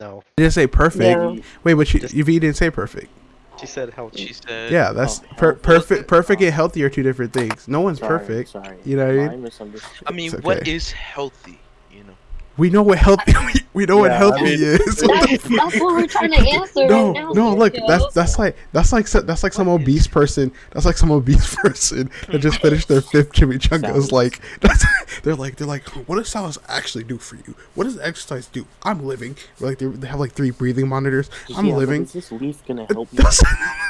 [0.01, 1.37] No, you didn't say perfect Yeah.
[1.65, 3.11] wait but you, Just- you didn't say perfect
[3.59, 4.25] she said healthy.
[4.25, 4.71] She said.
[4.71, 5.61] Yeah, that's Oh, per- healthy.
[5.63, 6.07] perfect.
[6.09, 7.67] Perfect and healthy are two different things.
[7.67, 8.51] No one's Sorry, perfect.
[8.51, 9.43] Sorry, You know what I I mean?
[9.43, 9.91] misunderstood.
[10.07, 10.71] I mean, okay.
[10.73, 11.59] is healthy?
[11.91, 12.15] You know.
[12.59, 13.33] We know what healthy.
[13.75, 15.03] We, we know what Yeah, I healthy mean- is.
[15.03, 17.87] What that's, that's what we're trying to answer no, right now no, look, Sergio.
[17.87, 20.51] that's that's like that's like that's like some obese person.
[20.73, 23.97] That's like some obese person that just finished their fifth chimichanga.
[23.97, 24.85] It's like that's,
[25.23, 27.55] they're like they're like, what does salads actually do for you?
[27.77, 28.67] What does exercise do?
[28.83, 29.37] I'm living.
[29.61, 31.31] Like they, they have like three breathing monitors.
[31.57, 32.03] I'm Yeah, living.
[32.03, 33.19] Is this leaf gonna help me?
[33.19, 33.41] That's,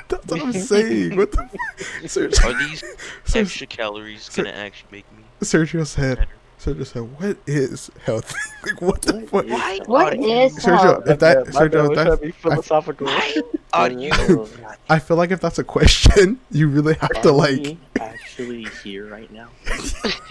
[0.09, 1.17] that's what I'm saying.
[1.17, 1.49] What the?
[2.03, 2.85] Sergio, Are these
[3.35, 6.19] extra calories Ser- gonna actually make me Sergio said.
[6.19, 6.31] better?
[6.59, 8.35] Sergio said, "What is healthy?
[8.65, 11.07] like what the What fuck?" is what are Sergio, health?
[11.09, 13.07] if that My bad, my bad, Sergio, we're if trying to that be philosophical.
[13.07, 13.43] Why
[13.73, 14.49] are you?
[14.89, 17.77] I feel like if that's a question, you really have to like.
[18.01, 19.49] actually here right now?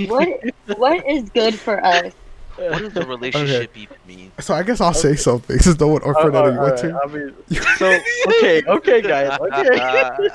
[0.08, 0.30] what
[0.78, 2.14] what is good for us
[2.58, 4.32] What does a relationship even mean?
[4.40, 6.84] So I guess I'll say something since no one uh, or Fernando, you oh, want
[6.84, 7.00] alright, to?
[7.04, 7.34] I mean,
[7.78, 10.30] so okay, okay, guys, okay.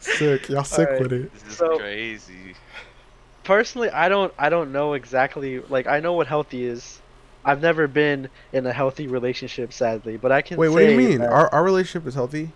[0.00, 1.02] Sick, y'all sick Alright.
[1.02, 1.32] with it.
[1.34, 2.54] this is So- crazy.
[3.44, 5.60] Personally, I don't, I don't know exactly.
[5.60, 7.00] Like, I know what healthy is.
[7.44, 10.56] I've never been in a healthy relationship, sadly, but I can.
[10.56, 11.18] Say Wait, what do you mean?
[11.18, 12.50] that- Our our relationship is healthy?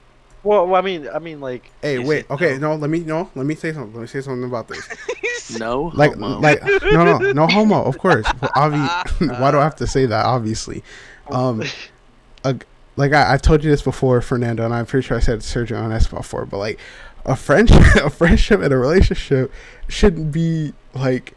[0.44, 2.30] well, well, I mean, I mean, like, Hey, wait.
[2.30, 2.74] Okay, though?
[2.74, 2.76] no.
[2.76, 3.28] Let me no.
[3.34, 3.92] Let me say something.
[3.94, 4.88] Let me say something about this.
[5.60, 6.40] No, Like, homo.
[6.40, 7.84] like, no, no, no homo.
[7.84, 8.26] Of course.
[8.40, 10.24] Well, obvi- why do I have to say that?
[10.26, 10.82] Obviously,
[11.30, 11.62] um,
[12.44, 12.56] a,
[12.96, 15.80] like I, I've told you this before, Fernando, and I'm pretty sure I said Sergio
[15.80, 16.80] on S before, but like
[17.26, 19.52] a friendship, a friendship and a relationship
[19.88, 21.34] shouldn't be like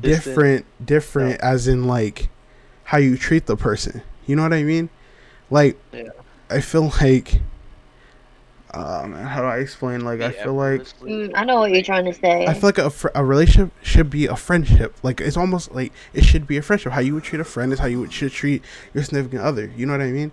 [0.00, 0.02] Distant.
[0.02, 2.28] different, different as in like
[2.84, 4.02] how you treat the person.
[4.26, 4.88] You know what I mean?
[5.50, 6.08] Like, Yeah.
[6.48, 7.40] I feel like.
[8.72, 10.04] Uh, man, how do I explain?
[10.04, 12.46] Like, I feel like Mm, I know what you're trying to say.
[12.46, 14.94] I feel like a, fr- a relationship should be a friendship.
[15.02, 16.92] Like it's almost like it should be a friendship.
[16.92, 18.62] How you would treat a friend is how you would should treat
[18.94, 19.72] your significant other.
[19.76, 20.30] You know what I mean?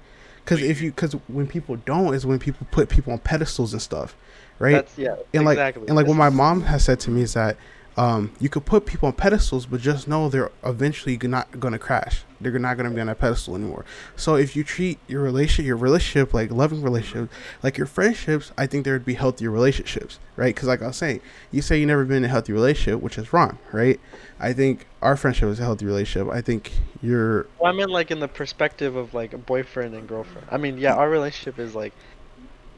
[0.48, 3.82] Because if you because when people don't is when people put people on pedestals and
[3.82, 4.16] stuff,
[4.60, 4.76] right?
[4.76, 5.88] that's yeah, and like exactly.
[5.88, 7.58] and like This what my mom has said to me is that
[7.98, 12.24] um, you could put people on pedestals, but just know they're eventually not gonna crash.
[12.40, 13.86] They're not gonna be on a pedestal anymore.
[14.16, 17.32] So if you treat your relation, your relationship like loving relationship,
[17.64, 20.54] like your friendships, I think there would be healthier relationships, right?
[20.54, 21.22] Because like I was saying,
[21.52, 24.00] you say you never been in a healthy relationship, which is wrong, right?
[24.40, 26.32] I think our friendship is a healthy relationship.
[26.32, 26.72] I think
[27.02, 30.48] your Well, I mean, like in the perspective of like a boyfriend and girlfriend.
[30.52, 31.94] I mean, yeah, our relationship is like,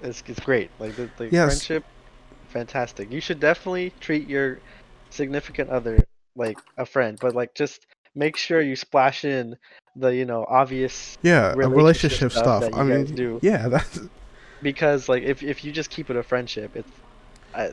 [0.01, 0.72] it's, it's great.
[0.80, 1.39] Like the, the Yes.
[1.43, 1.84] friendship,
[2.47, 3.11] fantastic.
[3.11, 4.61] You should definitely treat your
[5.10, 5.99] significant other
[6.36, 7.86] like a friend, but like just
[8.16, 9.55] make sure you splash in
[9.95, 12.62] the you know obvious yeah, relationship relationship stuff stuff.
[12.62, 13.39] that I you mean, do.
[13.41, 13.99] yeah, that's
[14.62, 16.89] because like if if you just keep it a friendship, it's.
[17.51, 17.72] I,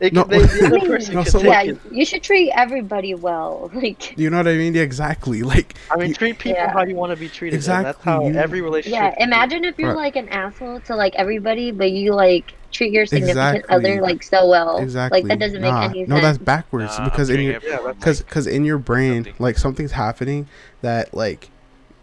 [0.00, 1.78] it No, they, the other person No, so yeah, it.
[1.92, 3.70] you should treat everybody well.
[3.74, 4.74] Like, you know what I mean?
[4.74, 5.42] Yeah, exactly.
[5.44, 6.72] Like I mean, you- treat people Yeah.
[6.72, 7.58] how you want to be treated.
[7.58, 9.14] and that's Exactly, how you- every relationship.
[9.16, 9.96] yeah, imagine if you're Right.
[10.12, 13.74] like an asshole to like everybody, but you like treat your significant Exactly.
[13.76, 14.78] other like so well.
[14.78, 15.20] exactly.
[15.22, 16.08] Like that doesn't make any sense.
[16.10, 19.34] No, that's backwards Nah, because in your everyone Yeah, because because in your brain something.
[19.38, 20.48] like something's happening
[20.82, 21.50] that like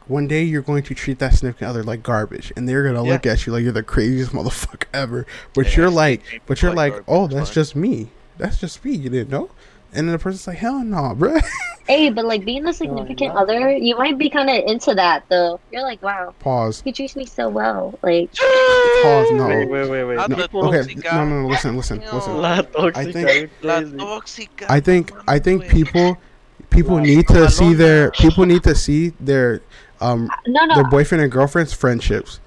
[0.07, 3.11] one day you're going to treat that significant other like garbage and they're gonna Yeah.
[3.13, 6.73] look at you like you're the craziest motherfucker ever but Yeah, you're like but you're
[6.73, 7.53] like like oh that's fine.
[7.53, 9.49] just me that's just me you didn't know
[9.93, 11.37] and then the person's like hell no bro
[11.87, 13.41] Hey, but like being the significant no.
[13.41, 15.59] other, you might be kind of into that though.
[15.71, 17.97] You're like, wow, pause he treats me so well.
[18.03, 18.31] Like,
[19.03, 20.29] pause no Wait, wait, wait, wait.
[20.29, 24.65] No okay no no no listen listen listen La toxica, think- La tóxica.
[24.69, 26.17] I think I think people
[26.69, 27.01] people Wow.
[27.03, 29.61] need to see their people need to see their
[29.99, 32.39] um no, no, their boyfriend and girlfriend's friendships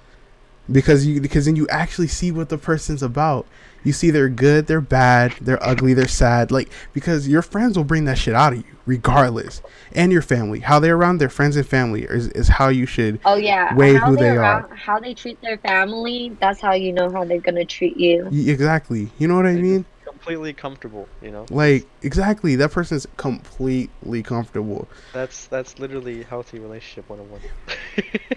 [0.71, 3.47] because you because then you actually see what the person's about
[3.85, 7.85] you see they're good they're bad they're ugly they're sad like because your friends will
[7.85, 9.63] bring that shit out of you regardless
[9.93, 13.19] and your family how they're around their friends and family is, is how you should
[13.25, 16.37] oh yeah, weigh how who they they around, how they treat their family.
[16.41, 18.25] That's how you know how they're gonna treat you.
[18.31, 21.45] y- exactly you know what i mean Completely comfortable, you know.
[21.51, 27.41] like exactly that person's completely comfortable That's that's literally healthy relationship 101.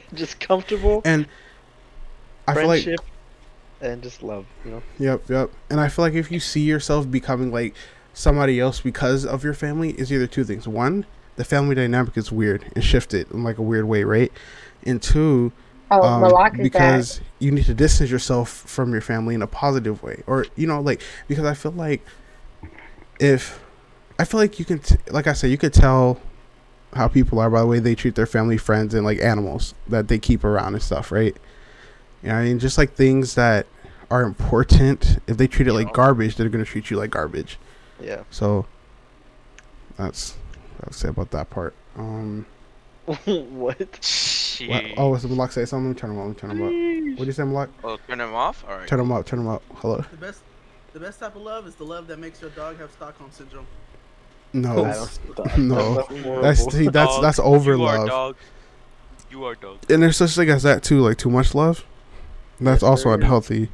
[0.14, 1.28] just comfortable, and
[2.48, 3.06] i feel like friendship,
[3.82, 4.84] and just love, you know.
[5.00, 5.52] Yep, yep.
[5.70, 7.76] And I feel like if you see yourself becoming like
[8.14, 10.68] somebody else because of your family, is either two things.
[10.68, 14.32] One, the family dynamic is weird and shifted in like a weird way, right?
[14.84, 15.52] And two,
[15.90, 19.48] Oh, um, Malak is because you need to distance yourself from your family in a
[19.48, 22.02] positive way, or you know, like because I feel like
[23.20, 23.64] if
[24.20, 26.20] I feel like you can, t- like I said, you could tell
[26.94, 30.10] how people are by the way they treat their family, friends, and like animals that
[30.10, 31.36] they keep around and stuff, right?
[32.22, 33.66] You know, I mean, just like things that
[34.10, 35.20] are important.
[35.28, 37.58] If they treat it like garbage, they're gonna treat you like garbage.
[38.02, 38.24] Yeah.
[38.30, 38.66] So
[39.98, 40.36] that's
[40.78, 41.74] what I'll say about that part.
[41.96, 42.46] Um,
[43.06, 43.78] what?
[44.68, 45.88] What, oh, was Malak say something?
[45.90, 46.38] Let me turn him up.
[46.38, 47.18] Turn him up.
[47.20, 47.70] What do you say, Malak?
[47.84, 48.66] Oh, turn him off.
[48.68, 48.88] All right.
[48.88, 49.26] Turn him up.
[49.26, 49.64] Turn him up.
[49.76, 50.04] Hello.
[50.12, 50.42] The best,
[50.94, 53.68] the best type of love is the love that makes your dog have Stockholm syndrome.
[54.54, 54.76] No,
[55.58, 56.02] no.
[56.02, 56.42] horrible.
[56.42, 58.08] That's see, that's that's over you Are love.
[58.08, 58.36] dog.
[59.30, 59.80] You are dog.
[59.90, 61.86] And there's such thing as that too, like too much love.
[62.60, 63.24] That's Yes, also there is.
[63.24, 63.70] unhealthy,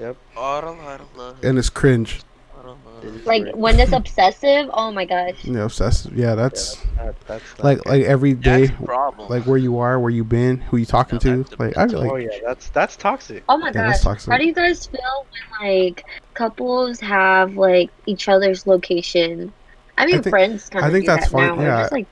[0.00, 0.16] Yep.
[0.38, 1.44] I don't, I don't love.
[1.44, 2.20] and it's cringe.
[2.58, 3.04] I don't love.
[3.04, 4.68] it is like when it's obsessive.
[4.72, 5.44] Oh my gosh.
[5.44, 6.16] You know, obsessive.
[6.16, 7.86] Yeah, that's That, that's like good.
[7.86, 9.28] like every day, That's problem.
[9.30, 11.56] like where you are, where you been, who you talking Yeah, to.
[11.58, 13.44] Like I feel oh yeah, that's that's toxic.
[13.48, 14.04] Oh my Yeah, that's gosh.
[14.04, 14.32] toxic.
[14.32, 15.26] How do you guys feel
[15.60, 16.04] when like
[16.34, 19.52] couples have like each other's location?
[19.98, 21.62] I mean, think- friends kind I of think do that's that fine, now.
[21.62, 21.80] Yeah.
[21.82, 22.06] Just like,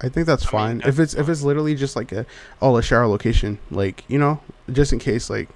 [0.00, 0.78] I think that's I mean, fine.
[0.78, 2.26] that's if it's if it's literally just like a
[2.60, 4.40] oh let's share our location, like you know,
[4.70, 5.48] just in case like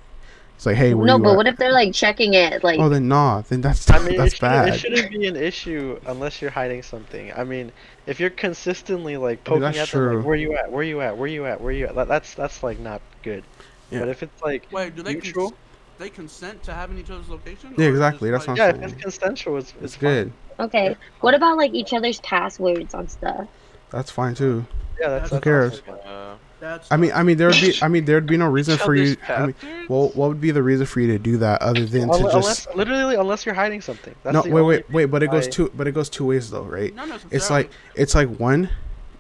[0.59, 1.37] It's like, hey, where no, you but at?
[1.37, 2.65] what if they're like checking it?
[2.65, 3.43] Like, Oh, then nah.
[3.43, 4.69] Then that's I mean, that's it, shouldn't, bad.
[4.75, 7.33] it shouldn't be an issue unless you're hiding something.
[7.33, 7.71] I mean,
[8.07, 10.17] if you're consistently like I mean, poking at them, true.
[10.17, 12.35] like, where you at, where you at, where you at, where you at, that, that's
[12.35, 13.45] that's like not good.
[13.93, 14.01] Yeah.
[14.01, 15.61] But if it's like Wait, do they mutual, cons-
[15.99, 17.75] they consent to having each other's location?
[17.79, 20.33] Yeah, or exactly, just, that's like- what yeah, if it's consensual, it's, It's it's good.
[20.59, 23.47] okay, what about like each other's passwords on stuff?
[23.91, 24.63] That's fine too.
[24.63, 24.69] Fine.
[25.01, 25.73] Yeah, that's, Who that's cares?
[25.87, 26.01] also good.
[26.11, 28.49] Uh, That's I mean, I mean, there would be, I mean, there would be no
[28.49, 29.17] reason for you.
[29.29, 29.89] I mean, passwords?
[29.89, 32.33] well, what would be the reason for you to do that other than to Unle-
[32.33, 32.75] just?
[32.75, 34.15] literally unless you're hiding something.
[34.25, 35.05] That's No, wait, wait, wait.
[35.07, 36.95] But it goes why- two, but it goes two ways though, right?
[36.95, 37.37] not necessarily.
[37.37, 38.71] It's like, it's like one,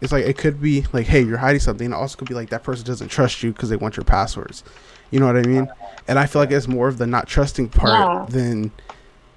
[0.00, 1.90] it's like it could be like, hey, you're hiding something.
[1.90, 4.64] It also could be like that person doesn't trust you because they want your passwords.
[5.10, 5.68] You know what I mean?
[6.08, 8.26] And I feel like it's more of the not trusting part Yeah.
[8.28, 8.72] than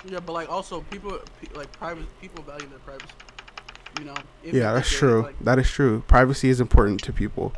[0.05, 1.19] yeah, but like also people
[1.53, 3.11] like private people value their privacy.
[3.99, 4.13] You know.
[4.43, 5.23] Yeah, that's true.
[5.23, 6.03] Like, That is true.
[6.07, 7.53] Privacy is important to people.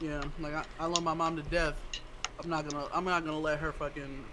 [0.00, 0.08] true.
[0.08, 0.20] Yeah.
[0.22, 1.74] yeah, like I, I love my mom to death.
[2.42, 4.24] I'm not gonna I'm not gonna let her fucking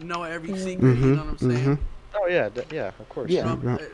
[0.00, 0.82] know every secret.
[0.82, 1.14] You Mm-hmm.
[1.14, 1.76] know what I'm saying?
[1.76, 1.82] Mm-hmm.
[2.22, 3.30] Oh yeah, d- yeah, of course.
[3.30, 3.50] Yeah.
[3.54, 3.74] You know, Yeah.
[3.76, 3.88] uh,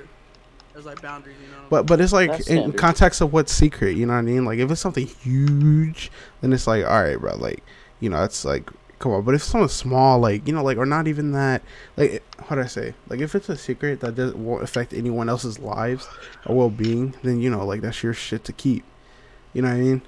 [0.73, 1.65] There's like boundaries, you know.
[1.71, 2.79] But but it's like That's in standard.
[2.79, 4.45] context of what's secret, you know what I mean?
[4.45, 6.11] Like if it's something huge,
[6.41, 7.63] then it's like, all right, bro, like
[8.01, 9.23] you know, it's like come on.
[9.23, 11.63] But if it's something small, like you know, like or not even that,
[11.97, 12.95] like how do I say?
[13.09, 16.07] Like if it's a secret that doesn't won't affect anyone else's lives
[16.47, 18.85] or well being, then you know, like that's your shit to keep.
[19.55, 20.03] You know what I mean?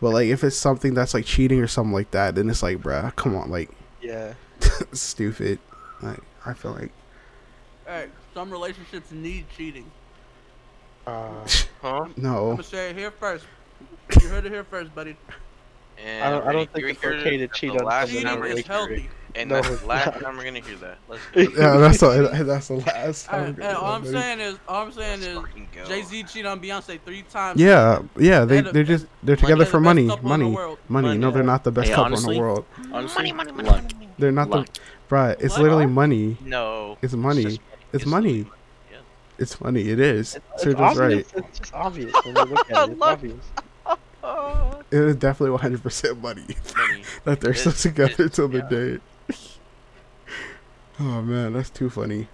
[0.00, 2.78] But like if it's something that's like cheating or something like that, then it's like,
[2.78, 3.70] bruh, come on, like
[4.00, 4.34] Yeah.
[4.92, 5.58] stupid.
[6.02, 6.92] Like I feel like
[7.86, 9.90] hey, some relationships need cheating.
[11.06, 11.46] Uh,
[11.82, 12.06] huh?
[12.16, 12.50] No.
[12.50, 13.46] I'm gonna say it here first.
[14.20, 15.16] You heard it here first, buddy.
[16.04, 18.62] And I don't- I don't think you're it's okay to cheat on last Cheating is
[18.62, 19.08] gonna healthy.
[19.36, 20.20] And No, that's the last not.
[20.22, 20.98] time we're gonna hear that.
[21.08, 23.28] Let's Yeah, that's the, that's the last.
[23.28, 24.12] All time right, we're and all I'm do it.
[24.12, 25.46] saying is, all I'm saying let's
[25.82, 25.88] is.
[25.88, 27.60] Jay Z cheated on Beyonce three times.
[27.60, 30.46] Yeah, yeah, they They're just they're together They're for the best money, couple in the
[30.50, 31.18] money, money.
[31.18, 32.64] No, they're not the best Hey, couple honestly, in the world.
[32.92, 33.84] Honestly, money, money, luck.
[34.18, 34.66] They're not Luck.
[34.72, 34.80] the,
[35.14, 35.36] bruh.
[35.40, 35.62] It's What?
[35.62, 36.38] literally money.
[36.42, 36.96] No.
[37.02, 37.42] It's money.
[37.44, 37.60] just
[37.92, 38.28] It's It's money.
[38.32, 38.50] literally
[38.90, 38.96] Yeah.
[39.38, 39.88] It's money.
[39.90, 40.36] It is.
[40.36, 41.34] it's, So it's just obvious.
[41.34, 41.44] right.
[41.44, 42.92] It's just obvious when you look at it.
[42.92, 43.44] It's obvious.
[44.90, 46.46] It is definitely 100 percent money
[46.76, 47.02] money.
[47.24, 48.68] that they're still together it's- till the yeah.
[48.68, 48.98] day.
[51.00, 52.28] Oh man, that's too funny.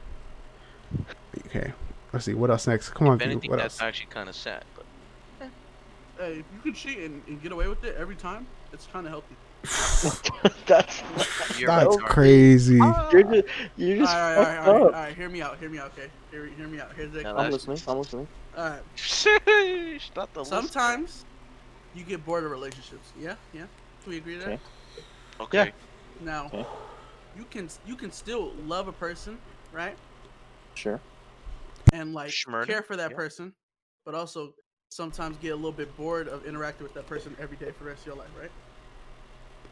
[1.46, 1.72] Okay,
[2.12, 2.90] let's see what else next.
[2.90, 3.88] Come on, If View, anything, what that's else?
[3.88, 4.64] actually kind of sad.
[4.76, 5.48] But
[6.18, 9.06] Hey, if you can cheat and, and get away with it every time, it's kind
[9.06, 9.34] of healthy.
[10.66, 11.00] That's
[11.58, 12.04] you're That's right.
[12.10, 12.74] crazy.
[12.76, 14.92] you're just you All just right, all right, fucked all right, up.
[14.92, 15.16] right.
[15.16, 15.58] Hear me out.
[15.58, 15.92] Hear me out.
[15.96, 16.08] Okay.
[16.30, 16.90] Hear, hear me out.
[16.96, 17.22] Here's the.
[17.22, 17.78] Now I'm listening.
[17.88, 18.28] I'm listening.
[18.56, 18.82] All right.
[18.96, 20.50] Sheesh, not the list.
[20.50, 21.24] Sometimes
[21.94, 23.12] you get bored of relationships.
[23.18, 23.66] Yeah, yeah.
[24.02, 24.60] Can we agree to that?
[25.40, 25.60] Okay.
[25.60, 25.72] Okay.
[26.20, 26.66] Now, Okay.
[27.36, 29.38] You can you can still love a person,
[29.72, 29.96] right?
[30.74, 31.00] Sure.
[31.92, 33.16] And like Schmurda, care for that yeah.
[33.16, 33.52] person,
[34.04, 34.54] but also
[34.90, 37.90] sometimes get a little bit bored of interacting with that person every day for the
[37.90, 38.50] rest of your life, right?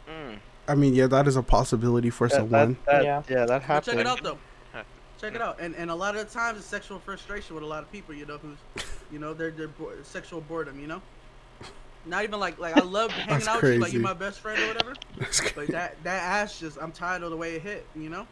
[0.08, 0.38] Mm.
[0.68, 2.76] I mean, yeah, that is a possibility for That, someone.
[2.86, 3.22] that, that, Yeah.
[3.28, 3.46] yeah.
[3.46, 3.86] that happens.
[3.94, 4.38] check it out though.
[5.20, 5.60] Check it out.
[5.60, 8.14] And and a lot of the times it's sexual frustration with a lot of people,
[8.14, 8.58] you know, who's
[9.10, 11.02] you know, they're they're bo- sexual boredom, you know?
[12.06, 14.40] Not even like like I love hanging That's out with you like you're my best
[14.40, 14.94] friend or whatever.
[15.18, 18.26] That's But that that ass just I'm tired of the way it hit, you know?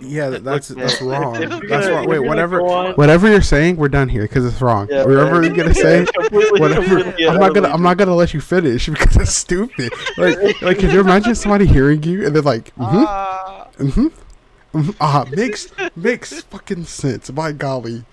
[0.00, 1.34] Yeah, that's that's wrong.
[1.68, 2.06] That's wrong.
[2.06, 2.62] Wait, whatever,
[2.94, 4.86] whatever you're saying, we're done here because it's wrong.
[4.88, 5.54] Yeah, Whatever man.
[5.54, 7.02] you're gonna say, whatever.
[7.02, 7.68] completely I'm not gonna.
[7.68, 9.92] I'm not gonna let you finish because that's stupid.
[10.16, 14.90] Like, like, can you imagine somebody hearing you and they're like, mm-hmm, Ah, mm-hmm, mm-hmm.
[15.00, 17.28] ah, makes makes fucking sense.
[17.30, 18.04] By golly,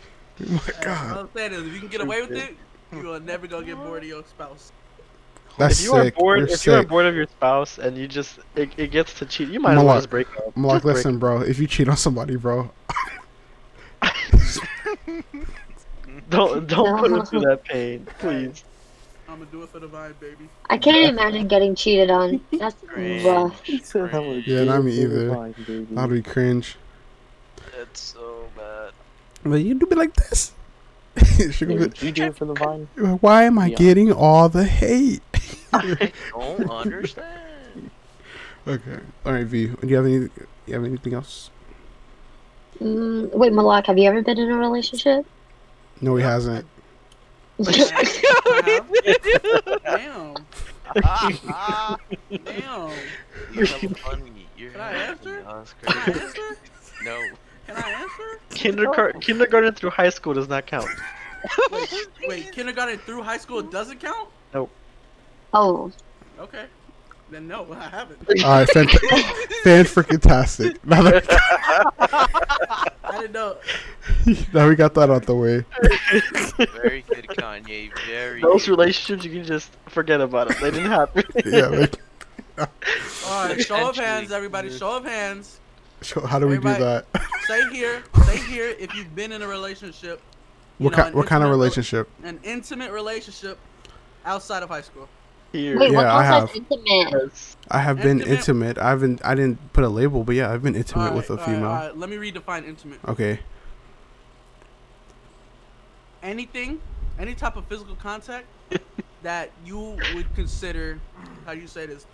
[0.41, 2.55] oh my god, All I'm saying is if you can get away with it,
[2.91, 4.71] you will never gonna get bored of your spouse.
[5.57, 6.15] that's if you are sick.
[6.15, 9.13] bored, You're if you are bored of your spouse and you just it, it gets
[9.15, 10.53] to cheat, you might as well just break up.
[10.55, 11.41] I'm like, Just break listen, bro.
[11.41, 12.69] If you cheat on somebody, bro,
[16.29, 18.63] Don't don't put them through that pain, please.
[19.29, 20.49] I'm gonna do it for the vibe, baby.
[20.69, 22.41] I can't imagine getting cheated on.
[22.51, 23.23] That's Cringe.
[23.23, 23.63] rough.
[23.63, 24.47] Cringe.
[24.47, 25.33] Yeah, not me either.
[25.33, 25.87] fine, baby.
[25.91, 26.75] that'd be cringe.
[27.77, 28.91] That's so bad.
[29.43, 30.51] But you do me like this.
[31.25, 32.87] She Yeah, gonna you do it for the vine.
[33.21, 33.75] Why am I Yeah.
[33.77, 35.21] getting all the hate?
[35.73, 37.91] I don't understand.
[38.67, 38.99] Okay.
[39.25, 39.67] All right, V.
[39.67, 40.29] Do you have any?
[40.65, 41.49] You have anything else?
[42.81, 45.25] Mm, wait, Malak, have you ever been in a relationship?
[46.01, 46.65] No, he hasn't.
[47.63, 47.73] Damn.
[52.45, 52.91] Damn.
[53.51, 54.45] You're funny.
[54.57, 55.37] You're Can I funny.
[55.47, 56.57] Oh, Can I answer?
[57.03, 57.23] No.
[57.67, 58.39] Can I answer?
[58.49, 59.19] Kindergarten oh.
[59.19, 60.89] kindergarten through high school does not count.
[61.71, 64.29] Wait, wait, kindergarten through high school doesn't count?
[64.53, 64.71] Nope.
[65.53, 65.91] Oh,
[66.39, 66.65] Okay.
[67.29, 68.19] Then no, I haven't.
[68.43, 70.77] All right, fan, fan freaking tastic.
[70.85, 71.25] Now that,
[73.03, 73.57] I didn't know.
[74.53, 75.65] now we got that out the way.
[76.73, 77.91] Very good, Kanye.
[78.07, 78.71] Very Those good.
[78.71, 80.57] relationships you can just forget about them.
[80.61, 81.23] They didn't happen.
[81.45, 81.99] Yeah, like,
[82.57, 84.69] All right, show of hands, everybody.
[84.69, 85.59] Show of hands.
[86.03, 87.05] So how do we do that?
[87.45, 88.03] stay here.
[88.23, 90.21] Stay here if you've been in a relationship.
[90.77, 91.15] What know, kind?
[91.15, 92.07] What kind of relationship?
[92.23, 93.57] An intimate relationship
[94.25, 95.07] outside of high school.
[95.53, 95.79] Here.
[95.79, 96.51] Wait, Yeah, I have.
[96.55, 97.31] intimate?
[97.71, 98.37] I have been Intimate?
[98.37, 98.77] intimate.
[98.77, 99.21] I haven't.
[99.25, 101.47] I didn't put a label, but yeah, I've been intimate All with a right, all
[101.47, 101.69] right, female.
[101.69, 102.99] all right, Let me redefine intimate.
[103.07, 103.39] Okay.
[106.21, 106.81] Anything,
[107.19, 108.45] any type of physical contact
[109.23, 110.99] that you would consider,
[111.45, 112.05] how do you say this,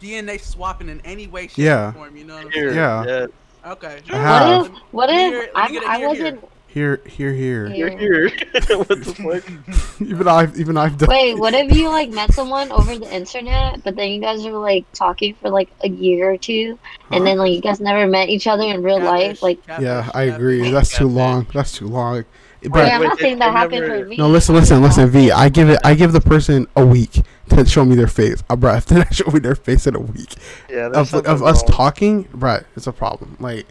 [0.00, 1.88] DNA swapping in any way, shape, Yeah.
[1.88, 2.16] or form.
[2.16, 2.74] You know what I'm saying?
[2.74, 3.04] Yeah.
[3.04, 3.28] Yes.
[3.66, 4.00] Okay.
[4.10, 4.68] I have.
[4.68, 4.82] What if?
[4.92, 6.08] What if hear- I'm, get a I here, here.
[6.24, 6.48] wasn't?
[6.68, 7.68] Here, here, here.
[7.68, 7.88] Here.
[7.88, 8.30] You're here.
[8.78, 10.00] what the fuck?
[10.00, 11.10] even I've, even I've done.
[11.10, 14.52] Wait, what if you like met someone over the internet, but then you guys were
[14.52, 16.78] like talking for like a year or two,
[17.10, 19.42] and then like you guys never met each other in real life?
[19.42, 20.34] Like, catfish, Yeah, I catfish.
[20.34, 20.70] agree.
[20.70, 21.46] That's too long.
[21.52, 22.24] That's too long.
[22.62, 24.16] Wait, But I'm not saying that happened never- for me.
[24.16, 25.08] no, listen, listen, listen.
[25.08, 25.78] V, I give it.
[25.84, 27.20] I give the person a week
[27.50, 28.42] to show me their face.
[28.48, 30.34] Uh, bruh, if they don't show me their face in a week
[30.70, 30.88] Yeah.
[30.88, 33.36] There's of, something of us talking, bruh, it's a problem.
[33.40, 33.66] Like,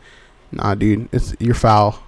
[0.52, 2.00] nah, dude, it's you're foul.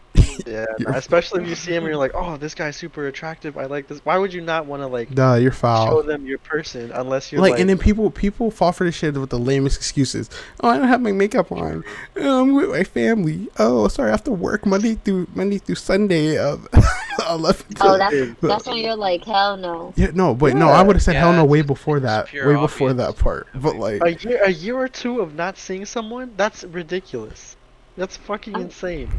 [0.46, 0.66] Yeah.
[0.80, 3.58] Nah, especially if you see him and you're like, oh, this guy's super attractive.
[3.58, 4.00] I like this.
[4.04, 5.88] Why would you not want to like Duh, you're foul.
[5.88, 8.96] show them your person unless you're Like, like, and then people people fall for this
[8.96, 10.30] shit with the lamest excuses.
[10.62, 11.84] Oh, I don't have my makeup on.
[12.18, 13.48] Oh, I'm with my family.
[13.60, 16.38] Oh, sorry, I have to work Monday through Monday through Sunday.
[16.38, 16.68] Um,
[17.30, 17.66] eleven.
[17.82, 19.94] Oh, that's that's when you're like, hell no.
[19.96, 22.28] Yeah, no, but no, I would have said hell no way before that.
[22.28, 23.08] pure Way before obvious.
[23.16, 23.48] that part.
[23.56, 26.34] But like, a year a year or two of not seeing someone.
[26.36, 27.56] That's ridiculous.
[27.96, 29.10] That's fucking I'm- insane.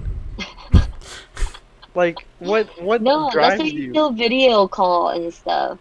[1.94, 3.90] Like what what No, that's drives why you you?
[3.90, 5.78] still video call and stuff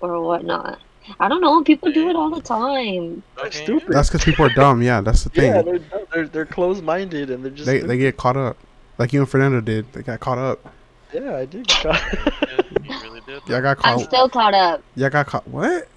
[0.00, 0.78] or whatnot.
[1.20, 1.62] I don't know.
[1.62, 3.22] People do it all the time.
[3.36, 3.88] That's stupid.
[3.92, 4.80] that's because people are dumb.
[4.82, 5.52] Yeah, that's the thing.
[5.52, 5.78] yeah, they're,
[6.12, 8.56] they're they're closed minded and they're just they they get caught up,
[8.98, 9.92] like you and Fernando did.
[9.92, 10.72] They got caught up.
[11.12, 11.70] yeah I did.
[11.70, 11.90] You
[13.02, 13.42] really did.
[13.48, 13.98] Yeah, I got caught.
[13.98, 14.82] I'm still caught up.
[14.96, 15.46] Yeah, I got caught.
[15.48, 15.88] What?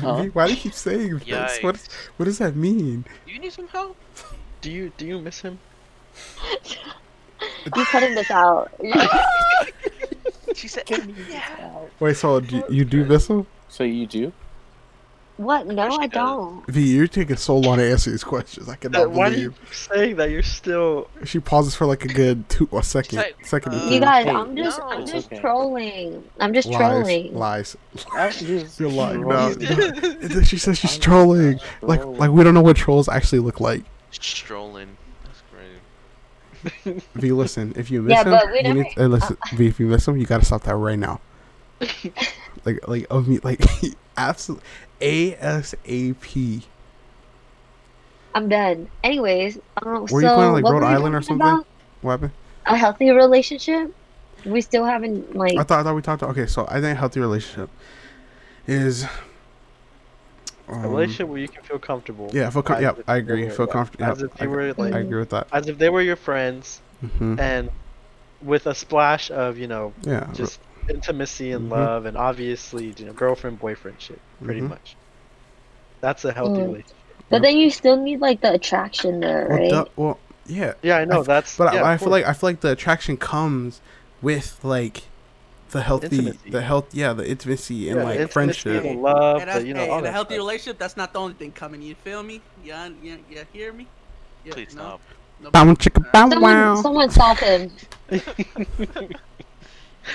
[0.00, 0.24] Huh?
[0.32, 1.62] Why do you keep saying this?
[1.62, 1.76] What
[2.16, 3.04] what does that mean?
[3.26, 3.96] You need some help?
[4.62, 5.58] do you do you miss him?
[7.76, 8.70] You cutting this out.
[10.54, 10.84] She said,
[11.98, 13.46] Wait, so do you, you do miss him?
[13.68, 14.32] So you do?
[15.36, 15.66] what?
[15.66, 16.64] No, I don't.
[16.68, 18.68] V, you're taking so long to answer these questions.
[18.68, 19.60] I cannot why do you believe.
[19.60, 20.30] keep saying that?
[20.30, 21.08] You're still.
[21.24, 23.74] She pauses for like a good two a second, like, second.
[23.74, 23.90] uh.
[23.90, 25.40] You guys, I'm just, I'm just Okay.
[25.40, 26.22] trolling.
[26.38, 27.34] I'm just lies, trolling.
[27.34, 27.76] lies.
[28.12, 29.22] I'm just You're lying.
[29.22, 30.40] No, no.
[30.44, 31.58] She says she's trolling.
[31.82, 33.82] Like, like we don't know what trolls actually look like.
[34.12, 34.96] strolling.
[35.24, 35.80] That's crazy.
[37.14, 39.80] V, listen, if you miss Yeah, him, but we never- need, uh, listen, V, if
[39.80, 41.20] you miss him, you gotta stop that right now.
[42.64, 43.60] like, like, of me, like,
[44.16, 44.64] absolutely,
[45.00, 46.62] ASAP.
[48.34, 48.88] I'm done.
[49.04, 51.46] Anyways, um, Were you so going to, like, Rhode Island or something?
[51.46, 51.66] about?
[52.02, 52.32] What happened?
[52.66, 53.94] A healthy relationship?
[54.44, 55.56] We still haven't like.
[55.56, 56.22] I thought, I thought we talked.
[56.22, 57.70] Okay, so I think a healthy relationship
[58.66, 59.06] is.
[60.68, 62.30] A um, relationship where you can feel comfortable.
[62.32, 63.48] Yeah, feel com- as yeah, I agree.
[63.50, 64.04] Feel like- comfortable.
[64.06, 65.46] As Yeah, if they I, were I agree with that.
[65.52, 66.80] as if they were your friends,
[67.18, 67.70] hmm and
[68.42, 71.72] with a splash of you know Yeah, just intimacy and Mhm.
[71.72, 74.70] love, and obviously you know girlfriend boyfriend shit, pretty Mhm.
[74.70, 74.96] much.
[76.00, 76.66] That's a healthy Mm.
[76.66, 76.96] relationship.
[77.30, 79.70] But then you still need like the attraction there, well, right?
[79.70, 81.20] duh- well, yeah, Yeah, I know.
[81.20, 81.56] f- that's.
[81.56, 83.80] but yeah, I, I feel like I feel like the attraction comes
[84.22, 85.04] with like
[85.74, 86.50] the healthy, Intimacy.
[86.50, 88.82] the health, yeah, the intimacy and Yeah, like intimacy, friendship.
[88.84, 90.38] the love, And the, you know, hey, all in a healthy stuff.
[90.38, 91.82] relationship, that's not the only thing coming.
[91.82, 92.40] You feel me?
[92.64, 93.42] Yeah, yeah, yeah.
[93.52, 93.86] Hear me?
[94.44, 94.82] Yeah, Please no?
[94.82, 95.00] stop.
[95.42, 95.50] No?
[95.50, 96.74] Bow chicka bow Someone, wow.
[96.76, 97.70] someone stop him.
[98.08, 98.26] It's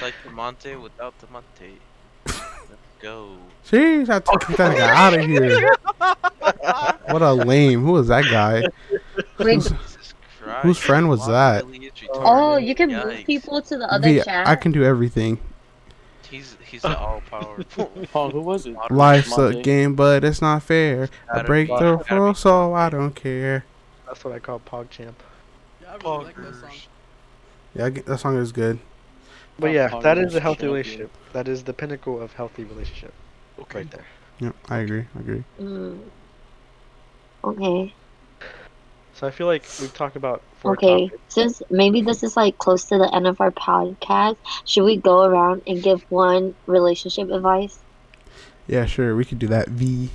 [0.01, 1.77] like the Monte without the Monte.
[2.25, 2.41] Let's
[3.01, 3.35] go.
[3.69, 5.69] Jeez, I took that guy out of here.
[7.13, 7.81] What a lame.
[7.83, 8.63] Who was that guy?
[9.39, 9.73] Wait, Who's-
[10.61, 11.65] whose friend was that?
[12.13, 14.47] oh, you can move people to the other V, chat.
[14.47, 15.39] I can do everything.
[16.29, 17.85] He's he's an all powerful.
[18.13, 18.77] Paul, who was it?
[18.91, 21.09] Life's a game, but it's not fair.
[21.29, 23.65] I Gotta break be- the rules, so I don't care.
[24.05, 25.13] That's what I call PogChamp.
[25.81, 26.71] Yeah, I really like that song.
[27.75, 28.79] Yeah, I get- that song is good.
[29.57, 31.11] But yeah, that is a healthy relationship.
[31.33, 33.13] That is the pinnacle of healthy relationship.
[33.73, 34.05] Right there.
[34.39, 35.05] Yeah, I agree.
[35.15, 35.43] I agree.
[35.59, 35.99] Mm.
[37.43, 37.93] Okay.
[39.19, 41.07] So I feel like we've talked about four Okay.
[41.09, 41.21] topics.
[41.27, 45.23] Since maybe this is like close to the end of our podcast, should we go
[45.23, 47.79] around and give one relationship advice?
[48.67, 49.15] Yeah, sure.
[49.17, 49.67] We could do that.
[49.67, 50.09] V.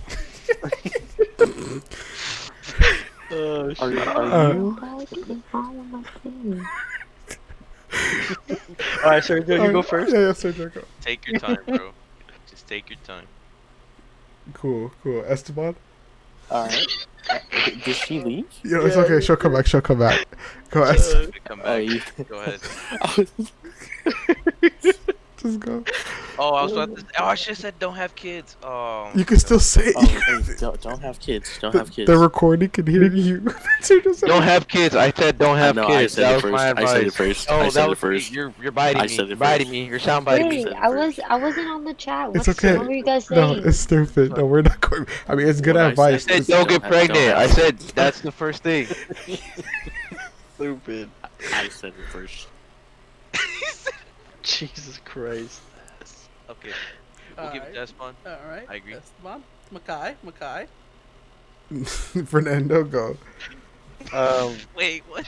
[3.31, 4.79] Oh, Are, are Uh, you?
[4.81, 6.67] Like, it's all of my thing.
[9.03, 10.15] Alright, sir, you go first?
[10.15, 10.83] Yeah, yeah, sir, go.
[11.03, 11.91] Take your time, bro.
[12.49, 13.27] Just take your time.
[14.55, 15.25] Cool, cool.
[15.27, 15.77] Esteban?
[16.51, 16.87] Alright.
[17.31, 17.39] Uh,
[17.85, 18.45] Did she leave?
[18.65, 19.21] Yeah, it's okay.
[19.25, 19.67] She'll come back.
[19.67, 20.27] She'll come back.
[20.71, 21.33] Go, Esteban.
[21.45, 21.89] Come Oh, back.
[22.19, 22.25] you.
[22.25, 22.61] Go ahead.
[25.45, 25.85] Just go.
[26.39, 27.03] Oh, I was about to.
[27.03, 28.57] Oh, oh I should have said don't have kids.
[28.63, 29.11] Oh.
[29.15, 31.59] You can still say Oh, hey, don't, don't have kids.
[31.61, 32.07] Don't the, have kids.
[32.07, 33.41] the recording can hear you.
[34.21, 34.97] Don't have kids.
[34.97, 36.15] I said don't have no, kids.
[36.15, 36.53] said That was first.
[36.53, 37.49] my I said it first.
[37.51, 38.33] Oh, I that said it was first.
[38.33, 39.09] You're you're biting I me.
[39.09, 39.87] said it You're biting me.
[39.87, 40.65] You're sound biting me.
[40.65, 42.29] Wait, I was I wasn't on the chat.
[42.29, 42.79] What, It's okay.
[42.79, 43.59] what were you guys saying?
[43.59, 44.35] No, it's stupid.
[44.37, 45.07] No, we're not going.
[45.29, 46.27] I mean, it's good What I advice.
[46.29, 47.27] I said don't get Don't have- pregnant.
[47.29, 48.87] don't I said that's the first thing.
[50.55, 51.11] Stupid.
[51.53, 52.49] I said it first.
[54.59, 55.61] Jesus Christ.
[56.49, 56.71] Okay.
[57.37, 57.75] We'll give it Alright.
[57.75, 57.81] to
[58.27, 58.67] All right.
[58.69, 58.95] I agree.
[58.95, 59.43] Esteban,
[59.73, 60.67] Makai, Makai.
[62.27, 63.17] Fernando, go.
[64.13, 65.27] Um, Wait, what?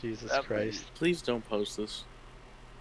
[0.00, 0.84] Jesus That- Christ.
[0.94, 2.04] Please don't post this.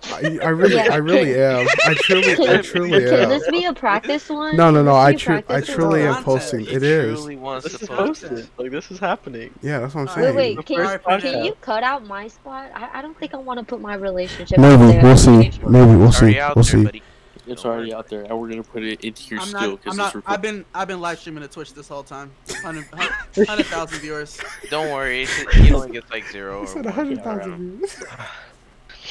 [0.05, 0.89] I, I really, Yeah.
[0.93, 1.67] I really am.
[1.85, 3.19] I truly, I truly Can am.
[3.21, 4.55] Can this be a practice one?
[4.55, 4.95] No, no, no.
[4.95, 6.61] I, be tru- I truly am posting.
[6.61, 7.19] He It is.
[7.19, 8.29] truly wants This to is post it.
[8.29, 8.49] posted.
[8.57, 9.53] Like this is happening.
[9.61, 10.35] Yeah, that's what I'm oh, saying.
[10.35, 10.65] Wait, wait.
[10.65, 12.71] Can, first can you cut out my spot?
[12.73, 14.57] I, I don't think I want to put my relationship.
[14.59, 15.03] out Maybe there.
[15.03, 15.37] we'll see.
[15.67, 16.39] Maybe we'll see.
[16.55, 17.01] We'll see.
[17.47, 19.83] It's already out there, and we're gonna put it into your I'm skill not.
[19.83, 20.15] because I'm it's not.
[20.15, 20.33] recorded.
[20.33, 20.65] I've been.
[20.75, 22.29] I've been live streaming to Twitch this whole time.
[22.61, 24.37] 100 100,000 viewers.
[24.69, 25.23] Don't worry.
[25.23, 26.61] It's, he only gets like zero.
[26.61, 26.93] He said one.
[26.95, 28.03] 100,000 views.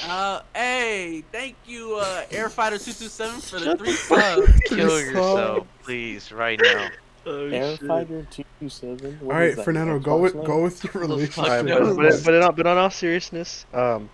[0.05, 4.61] Uh, hey, thank you, uh, Airfighter two two seven for the three subs.
[4.67, 6.89] Kill yourself, please, right now.
[7.29, 9.19] Oh, Airfighter two two seven.
[9.21, 11.67] All right, Fernando, go with go with your relationship.
[11.67, 11.81] no.
[11.97, 14.09] But, but, but, in all, but in all seriousness, um,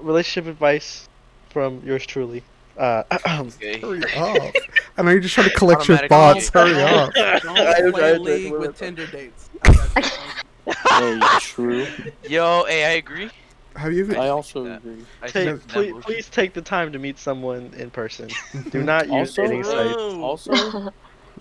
[0.00, 1.08] relationship advice
[1.50, 2.42] from yours truly.
[2.76, 3.78] Uh, Okay.
[3.78, 4.54] Hurry up!
[4.96, 6.48] I know you're just trying to collect your thoughts.
[6.48, 7.14] Hurry up!
[7.14, 9.48] Don't play trying League with Tinder dates.
[9.62, 11.20] I got you.
[11.20, 11.86] Hey, true.
[12.28, 13.30] Yo, hey, I agree.
[13.78, 14.16] Have you even?
[14.16, 14.76] I also Yeah.
[14.76, 15.04] agree.
[15.22, 16.02] I take, second that please, motion.
[16.02, 18.28] please take the time to meet someone in person.
[18.70, 19.94] Do not use Also- dating sites.
[19.94, 20.22] Whoa.
[20.22, 20.52] Also,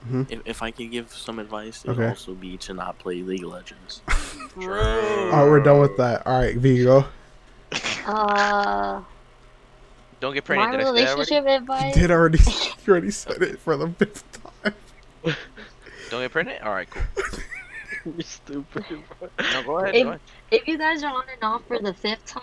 [0.10, 0.32] Mhm.
[0.32, 2.10] if, if I could give some advice, it would Okay.
[2.10, 4.02] also be to not play League of Legends.
[4.56, 4.80] Bro.
[4.82, 6.26] All right, we're done with that.
[6.28, 7.06] All right, Vigo.
[8.06, 9.02] Uh,
[10.20, 10.72] Don't get my pregnant.
[10.74, 11.94] Did I say relationship You advice.
[11.96, 12.40] did already.
[12.86, 14.24] You already said it for the fifth
[14.64, 14.74] time.
[16.10, 16.62] Don't get pregnant.
[16.64, 17.04] All right, cool.
[18.18, 18.86] You're stupid.
[19.20, 19.30] bro.
[19.54, 19.96] No, go ahead.
[19.96, 20.20] If- Go ahead.
[20.50, 22.42] If you guys are on and off for the fifth time,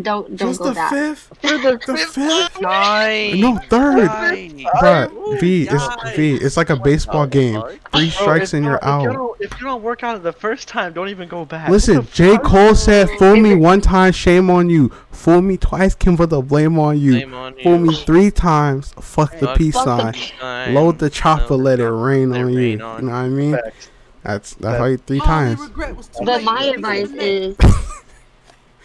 [0.00, 0.90] don't don't Just go the that.
[0.90, 1.28] fifth.
[1.42, 2.58] The fifth.
[2.62, 3.38] Nine.
[3.38, 4.06] No, third.
[4.06, 4.64] Nine.
[4.80, 6.34] Bruh, V, it's V.
[6.36, 7.62] It's like a baseball game.
[7.94, 9.12] Three strikes if and you you're don't- If you, out.
[9.14, 11.68] don't, if you don't work out the first time, don't even go back.
[11.68, 12.38] Listen, What J.
[12.38, 14.88] Cole said, "Fool me one time, shame on you.
[15.10, 17.12] Fool me twice, can put the blame on you.
[17.12, 17.86] Blame on Fool you.
[17.88, 20.12] me three times, fuck the peace Fuck the sign.
[20.14, 22.56] peace Load the chopper, let it rain on you.
[22.56, 23.52] rain You know what I mean?
[23.52, 23.90] Facts.
[24.24, 25.60] That's that's how you three All times.
[25.60, 27.20] regret was too But my advice a man.
[27.20, 27.66] is, if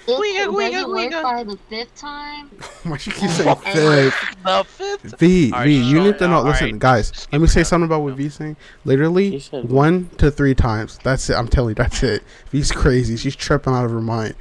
[0.06, 1.24] Wigga, it wigga, doesn't work wigga.
[1.24, 2.48] by the fifth time,
[2.84, 4.16] Why you keep saying fifth?
[4.44, 5.20] The fifth.
[5.20, 6.38] V, Alright, V, you need to know.
[6.40, 6.62] alright.
[6.62, 8.58] Listen, guys, Skip let me say it something about what V saying.
[8.86, 11.00] Literally, one to three times.
[11.04, 11.36] That's it.
[11.36, 12.24] I'm telling you, that's it.
[12.52, 13.16] V's crazy.
[13.18, 14.36] She's tripping out of her mind.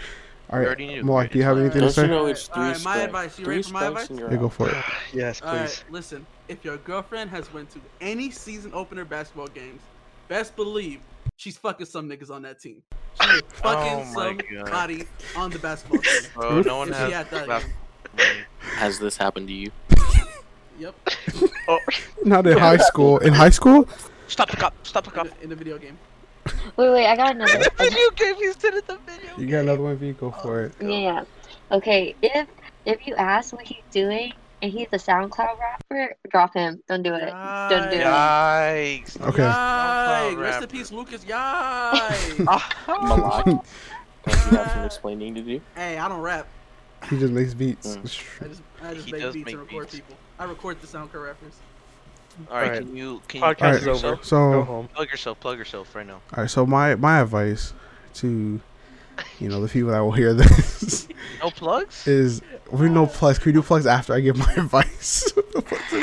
[0.51, 1.05] All right, We right, already knew.
[1.05, 1.77] Mark, do you have Alright.
[1.77, 2.07] anything to Don't you say?
[2.09, 3.05] know it's three Alright, my strikes?
[3.05, 3.39] advice.
[3.39, 4.11] You Three ready for my advice?
[4.11, 4.77] you're Yeah, go for it.
[5.13, 5.85] Yes, All right, please.
[5.91, 6.27] listen.
[6.49, 9.83] If your girlfriend has went to any season opener basketball games,
[10.29, 11.01] best believe
[11.37, 12.83] she's fucking some niggas on that team.
[13.23, 14.35] She is fucking Oh my
[14.65, 15.07] God.
[15.37, 16.23] on the basketball team.
[16.35, 17.09] Bro, no one If has.
[17.09, 17.15] she
[17.47, 17.65] that.
[18.77, 19.71] Has this happened to you?
[20.79, 20.95] Yep.
[21.71, 21.79] Oh.
[22.25, 23.19] Not in high school.
[23.19, 23.87] In high school?
[24.27, 24.75] Stop the cop!
[24.87, 25.27] Stop the In cop!
[25.37, 25.99] the, in the video game.
[26.77, 27.63] wait, wait, I got another.
[27.77, 28.37] Video game.
[28.37, 28.87] He said it.
[28.87, 29.37] The video.
[29.37, 30.13] You got another one, V?
[30.13, 30.73] Go for it.
[30.81, 31.25] Yeah, yeah.
[31.73, 32.49] Okay, if
[32.87, 34.33] if you ask what he's doing
[34.63, 36.83] and he's a SoundCloud rapper, drop him.
[36.89, 37.21] Don't do it.
[37.71, 38.05] Don't do it.
[38.05, 39.21] Yikes!
[39.21, 39.43] Okay.
[39.43, 40.37] Yikes!
[40.39, 40.67] Rest in rapper.
[40.67, 41.25] peace, Lucas.
[41.25, 42.39] Yikes!
[42.89, 43.65] Malak, don't
[44.27, 45.61] you have some explaining to do?
[45.75, 46.47] hey, I don't rap.
[47.09, 47.97] He just makes beats.
[47.97, 48.01] Mm.
[48.01, 49.95] I just I just He make beats make and record beats.
[49.95, 50.17] people.
[50.39, 51.55] I record the SoundCloud rappers.
[52.51, 52.83] All right, Alright.
[52.83, 53.93] can you can you Podcast plug is over.
[53.93, 54.19] yourself?
[54.19, 54.89] Go So, home.
[54.89, 55.41] Plug yourself.
[55.41, 56.15] Plug yourself right now.
[56.15, 56.51] all right.
[56.51, 57.73] So my my advice
[58.15, 58.61] to,
[59.39, 61.09] you know, the people that will hear this
[61.43, 62.07] No plugs.
[62.09, 63.39] is we no plugs.
[63.39, 65.33] Can we do plugs after I give my advice?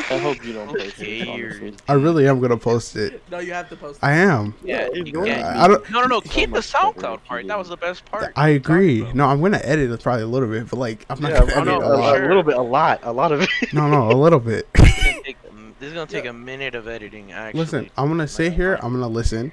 [0.10, 1.74] I hope you don't post it, honestly.
[1.88, 3.22] I really am gonna post it.
[3.30, 3.98] No, you have to post.
[3.98, 4.06] It.
[4.06, 4.54] I am.
[4.64, 5.90] Yeah, you you can't- I don't.
[5.92, 6.22] No, no, no.
[6.22, 7.48] Keep the much better SoundCloud part.
[7.48, 8.32] That was the best part.
[8.36, 9.12] I agree.
[9.14, 11.52] No, I'm gonna edit it probably a little bit, but like I'm not Yeah, gonna
[11.52, 12.22] I edit know, a a, lot.
[12.22, 13.50] a little bit, a lot, a lot of it.
[13.74, 14.68] No, no, a little bit.
[14.78, 15.38] This is gonna take,
[15.80, 17.32] this is gonna take a minute of editing.
[17.32, 17.60] Actually.
[17.60, 18.80] Listen, I'm gonna sit here.
[18.82, 19.52] I'm gonna listen,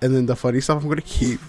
[0.00, 1.40] and then the funny stuff I'm gonna keep,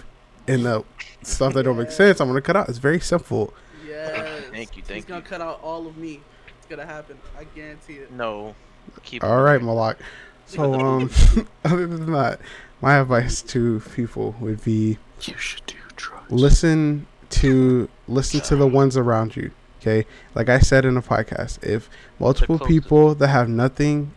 [0.48, 0.84] and the
[1.22, 2.68] stuff that don't make sense I'm gonna cut out.
[2.68, 3.52] It's very simple.
[3.86, 4.10] Yes.
[4.16, 6.20] Thank you, Thank He's thank gonna cut out all of me.
[6.58, 7.18] It's gonna happen.
[7.38, 8.12] I guarantee it.
[8.12, 8.54] No.
[9.02, 9.24] Keep.
[9.24, 9.60] All right.
[9.60, 9.98] Malak.
[10.46, 11.10] So um,
[11.64, 12.40] other than that,
[12.80, 16.30] my advice to people would be You should do drugs.
[16.30, 19.50] listen to listen to the ones around you.
[19.80, 24.12] Okay, like I said in the podcast, if multiple people that have nothing,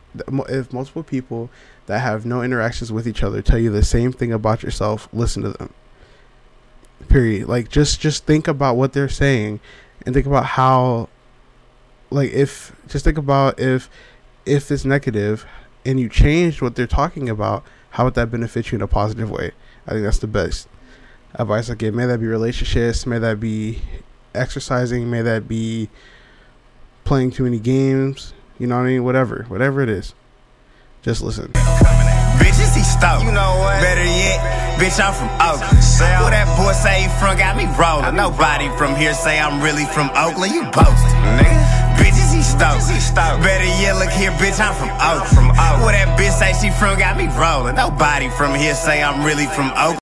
[0.48, 1.50] if multiple people
[1.88, 5.44] that have no interactions with each other tell you the same thing about yourself, listen
[5.44, 5.74] to them.
[7.10, 7.48] Period.
[7.48, 9.60] Like just just think about what they're saying,
[10.06, 11.10] and think about how
[12.10, 13.90] like if just think about if
[14.46, 15.46] if it's negative
[15.86, 19.30] and you change what they're talking about, how would that benefit you in a positive
[19.30, 19.52] way?
[19.86, 20.68] I think that's the best
[21.36, 21.94] advice I give.
[21.94, 23.82] May that be relationships, may that be
[24.34, 25.90] exercising, may that be
[27.04, 29.04] playing too many games, you know what I mean?
[29.04, 30.14] Whatever, whatever it is.
[31.02, 31.54] Just listen.
[31.54, 33.24] Bitches, he stoked.
[33.24, 33.82] You know what?
[33.82, 35.82] Better yet, bitch, I'm from Oakland.
[36.22, 38.16] What that boy say he from got me rolling.
[38.16, 40.54] Nobody from here say I'm really from Oakland.
[40.54, 41.58] You boasting, nigga.
[41.98, 42.86] Bitches, he stoked.
[43.42, 45.58] Better yet, look here, bitch, I'm from Oakland.
[45.82, 47.76] What that bitch say she from got me rolling.
[47.76, 49.88] Nobody from here say I'm really from Oakland.